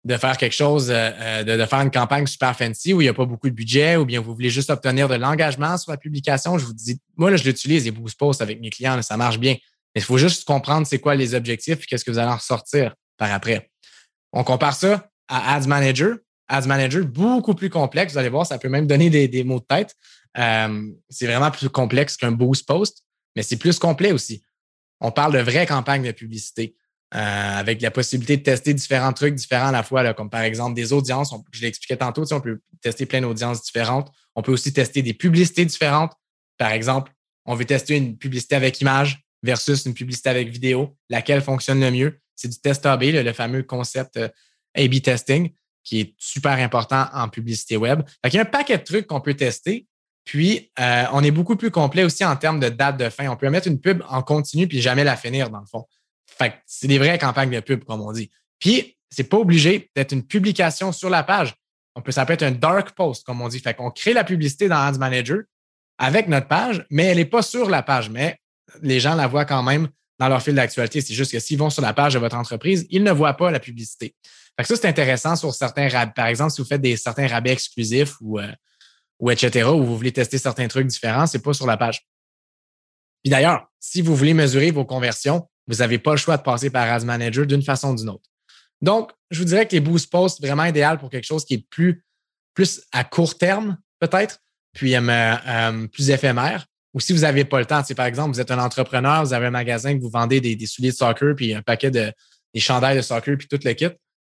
de 0.05 0.17
faire 0.17 0.37
quelque 0.37 0.53
chose, 0.53 0.91
euh, 0.91 1.11
euh, 1.19 1.43
de, 1.43 1.65
faire 1.65 1.79
une 1.79 1.91
campagne 1.91 2.27
super 2.27 2.55
fancy 2.57 2.93
où 2.93 3.01
il 3.01 3.05
n'y 3.05 3.09
a 3.09 3.13
pas 3.13 3.25
beaucoup 3.25 3.49
de 3.49 3.55
budget 3.55 3.95
ou 3.95 4.05
bien 4.05 4.19
vous 4.19 4.33
voulez 4.33 4.49
juste 4.49 4.69
obtenir 4.69 5.07
de 5.07 5.15
l'engagement 5.15 5.77
sur 5.77 5.91
la 5.91 5.97
publication. 5.97 6.57
Je 6.57 6.65
vous 6.65 6.73
dis, 6.73 6.99
moi, 7.15 7.31
là, 7.31 7.37
je 7.37 7.45
l'utilise, 7.45 7.85
les 7.85 7.91
boost 7.91 8.17
posts 8.17 8.41
avec 8.41 8.59
mes 8.59 8.69
clients, 8.69 9.01
ça 9.01 9.15
marche 9.15 9.39
bien. 9.39 9.55
Mais 9.95 10.01
il 10.01 10.03
faut 10.03 10.17
juste 10.17 10.43
comprendre 10.45 10.85
c'est 10.87 10.99
quoi 10.99 11.15
les 11.15 11.35
objectifs 11.35 11.83
et 11.83 11.85
qu'est-ce 11.85 12.03
que 12.03 12.11
vous 12.11 12.19
allez 12.19 12.31
en 12.31 12.35
ressortir 12.35 12.95
par 13.17 13.31
après. 13.31 13.69
On 14.33 14.43
compare 14.43 14.75
ça 14.75 15.09
à 15.27 15.55
Ads 15.55 15.67
Manager. 15.67 16.17
Ads 16.49 16.67
Manager, 16.67 17.05
beaucoup 17.05 17.53
plus 17.53 17.69
complexe. 17.69 18.13
Vous 18.13 18.19
allez 18.19 18.29
voir, 18.29 18.45
ça 18.45 18.57
peut 18.57 18.69
même 18.69 18.87
donner 18.87 19.09
des, 19.09 19.43
mots 19.43 19.59
de 19.59 19.65
tête. 19.65 19.95
Euh, 20.37 20.89
c'est 21.09 21.27
vraiment 21.27 21.51
plus 21.51 21.69
complexe 21.69 22.17
qu'un 22.17 22.31
boost 22.31 22.67
post, 22.67 23.03
mais 23.35 23.43
c'est 23.43 23.57
plus 23.57 23.79
complet 23.79 24.11
aussi. 24.11 24.43
On 24.99 25.11
parle 25.11 25.33
de 25.33 25.39
vraies 25.39 25.65
campagnes 25.65 26.03
de 26.03 26.11
publicité. 26.11 26.75
Euh, 27.15 27.19
avec 27.59 27.79
la 27.83 27.91
possibilité 27.91 28.37
de 28.37 28.41
tester 28.41 28.73
différents 28.73 29.13
trucs 29.13 29.35
différents 29.35 29.67
à 29.67 29.71
la 29.71 29.83
fois, 29.83 30.15
comme 30.15 30.31
par 30.31 30.41
exemple 30.41 30.73
des 30.73 30.93
audiences. 30.93 31.31
je 31.51 31.61
l'expliquais 31.61 31.97
tantôt, 31.97 32.23
on 32.33 32.41
peut 32.41 32.59
tester 32.81 33.05
plein 33.05 33.21
d'audiences 33.21 33.61
différentes. 33.61 34.11
On 34.33 34.41
peut 34.41 34.51
aussi 34.51 34.73
tester 34.73 35.03
des 35.03 35.13
publicités 35.13 35.63
différentes. 35.63 36.13
Par 36.57 36.71
exemple, 36.71 37.11
on 37.45 37.53
veut 37.53 37.65
tester 37.65 37.97
une 37.97 38.17
publicité 38.17 38.55
avec 38.55 38.81
image 38.81 39.21
versus 39.43 39.85
une 39.85 39.93
publicité 39.93 40.29
avec 40.29 40.49
vidéo. 40.49 40.97
Laquelle 41.09 41.43
fonctionne 41.43 41.81
le 41.81 41.91
mieux? 41.91 42.19
C'est 42.35 42.47
du 42.47 42.59
test 42.59 42.83
A-B, 42.87 43.03
le, 43.03 43.33
fameux 43.33 43.61
concept 43.61 44.17
euh, 44.17 44.27
A-B 44.75 44.99
testing, 45.03 45.51
qui 45.83 45.99
est 45.99 46.15
super 46.17 46.53
important 46.53 47.05
en 47.13 47.29
publicité 47.29 47.77
web. 47.77 48.01
Il 48.25 48.33
y 48.33 48.39
a 48.39 48.41
un 48.41 48.45
paquet 48.45 48.79
de 48.79 48.83
trucs 48.83 49.05
qu'on 49.05 49.21
peut 49.21 49.35
tester. 49.35 49.85
Puis, 50.25 50.71
euh, 50.79 51.03
on 51.11 51.23
est 51.23 51.31
beaucoup 51.31 51.57
plus 51.57 51.69
complet 51.69 52.03
aussi 52.03 52.25
en 52.25 52.35
termes 52.37 52.59
de 52.59 52.69
date 52.69 52.97
de 52.97 53.09
fin. 53.09 53.27
On 53.27 53.35
peut 53.35 53.51
mettre 53.51 53.67
une 53.67 53.79
pub 53.79 54.01
en 54.09 54.23
continu 54.23 54.67
puis 54.67 54.81
jamais 54.81 55.03
la 55.03 55.15
finir, 55.15 55.51
dans 55.51 55.59
le 55.59 55.67
fond. 55.67 55.85
Fait 56.37 56.55
c'est 56.65 56.87
des 56.87 56.97
vraies 56.97 57.17
campagnes 57.17 57.51
de 57.51 57.59
pub, 57.59 57.83
comme 57.83 58.01
on 58.01 58.11
dit. 58.11 58.29
Puis, 58.59 58.97
c'est 59.09 59.25
pas 59.25 59.37
obligé 59.37 59.91
d'être 59.95 60.11
une 60.11 60.25
publication 60.25 60.91
sur 60.91 61.09
la 61.09 61.23
page. 61.23 61.53
On 61.95 62.01
peut, 62.01 62.11
ça 62.11 62.25
peut 62.25 62.33
être 62.33 62.43
un 62.43 62.51
dark 62.51 62.91
post, 62.91 63.25
comme 63.25 63.41
on 63.41 63.47
dit. 63.47 63.59
Fait 63.59 63.75
qu'on 63.75 63.91
crée 63.91 64.13
la 64.13 64.23
publicité 64.23 64.67
dans 64.67 64.77
Ads 64.77 64.97
Manager 64.97 65.41
avec 65.97 66.27
notre 66.27 66.47
page, 66.47 66.85
mais 66.89 67.05
elle 67.05 67.17
n'est 67.17 67.25
pas 67.25 67.43
sur 67.43 67.69
la 67.69 67.83
page. 67.83 68.09
Mais 68.09 68.39
les 68.81 68.99
gens 68.99 69.15
la 69.15 69.27
voient 69.27 69.45
quand 69.45 69.61
même 69.61 69.89
dans 70.19 70.27
leur 70.27 70.41
fil 70.41 70.55
d'actualité. 70.55 71.01
C'est 71.01 71.13
juste 71.13 71.31
que 71.31 71.39
s'ils 71.39 71.59
vont 71.59 71.69
sur 71.69 71.81
la 71.81 71.93
page 71.93 72.13
de 72.13 72.19
votre 72.19 72.35
entreprise, 72.35 72.87
ils 72.89 73.03
ne 73.03 73.11
voient 73.11 73.35
pas 73.35 73.51
la 73.51 73.59
publicité. 73.59 74.15
Fait 74.57 74.63
que 74.63 74.67
ça, 74.67 74.75
c'est 74.75 74.87
intéressant 74.87 75.35
sur 75.35 75.53
certains 75.53 75.87
rabais. 75.89 76.13
Par 76.15 76.27
exemple, 76.27 76.51
si 76.51 76.61
vous 76.61 76.67
faites 76.67 76.81
des 76.81 76.97
certains 76.97 77.27
rabais 77.27 77.51
exclusifs 77.51 78.15
ou, 78.21 78.39
euh, 78.39 78.51
ou 79.19 79.31
etc., 79.31 79.67
ou 79.69 79.83
vous 79.83 79.97
voulez 79.97 80.11
tester 80.11 80.37
certains 80.37 80.67
trucs 80.67 80.87
différents, 80.87 81.27
c'est 81.27 81.41
pas 81.41 81.53
sur 81.53 81.65
la 81.65 81.77
page. 81.77 82.05
Puis 83.23 83.31
d'ailleurs, 83.31 83.67
si 83.79 84.01
vous 84.01 84.15
voulez 84.15 84.33
mesurer 84.33 84.71
vos 84.71 84.85
conversions, 84.85 85.47
vous 85.67 85.77
n'avez 85.77 85.97
pas 85.97 86.11
le 86.11 86.17
choix 86.17 86.37
de 86.37 86.43
passer 86.43 86.69
par 86.69 86.91
Ads 86.91 87.05
Manager 87.05 87.45
d'une 87.45 87.61
façon 87.61 87.93
ou 87.93 87.95
d'une 87.95 88.09
autre. 88.09 88.29
Donc, 88.81 89.11
je 89.31 89.39
vous 89.39 89.45
dirais 89.45 89.65
que 89.65 89.71
les 89.71 89.79
boost 89.79 90.11
posts, 90.11 90.41
vraiment 90.41 90.65
idéal 90.65 90.97
pour 90.97 91.09
quelque 91.09 91.25
chose 91.25 91.45
qui 91.45 91.53
est 91.55 91.65
plus, 91.69 92.81
à 92.91 93.03
court 93.03 93.37
terme, 93.37 93.77
peut-être, 93.99 94.39
puis 94.73 94.95
euh, 94.95 95.01
euh, 95.01 95.87
plus 95.87 96.09
éphémère. 96.09 96.65
Ou 96.93 96.99
si 96.99 97.13
vous 97.13 97.21
n'avez 97.21 97.45
pas 97.45 97.59
le 97.59 97.65
temps, 97.65 97.81
par 97.95 98.05
exemple, 98.05 98.33
vous 98.33 98.41
êtes 98.41 98.51
un 98.51 98.59
entrepreneur, 98.59 99.23
vous 99.23 99.33
avez 99.33 99.47
un 99.47 99.51
magasin 99.51 99.97
que 99.97 100.01
vous 100.01 100.09
vendez 100.09 100.41
des, 100.41 100.65
souliers 100.65 100.91
de 100.91 100.95
soccer, 100.95 101.33
puis 101.35 101.53
un 101.53 101.61
paquet 101.61 101.89
de 101.89 102.11
des 102.53 102.59
chandails 102.59 102.97
de 102.97 103.01
soccer, 103.01 103.35
puis 103.37 103.47
tout 103.47 103.59
le 103.63 103.73
kit. 103.73 103.87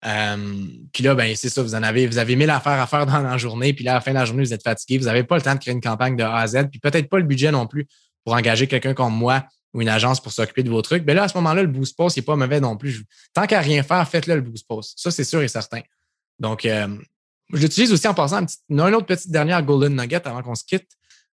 Euh, 0.04 0.66
puis 0.92 1.02
là, 1.02 1.14
ben, 1.14 1.34
c'est 1.36 1.48
ça, 1.48 1.62
vous 1.62 1.74
en 1.74 1.82
avez, 1.82 2.06
vous 2.06 2.18
avez 2.18 2.36
mille 2.36 2.50
affaires 2.50 2.80
à 2.80 2.86
faire 2.86 3.06
dans 3.06 3.20
la 3.20 3.38
journée, 3.38 3.72
puis 3.72 3.84
là, 3.84 3.92
à 3.92 3.94
la 3.94 4.00
fin 4.00 4.10
de 4.10 4.16
la 4.16 4.24
journée, 4.24 4.42
vous 4.42 4.52
êtes 4.52 4.62
fatigué, 4.62 4.98
vous 4.98 5.04
n'avez 5.04 5.24
pas 5.24 5.36
le 5.36 5.42
temps 5.42 5.54
de 5.54 5.60
créer 5.60 5.72
une 5.72 5.80
campagne 5.80 6.16
de 6.16 6.22
A 6.22 6.36
à 6.36 6.46
Z, 6.46 6.68
puis 6.70 6.80
peut-être 6.80 7.08
pas 7.08 7.18
le 7.18 7.24
budget 7.24 7.50
non 7.50 7.66
plus 7.66 7.86
pour 8.24 8.34
engager 8.34 8.66
quelqu'un 8.66 8.94
comme 8.94 9.14
moi 9.14 9.44
ou 9.72 9.82
une 9.82 9.88
agence 9.88 10.20
pour 10.20 10.32
s'occuper 10.32 10.62
de 10.62 10.70
vos 10.70 10.82
trucs, 10.82 11.04
bien 11.04 11.14
là, 11.14 11.24
à 11.24 11.28
ce 11.28 11.36
moment-là, 11.38 11.62
le 11.62 11.68
boost 11.68 11.96
post 11.96 12.16
n'est 12.16 12.22
pas 12.22 12.36
mauvais 12.36 12.60
non 12.60 12.76
plus. 12.76 13.04
Tant 13.32 13.46
qu'à 13.46 13.60
rien 13.60 13.82
faire, 13.82 14.08
faites-le 14.08 14.36
le 14.36 14.40
boost 14.40 14.66
post. 14.66 14.98
Ça, 14.98 15.10
c'est 15.10 15.24
sûr 15.24 15.42
et 15.42 15.48
certain. 15.48 15.80
Donc, 16.38 16.64
euh, 16.64 16.98
je 17.52 17.58
l'utilise 17.58 17.92
aussi 17.92 18.08
en 18.08 18.14
passant 18.14 18.44
une, 18.68 18.80
autre 18.80 19.06
petite 19.06 19.30
dernière 19.30 19.62
Golden 19.62 19.94
Nugget 19.94 20.26
avant 20.26 20.42
qu'on 20.42 20.54
se 20.54 20.64
quitte. 20.64 20.88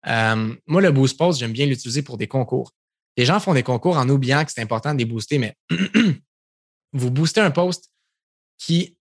Euh, 0.07 0.55
moi, 0.67 0.81
le 0.81 0.91
boost 0.91 1.17
post, 1.17 1.39
j'aime 1.39 1.53
bien 1.53 1.65
l'utiliser 1.65 2.01
pour 2.01 2.17
des 2.17 2.27
concours. 2.27 2.71
Les 3.17 3.25
gens 3.25 3.39
font 3.39 3.53
des 3.53 3.63
concours 3.63 3.97
en 3.97 4.09
oubliant 4.09 4.43
que 4.43 4.51
c'est 4.51 4.61
important 4.61 4.93
de 4.93 4.99
les 4.99 5.05
booster, 5.05 5.37
mais 5.37 5.55
vous 6.93 7.11
boostez 7.11 7.41
un 7.41 7.51
post 7.51 7.91
qui 8.57 8.97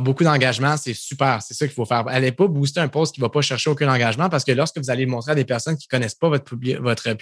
beaucoup 0.00 0.24
d'engagement, 0.24 0.76
c'est 0.76 0.94
super. 0.94 1.42
C'est 1.42 1.54
ça 1.54 1.66
qu'il 1.66 1.74
faut 1.74 1.84
faire. 1.84 2.04
Allez 2.08 2.32
pas 2.32 2.46
booster 2.46 2.80
un 2.80 2.88
post 2.88 3.14
qui 3.14 3.20
ne 3.20 3.24
va 3.26 3.30
pas 3.30 3.42
chercher 3.42 3.70
aucun 3.70 3.92
engagement 3.92 4.28
parce 4.28 4.44
que 4.44 4.52
lorsque 4.52 4.78
vous 4.78 4.90
allez 4.90 5.04
le 5.04 5.10
montrer 5.10 5.32
à 5.32 5.34
des 5.34 5.44
personnes 5.44 5.76
qui 5.76 5.86
ne 5.90 5.96
connaissent 5.96 6.14
pas 6.14 6.28
votre, 6.28 6.56
votre, 6.80 7.16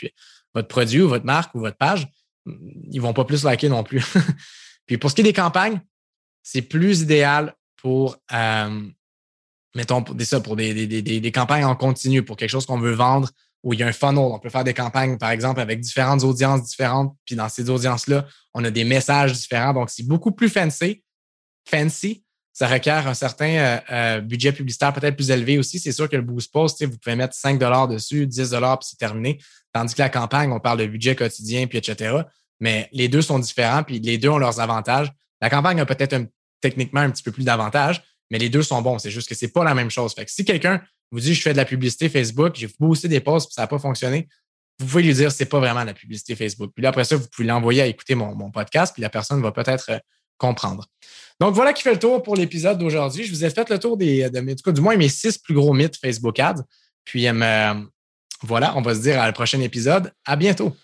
votre 0.55 0.69
produit 0.69 1.03
ou 1.03 1.09
votre 1.09 1.25
marque 1.25 1.55
ou 1.55 1.61
votre 1.61 1.77
page, 1.77 2.09
ils 2.47 2.97
ne 2.97 3.01
vont 3.01 3.13
pas 3.13 3.25
plus 3.25 3.45
liker 3.45 3.69
non 3.69 3.85
plus. 3.85 4.05
Puis 4.87 4.99
pour 4.99 5.11
ce 5.11 5.15
qui 5.15 5.21
est 5.21 5.25
des 5.25 5.33
campagnes, 5.33 5.81
c'est 6.43 6.63
plus 6.63 7.03
idéal 7.03 7.55
pour, 7.77 8.17
euh, 8.33 8.81
mettons, 9.75 10.03
pour, 10.03 10.15
des, 10.15 10.25
ça, 10.25 10.41
pour 10.41 10.57
des, 10.57 10.75
des, 10.75 11.03
des, 11.03 11.21
des, 11.21 11.33
campagnes 11.33 11.65
en 11.65 11.77
continu, 11.77 12.23
pour 12.23 12.37
quelque 12.37 12.51
chose 12.51 12.67
qu'on 12.67 12.79
veut 12.79 12.93
vendre, 12.93 13.31
où 13.63 13.73
il 13.73 13.81
y 13.81 13.83
a 13.83 13.87
un 13.87 13.93
funnel. 13.93 14.19
On 14.19 14.39
peut 14.39 14.51
faire 14.51 14.65
des 14.65 14.75
campagnes, 14.75 15.19
par 15.19 15.31
exemple, 15.31 15.61
avec 15.61 15.81
différentes 15.81 16.25
audiences 16.25 16.63
différentes. 16.63 17.17
Puis 17.25 17.37
dans 17.37 17.49
ces 17.49 17.71
audiences-là, 17.71 18.27
on 18.55 18.65
a 18.65 18.71
des 18.71 18.85
messages 18.85 19.33
différents. 19.33 19.73
Donc, 19.73 19.91
c'est 19.91 20.07
beaucoup 20.07 20.33
plus 20.33 20.49
fancy. 20.49 21.05
Fancy 21.69 22.25
ça 22.53 22.69
requiert 22.69 23.07
un 23.07 23.15
certain 23.15 23.49
euh, 23.49 23.79
euh, 23.91 24.21
budget 24.21 24.53
publicitaire 24.53 24.93
peut-être 24.93 25.17
plus 25.17 25.31
élevé 25.31 25.59
aussi. 25.59 25.79
C'est 25.79 25.93
sûr 25.93 26.09
que 26.09 26.17
le 26.17 26.23
boost 26.23 26.53
post, 26.53 26.85
vous 26.85 26.99
pouvez 26.99 27.17
mettre 27.17 27.35
5 27.35 27.59
dessus, 27.89 28.27
10 28.27 28.51
puis 28.51 28.59
c'est 28.83 28.99
terminé. 28.99 29.41
Tandis 29.73 29.95
que 29.95 30.03
la 30.03 30.11
campagne, 30.11 30.53
on 30.53 30.61
parle 30.61 30.79
de 30.79 30.87
budget 30.87 31.17
quotidien, 31.17 31.67
puis 31.67 31.79
etc. 31.79 32.23
Mais 32.61 32.89
les 32.93 33.09
deux 33.09 33.23
sont 33.23 33.39
différents, 33.39 33.83
puis 33.83 33.99
les 33.99 34.19
deux 34.19 34.29
ont 34.29 34.39
leurs 34.39 34.61
avantages. 34.61 35.11
La 35.41 35.49
campagne 35.49 35.81
a 35.81 35.87
peut-être 35.87 36.15
techniquement 36.61 37.01
un 37.01 37.11
petit 37.11 37.23
peu 37.23 37.33
plus 37.33 37.45
d'avantages, 37.45 38.03
mais 38.31 38.39
les 38.39 38.49
deux 38.49 38.63
sont 38.63 38.81
bons. 38.83 38.99
C'est 38.99 39.11
juste 39.11 39.29
que 39.29 39.35
c'est 39.35 39.49
pas 39.49 39.65
la 39.65 39.75
même 39.75 39.91
chose. 39.91 40.15
Fait 40.15 40.25
que 40.25 40.31
si 40.31 40.45
quelqu'un 40.45 40.83
vous 41.11 41.21
dit 41.21 41.35
je 41.35 41.43
fais 41.43 41.53
de 41.53 41.59
la 41.59 41.65
publicité 41.65 42.09
Facebook, 42.09 42.55
j'ai 42.55 42.69
boosté 42.79 43.09
des 43.09 43.21
posts, 43.21 43.49
puis 43.49 43.55
ça 43.55 43.63
n'a 43.63 43.67
pas 43.67 43.79
fonctionné, 43.79 44.29
vous 44.79 44.87
pouvez 44.87 45.03
lui 45.03 45.15
dire 45.15 45.33
c'est 45.33 45.47
pas 45.47 45.59
vraiment 45.59 45.83
de 45.83 45.87
la 45.87 45.95
publicité 45.95 46.35
Facebook. 46.37 46.73
Puis 46.75 46.83
là, 46.83 46.91
après 46.91 47.05
ça, 47.05 47.17
vous 47.17 47.27
pouvez 47.29 47.47
l'envoyer 47.47 47.83
à 47.83 47.87
écouter 47.87 48.15
mon, 48.15 48.51
podcast, 48.51 48.93
puis 48.93 49.03
la 49.03 49.11
personne 49.11 49.41
va 49.43 49.53
peut-être 49.53 49.91
euh, 49.91 49.99
comprendre. 50.39 50.87
Donc, 51.41 51.55
voilà 51.55 51.73
qui 51.73 51.83
fait 51.83 51.93
le 51.93 51.99
tour 51.99 52.23
pour 52.23 52.37
l'épisode 52.37 52.79
d'aujourd'hui. 52.79 53.25
Je 53.25 53.33
vous 53.33 53.45
ai 53.45 53.51
fait 53.51 53.69
le 53.69 53.79
tour 53.79 53.97
des, 53.97 54.31
de, 54.31 54.71
du 54.71 54.81
moins 54.81 54.97
mes 54.97 55.09
six 55.09 55.39
plus 55.39 55.55
gros 55.55 55.73
mythes 55.73 55.97
Facebook 55.97 56.39
Ads. 56.39 56.63
Puis, 57.05 57.27
euh, 57.27 57.75
voilà, 58.43 58.77
on 58.77 58.83
va 58.83 58.95
se 58.95 59.01
dire 59.01 59.21
à 59.21 59.27
le 59.27 59.33
prochain 59.33 59.61
épisode. 59.61 60.13
À 60.25 60.37
bientôt. 60.37 60.77